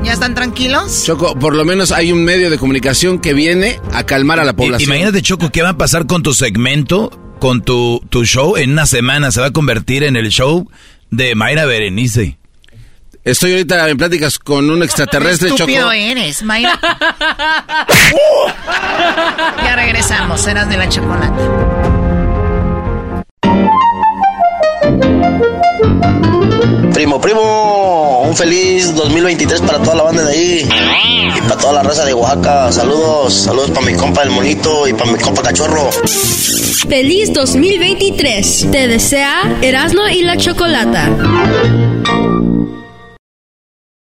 [0.02, 1.04] ¿Ya están tranquilos?
[1.04, 4.54] Choco, por lo menos hay un medio de comunicación que viene a calmar a la
[4.54, 4.88] población.
[4.88, 8.56] imagínate, Choco, ¿qué va a pasar con tu segmento, con tu, tu show?
[8.56, 10.70] En una semana se va a convertir en el show
[11.10, 12.39] de Mayra Berenice.
[13.22, 15.92] Estoy ahorita en pláticas con un extraterrestre, Choco.
[15.92, 16.80] eres, Mayra.
[19.62, 21.42] ya regresamos, eras de la chocolate.
[26.94, 30.68] Primo, primo, un feliz 2023 para toda la banda de ahí
[31.36, 32.72] y para toda la raza de Oaxaca.
[32.72, 35.90] Saludos, saludos para mi compa el monito y para mi compa cachorro.
[36.88, 38.68] Feliz 2023.
[38.72, 41.10] Te desea Erasmo y la Chocolata.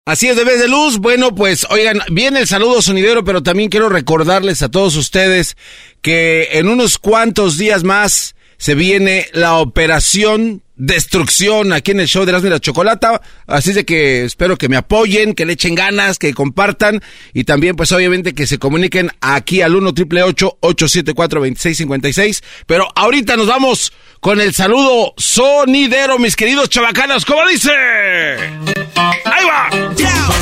[0.03, 0.97] Así es, vez de luz.
[0.97, 5.55] Bueno, pues oigan, viene el saludo sonidero, pero también quiero recordarles a todos ustedes
[6.01, 12.25] que en unos cuantos días más se viene la operación destrucción aquí en el show
[12.25, 13.21] de las la Chocolata.
[13.45, 17.01] Así de que espero que me apoyen, que le echen ganas, que compartan
[17.33, 22.43] y también pues obviamente que se comuniquen aquí al 1 triple 874 2656.
[22.65, 27.25] Pero ahorita nos vamos con el saludo sonidero, mis queridos chavacanos.
[27.25, 27.71] ¿Cómo dice?
[27.71, 29.69] ¡Ahí va!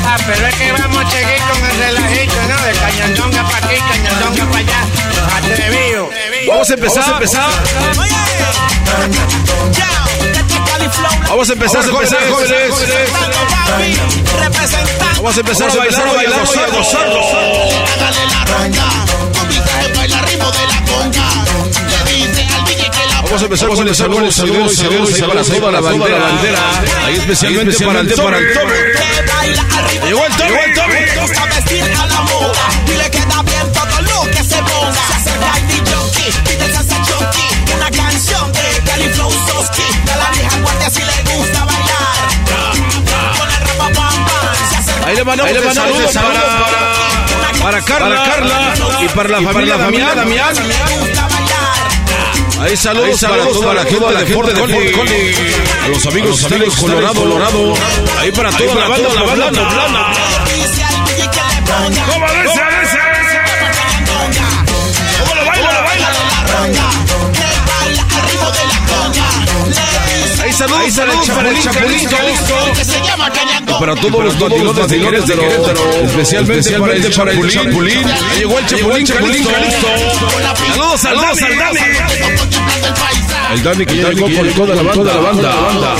[0.02, 2.64] Ah, pero es que vamos a seguir con el relajito, ¿no?
[2.64, 4.86] De cañandonga para aquí, cañandonga para allá.
[5.36, 6.10] Atrevido.
[6.48, 7.50] Vamos a empezar, vamos a empezar.
[7.84, 8.54] Vamos a empezar,
[8.90, 10.09] jóvenes.
[15.16, 17.20] Vamos a empezar a bailar, a bailar, a gozarlo.
[17.94, 18.86] Hágale la ronda,
[19.38, 21.28] con mi traje baila ritmo de la conga.
[21.88, 25.20] Le dice al DJ que la Vamos a empezar con el saludo, saludos, saludos, saludos
[25.20, 26.58] para toda la bandera.
[27.04, 28.74] Ahí especialmente para el para el Tommy.
[30.06, 31.10] Llegó el Tommy, llegó el Tommy.
[45.20, 49.76] Le mandamos, Ahí le mandamos saludos, para, para, Carla, para Carla y para la familia,
[49.76, 50.56] la familia Damián.
[52.60, 54.48] Ahí saludos, Ahí saludos para, toda la gente de, Fort
[55.84, 57.74] a los amigos, a los Colorado, Colorado,
[58.18, 60.12] ahí para toda la banda, la banda, la banda.
[62.12, 62.69] ¿Cómo dice,
[70.60, 72.08] saludos, Ahí saludos para el Chapulín,
[73.78, 75.42] Para todos los bandidos de Querétaro,
[76.04, 76.70] especialmente
[77.16, 78.02] para el Chapulín.
[78.36, 79.46] Llegó el Chapulín, Chapulín,
[80.68, 81.78] Saludos, saludos al Dani.
[83.52, 85.96] El Dani que llegó por toda la banda.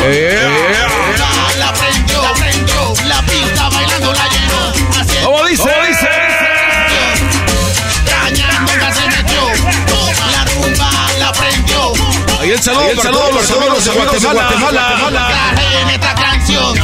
[12.51, 15.55] Ahí el saludo, para todos los amigos de Guatemala.
[15.95, 16.75] Esta canción.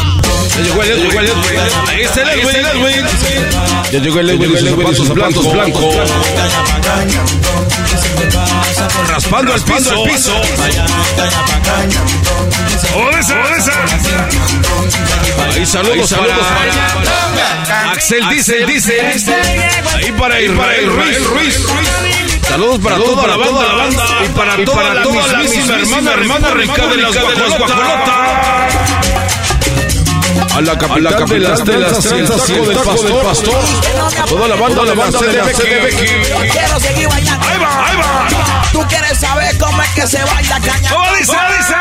[0.54, 1.18] Ya llegó el Edwin.
[1.88, 2.62] Ahí está el Edwin.
[2.62, 3.06] Ya llegó el Edwin.
[3.90, 5.14] Ya llegó el Edwin.
[5.14, 5.96] blancos, blancos.
[9.08, 10.04] Raspando el piso.
[10.04, 10.32] El piso.
[15.52, 19.00] Ahí saludos para Axel dice, dice.
[19.96, 20.90] Ahí para Israel
[21.24, 22.35] Ruiz.
[22.48, 26.96] Saludos para toda la banda, la banda y para toda la mismísima hermana, hermana de
[26.96, 27.16] las.
[30.54, 33.64] A la capital de las telas y el taco del pastor.
[34.28, 36.52] Toda la banda, la banda de la CDBX.
[36.52, 37.46] Quiero seguir bailando.
[37.46, 38.62] Ahí va, ahí va.
[38.72, 40.90] Tú quieres saber cómo es que se baila caña.
[40.90, 41.32] ¿Cómo dice?
[41.32, 41.74] ¿Cómo dice?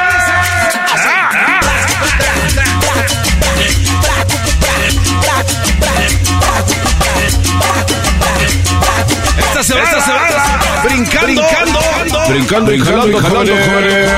[12.36, 14.12] Brincando y jalando, jalando, jóvenes.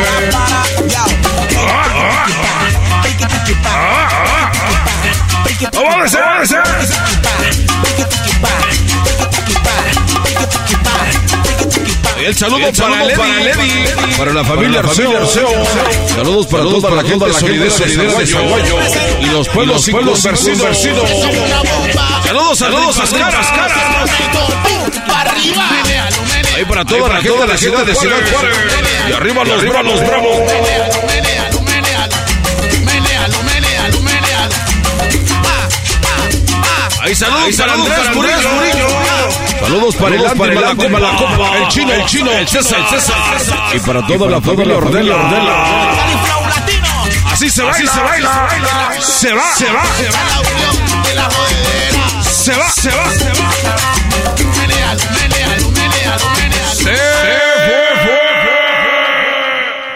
[5.76, 6.58] ¡Vámonos, vámonos!
[12.18, 13.86] El saludo, para, Lady,
[14.18, 15.24] para la familia Arceo.
[16.16, 18.78] Saludos para todos, para la gente solidez de Zaguayo
[19.22, 20.80] y los pueblos inconversidos.
[22.26, 23.78] Saludos, saludos a caras, caras.
[26.58, 28.58] Ahí para toda la gente de la ciudad de Ciudad Juárez.
[29.08, 30.38] Y arriba los bravos, bravos.
[37.00, 38.88] Ahí saludos, para Andrés Murillo.
[39.62, 43.18] Saludos para el Andy Malacopa, el chino, el chino, el César, el César.
[43.76, 45.94] Y para toda la familia Ordela, Ordela.
[47.34, 48.50] Así se baila, se baila,
[49.00, 50.26] se va, se va, se va,
[52.24, 53.30] se va, se va, se
[55.12, 55.17] va.
[56.88, 57.02] Se
[57.66, 58.38] fue, fue.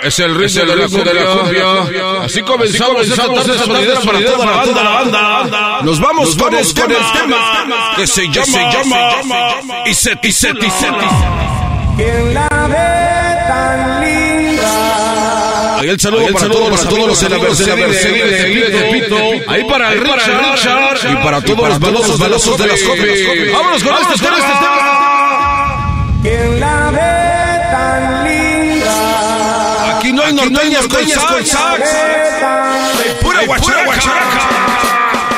[0.08, 2.24] Es el ritmo, de, la cumbia.
[2.24, 5.82] Así comenzamos, esta tarde solidera para toda la banda, la banda.
[5.84, 9.10] Nos vamos, con, el, con el tema que se llama, se llama
[9.86, 10.54] y se y se y
[11.98, 15.78] ¿Quién la ve tan linda?
[15.82, 19.52] Ahí el saludo, para, todos, para todos los amigos de la Mercedes de Pito.
[19.52, 23.20] Ahí para el Richard y para todos los balosos, balosos de las copias.
[23.54, 25.02] Vámonos con este, con este tema.
[30.44, 30.44] Linda?
[30.44, 31.90] Aquí no hay norteñas con sax.
[33.22, 34.40] Pura guachara, guacharaca.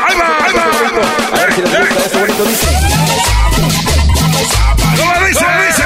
[0.08, 0.62] Ahí va, ahí va.
[1.38, 2.68] A ver si les gusta este bonito dice.
[4.98, 5.84] ¿Cómo dice, dice?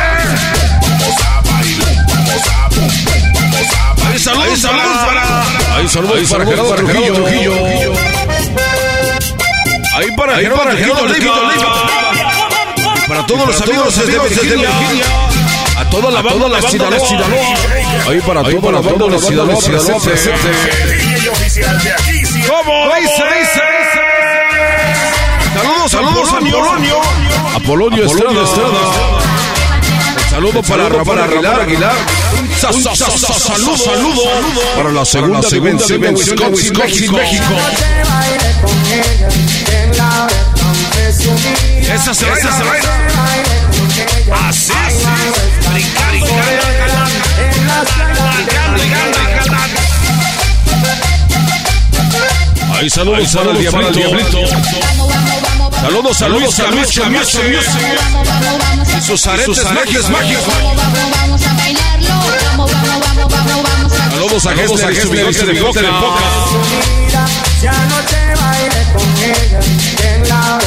[4.08, 5.76] Ahí saludos, saludos para.
[5.76, 7.14] Ahí saludos para Gerardo Trujillo.
[9.96, 11.34] Ahí para Gerardo Trujillo.
[13.08, 14.70] Para todos los amigos desde Virginia.
[15.88, 16.98] A toda la banda de Sinaloa.
[18.10, 19.56] Ahí para toda la banda de Sinaloa.
[22.48, 23.64] ¿Cómo dice, dice?
[25.54, 27.02] Saludos, saludos a Polonio.
[27.56, 28.46] Apolonio Estrada.
[30.30, 31.62] Saludo para Ramón Aguilar.
[31.62, 31.96] Aguilar.
[32.60, 34.24] Saludo, saludo
[34.76, 37.56] para la segunda dimensión de Wisconsin, México.
[41.94, 42.90] Esa se baila, se baila.
[44.48, 44.74] Así,
[45.72, 46.14] brincar,
[52.74, 53.36] Ahí saludos,
[53.72, 54.40] para el diablito.
[55.82, 57.42] Saludos, saludos a Luis Chamizo.
[57.44, 60.54] Y sus aretes mágicos, mágicos.
[64.12, 65.82] Saludos a Gessler y su bigote de boca.
[67.62, 69.60] Ya no te baile con ella,
[70.14, 70.60] en la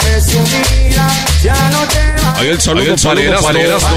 [0.00, 1.08] presumida,
[1.42, 3.88] ya no te Ahí el saludo para Erasmo.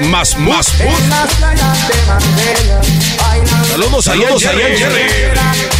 [0.00, 0.72] Más, más,
[3.70, 4.52] Saludos Saludos a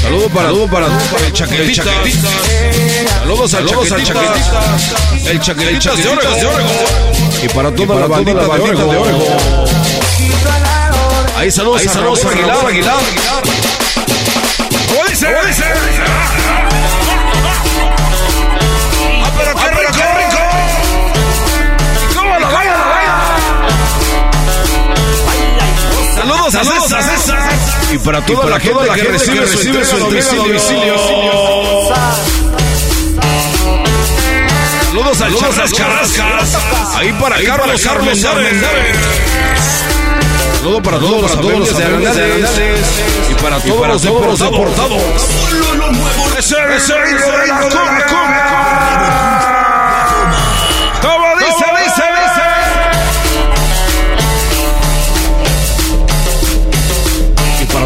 [0.02, 1.82] Saludos para, saludos para, para el chaquetita.
[3.20, 5.30] Saludos al chaquetita.
[5.30, 6.66] El chaquetita de Oregon.
[7.42, 9.68] Y para toda la bandita de Oregon.
[11.36, 12.96] Ahí saludos, ahí saludos a Aguilar, Aguilar.
[14.88, 15.04] ¿Cómo
[26.64, 27.38] Saludos, saludos a César.
[27.92, 30.94] Y para toda la gente que recibe, recibe su entrega a domicilio.
[34.88, 36.58] Saludos al Charras Carrascas.
[36.96, 38.96] Ahí para Carlos Carlos Armendáriz.
[40.56, 42.50] Saludos para todos los de Hernández.
[43.30, 44.02] Y para todos los
[44.40, 45.02] deportados.
[46.38, 47.68] Ese es el de la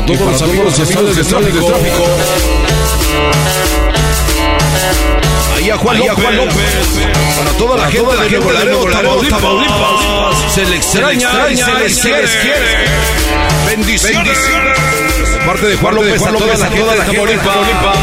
[0.07, 1.69] Y para todos los amigos de tráfico.
[5.57, 6.55] Ahí a Juan, Juan López.
[7.39, 10.53] Para toda la gente de Nuevo Tamaulipas.
[10.55, 12.29] Se le extraña, se les quiere.
[13.66, 14.39] Bendiciones.
[15.47, 16.97] Parte de Juan López, a toda la gente
[17.27, 17.97] de Tamaulipas.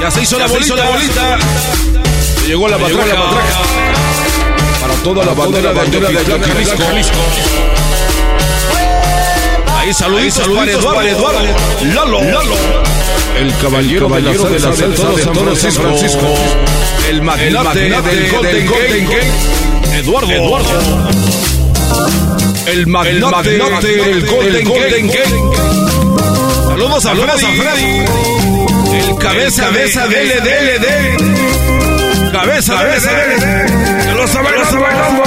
[0.00, 0.74] Ya se hizo la bolita.
[0.76, 1.38] La bolita.
[2.46, 3.79] Llegó la matraca.
[4.90, 6.82] Para toda la bandera, bandera de Jalisco.
[9.78, 11.40] Ahí saluditos, para Eduardo, Eduardo,
[11.94, 12.56] Lalo, Lalo,
[13.38, 14.34] el caballero, de la
[14.74, 16.34] salsa de San Francisco,
[17.08, 19.30] el magnate, del Golden, Gate,
[20.00, 21.08] Eduardo, Eduardo,
[22.66, 25.38] el magnate, del Golden, Gate.
[26.66, 28.04] Saludos a Freddy,
[28.98, 31.30] el cabeza, cabeza de LD,
[32.32, 35.22] Cabeza, cabeza, Ya está bailando.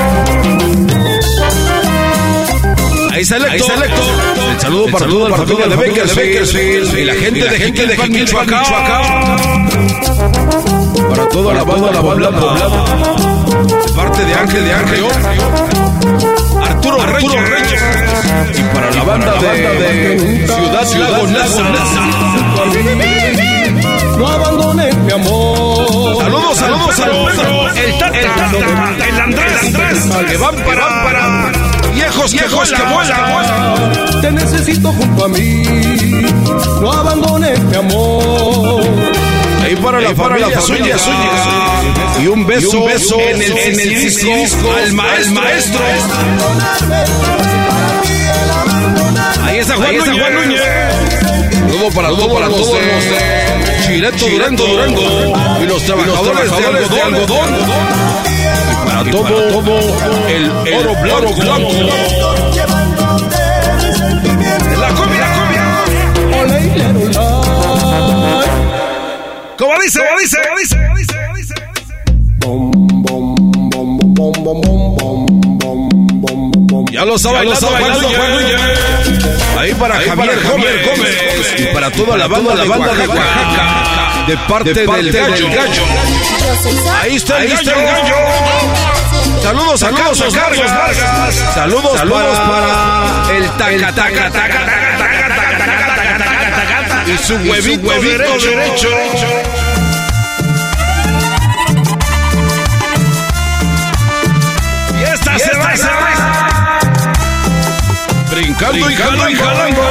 [3.12, 3.48] Ahí sale.
[3.56, 6.98] El saludo para toda la familia de Bakersfield.
[6.98, 8.64] Y la gente de gente de Michoacán.
[11.10, 12.86] Para toda la banda, la banda poblada.
[13.86, 15.06] De parte de Ángel de Ángel.
[16.64, 17.34] Arturo Reyes.
[18.58, 21.22] Y para la banda de Ciudad Ciudad
[24.18, 25.73] No abandones mi amor.
[26.04, 27.78] Saludos, saludos, saludos.
[27.78, 28.18] El Tata,
[29.08, 29.62] el Andrés,
[30.30, 31.52] que van para, para
[31.94, 34.22] viejos, viejos que vuelan.
[34.22, 35.64] Te necesito junto a mí.
[36.82, 38.82] No abandones mi amor.
[39.64, 40.98] Ahí para la familia Zúñiga.
[42.22, 45.80] Y un beso, un beso en el, en el disco al, ma- al maestro.
[49.46, 50.62] Ahí está Juan Núñez.
[51.72, 52.78] Todo para todo para todos
[53.86, 55.02] Chileto Durango, Durango
[55.62, 57.50] y los trabajadores, de algodón.
[58.86, 59.78] Para todo, todo
[60.30, 61.70] el, oro blanco, blanco.
[64.80, 65.64] La cumbia, la cumbia.
[69.58, 70.00] ¿Cómo dice?
[70.00, 70.38] ¿Cómo dice?
[79.58, 81.56] Ahí para Javier, Javier Gómez.
[81.58, 84.26] Y para toda la banda, la banda de Oaxaca.
[84.28, 85.48] De parte, del, gallo.
[87.02, 88.16] Ahí está el gallo.
[89.44, 91.36] Saludos, saludos a Carlos Vargas.
[91.54, 94.66] Saludos, para, el taca, taca, taca, taca,
[94.98, 98.50] taca, taca, taca, taca, taca, y su huevito, derecho.
[98.50, 99.63] Y
[108.44, 109.82] Brincando y jalando y jalando.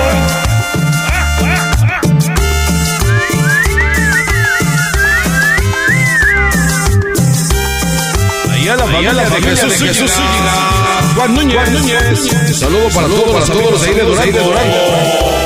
[8.53, 10.53] Ahí a la familia de Jesús Jesús Zúñiga.
[11.16, 11.55] Juan Núñez.
[11.55, 12.59] Juan Núñez.
[12.59, 14.53] Saludo para todos, para todos los ahí de Durango.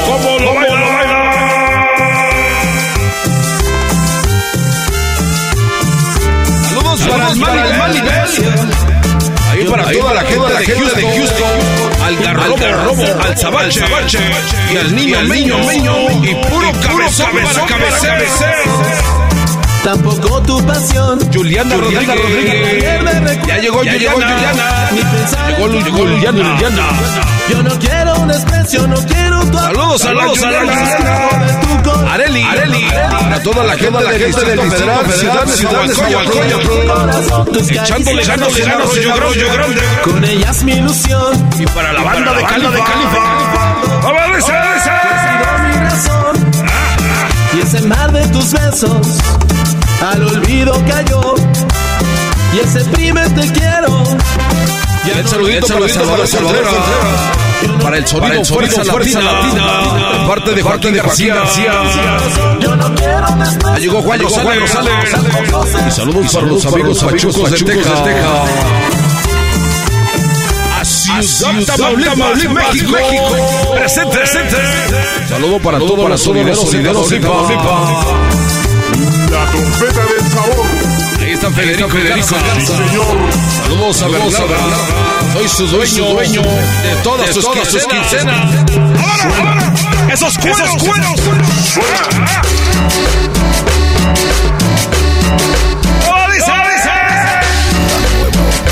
[0.07, 1.16] ¿Cómo lo baila, lo baila?
[6.69, 7.39] Saludos para el
[7.78, 8.95] Mali
[9.70, 11.59] Para toda la gente de Houston,
[12.05, 12.16] al
[12.56, 13.80] Garrobo, al Zabache,
[14.72, 15.59] y al niño Meño,
[16.22, 19.45] y puro cabezón para cabeceo.
[19.87, 21.17] Tampoco tu pasión.
[21.33, 22.09] Juliana Rodríguez.
[23.47, 24.91] Ya llegó, ya llegó Juliana.
[24.91, 26.83] Ni pensar Llegó llegó Juliana, Juliana.
[27.49, 30.73] Yo no quiero un desprecio, no quiero tu Saludos, saludos, saludos.
[32.11, 32.89] Areli, Areli.
[33.13, 36.25] Para toda la gente del Distrito Federal, Ciudad, Ciudad, Ciudad,
[37.85, 39.81] Echándole ganas, ganas, rollo grande, grande.
[40.03, 41.49] Con ellas mi ilusión.
[41.61, 42.81] Y para la banda de Califa.
[44.03, 44.63] ¡Vamos, esa!
[45.69, 46.37] mi razón.
[47.55, 49.21] Y ese mar de tus besos
[50.02, 51.35] al olvido cayó.
[52.52, 54.02] Y ese primer te quiero.
[55.05, 56.64] Y el saludito para Salvador Salvador.
[57.82, 59.23] Para el sonido, fuerza, latina,
[60.12, 61.43] de parte de Joaquín García.
[62.60, 63.74] Yo no quiero desprecio.
[63.74, 64.73] Ya llegó Juan Rosales.
[65.86, 67.90] Y saludos para los amigos pachucos de Teca.
[70.78, 72.97] A Ciudad Tamaulipas, México.
[73.74, 74.56] Presente, presente.
[75.28, 77.09] Saludo para todos los sonideros y de los
[79.31, 80.67] La trompeta del sabor.
[81.21, 82.37] Ahí está Federico, Federico.
[82.65, 83.17] Señor.
[83.63, 84.07] Saludos a.
[85.33, 88.55] Soy su dueño, dueño de todas sus quincenas.
[88.99, 89.75] ¡Ahora, ahora!
[90.13, 90.61] ¡Esos cueros!
[90.61, 91.21] ¡Esos cueros!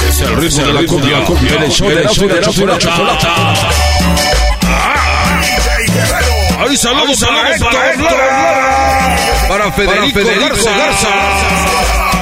[0.09, 1.19] Es el ritmo de la cumbia,
[1.65, 3.94] el show de la chocolata.
[6.77, 11.09] Saludos, saludos para, para, Federico, Garza,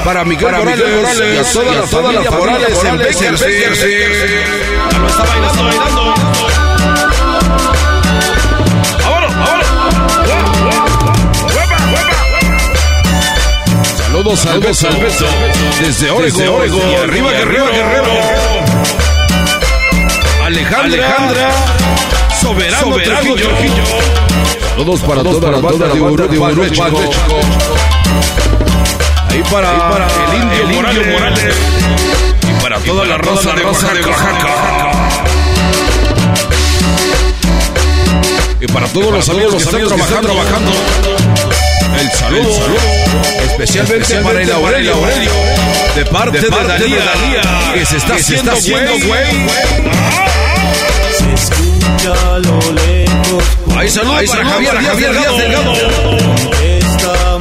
[0.04, 3.92] para Miguel Morales, y a toda, la, la, familia Morales, Morales en Becker, sí, sí.
[5.06, 6.14] Está bailando, bailando.
[13.96, 14.88] Saludos, al beso,
[15.80, 16.80] desde Oregon, desde Oregon.
[16.82, 18.12] Arriba, arriba, Guerrero, Guerrero.
[20.44, 21.16] Alejandra.
[21.16, 21.81] Alejandra.
[22.43, 23.85] Soberano, Soberano Trujillo.
[24.70, 27.01] Saludos para toda la banda de Uruguay, México.
[29.28, 31.06] Ahí para, el indio, Morales.
[31.06, 31.55] Morales.
[32.43, 33.94] Y para toda la raza de Oaxaca.
[33.94, 34.48] de Oaxaca.
[38.60, 40.73] Y para todos los amigos que están trabajando, trabajando.
[42.01, 42.59] El saludo,
[43.44, 44.94] especialmente, para el Aurelio,
[45.94, 48.52] de parte de, Dalía, que se está haciendo,
[49.06, 50.41] güey.
[51.82, 53.44] Se escucha a lo lejos.
[53.76, 55.72] Ahí saludos para Javier, Javier Díaz Delgado.
[56.62, 57.40] Está.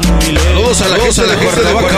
[0.51, 1.91] Saludos a la gente de Cuernavaca.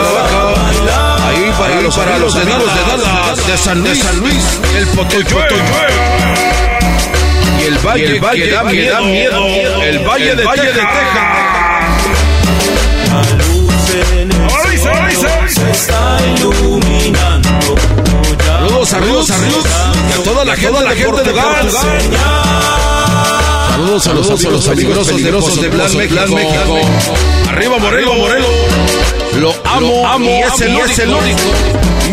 [1.58, 4.44] para los para los amigos de Dallas, de San Luis,
[4.76, 5.48] el Potoyue.
[7.60, 9.46] Y el Valle, el valle da, miedo,
[9.84, 10.84] el Valle de Texas.
[18.64, 21.34] Saludos, saludos, saludos a toda la gente, la gente de.
[23.70, 26.80] Saludos, saludos a los amigos peligrosos de Plan México.
[27.50, 28.48] Arriba Morelo, Morelo.
[29.36, 31.42] Lo amo, amo, y es el, es el único.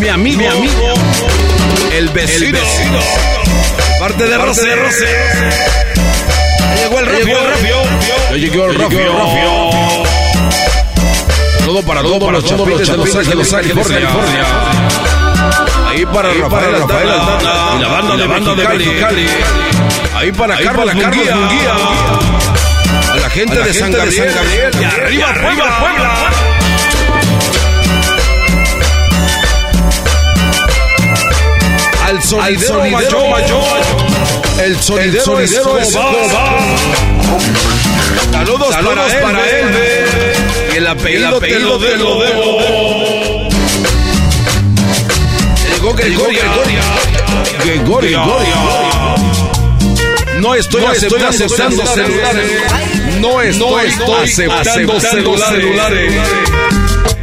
[0.01, 0.93] Mi amigo, mi amigo.
[1.93, 2.47] El vecino.
[2.47, 2.99] El vecino.
[4.01, 4.67] Parte de Rosé.
[6.75, 7.37] Llegó el Rafio.
[8.35, 9.13] Llegó el Rafio.
[11.65, 15.20] Todo para todo para todos los chapines de Los Ángeles, California.
[15.91, 17.75] Ahí para Rafael, Rafael Aldana.
[17.75, 19.27] Y la banda de banda de Cali.
[20.15, 21.35] Ahí para Carlos Munguía.
[23.11, 24.31] A la gente de San Gabriel.
[24.79, 26.13] Y arriba, Puebla, Puebla.
[32.05, 33.23] Al sonidero, mayor,
[34.63, 35.85] El sonidero, el sonidero
[38.31, 39.65] Saludos, Saludos para, él,
[40.73, 43.40] Y el apellido, te lo debo.
[45.95, 46.43] Gregoria.
[47.63, 48.23] Gregoria.
[50.39, 52.51] No estoy, aceptando, celulares.
[53.19, 53.91] No estoy,
[54.23, 56.13] aceptando, celulares.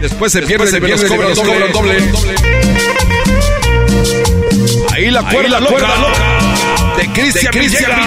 [0.01, 2.12] Después se pierde, se cobran doble.
[4.93, 5.89] Ahí la cuerda, loca,
[6.97, 7.99] de Cristian Villegas.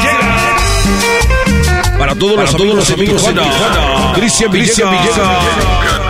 [1.98, 4.14] Para todos los, todos los amigos Tijuana.
[4.16, 5.12] Cristian Villegas.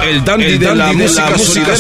[0.08, 1.76] El dandy de la música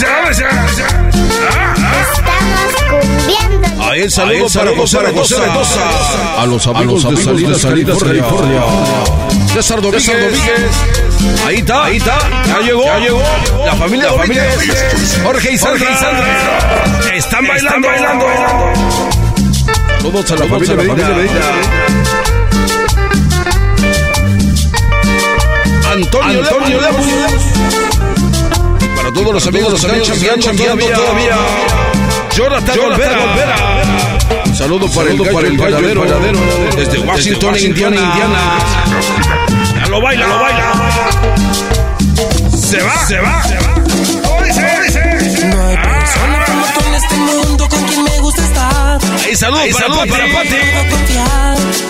[0.00, 1.76] solidera en Tijuana.
[1.76, 5.00] ¡Vamos, vamos, Ahí el saludo para José
[5.38, 6.40] Mendoza.
[6.40, 8.62] A los amigos de Salidas, Salidas, California.
[9.52, 10.34] César Domínguez.
[11.44, 12.18] Ahí está, ahí está.
[12.46, 13.22] Ya llegó, ya llegó.
[13.64, 15.20] La familia Domínguez.
[15.24, 15.88] Jorge y Sandra.
[17.14, 18.26] Están bailando, bailando.
[20.02, 21.10] Todos a la familia Medina.
[25.92, 26.78] Antonio, Antonio
[29.10, 31.36] Para todos los amigos, los amigos que están chambeando todavía.
[32.32, 33.82] Jonathan Olvera.
[34.46, 35.96] Un saludo para el, para el
[36.76, 38.38] desde Washington, Indiana, Indiana.
[39.74, 40.72] Ya lo baila, lo baila.
[42.56, 43.74] Se va, se va, se va.
[45.48, 49.00] No hay persona como tú en este mundo con quien me gusta estar.
[49.26, 50.56] Ahí saludos, Ahí, saludos para Pati.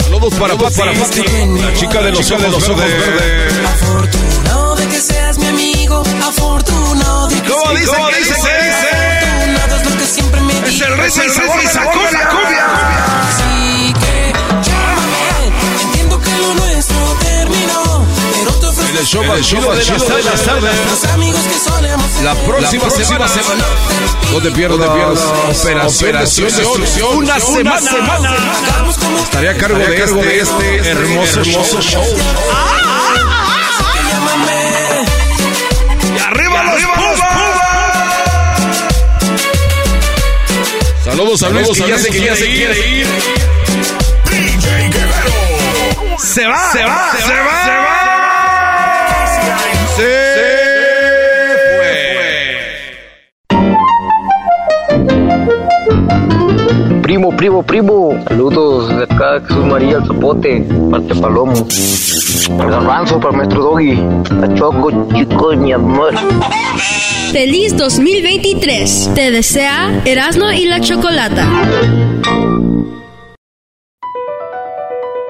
[0.05, 1.23] Saludos para Pati, para Pati.
[1.61, 4.30] La chica de los ojos, de los ojos verdes.
[7.71, 7.93] ¿Cómo dice?
[7.95, 8.37] ¿Cómo dice?
[10.67, 12.67] Es el rey, el sabor de la cumbia.
[13.23, 14.33] Así que
[14.63, 15.53] llámame.
[15.83, 18.07] Entiendo que lo nuestro terminó.
[18.39, 19.85] Pero te ofrezco El show más chido de
[20.25, 20.75] las tardes.
[20.91, 23.27] los amigos que solemos La próxima, semana,
[24.33, 25.21] no te pierdas,
[25.63, 26.17] Operación,
[26.57, 27.03] de.
[27.17, 28.35] Una semana.
[29.23, 32.05] Estaría a cargo de este, este hermoso, hermoso show.
[32.05, 32.90] ¡Y
[41.37, 43.07] Saludos a Luis, que ya se quiere ir.
[46.19, 47.97] Se va, se va, se va, se va.
[49.97, 50.61] Se
[57.03, 58.25] Primo, primo, primo.
[58.27, 61.67] Saludos de acá, Jesús María, el Zapote, parte Palomo.
[62.59, 63.95] El garbanzo para maestro Doggy.
[64.41, 66.13] La choco, chico, mi amor.
[67.33, 69.15] Feliz 2023.
[69.15, 71.47] Te desea Erasmo y la Chocolata.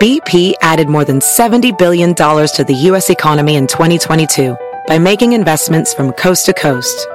[0.01, 3.10] BP added more than $70 billion to the U.S.
[3.10, 4.56] economy in 2022
[4.89, 7.06] by making investments from coast to coast.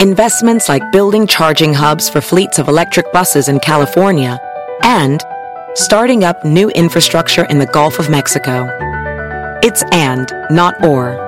[0.00, 4.40] Investments like building charging hubs for fleets of electric buses in California
[4.84, 5.22] and
[5.74, 8.66] starting up new infrastructure in the Gulf of Mexico.
[9.62, 11.27] It's and, not or.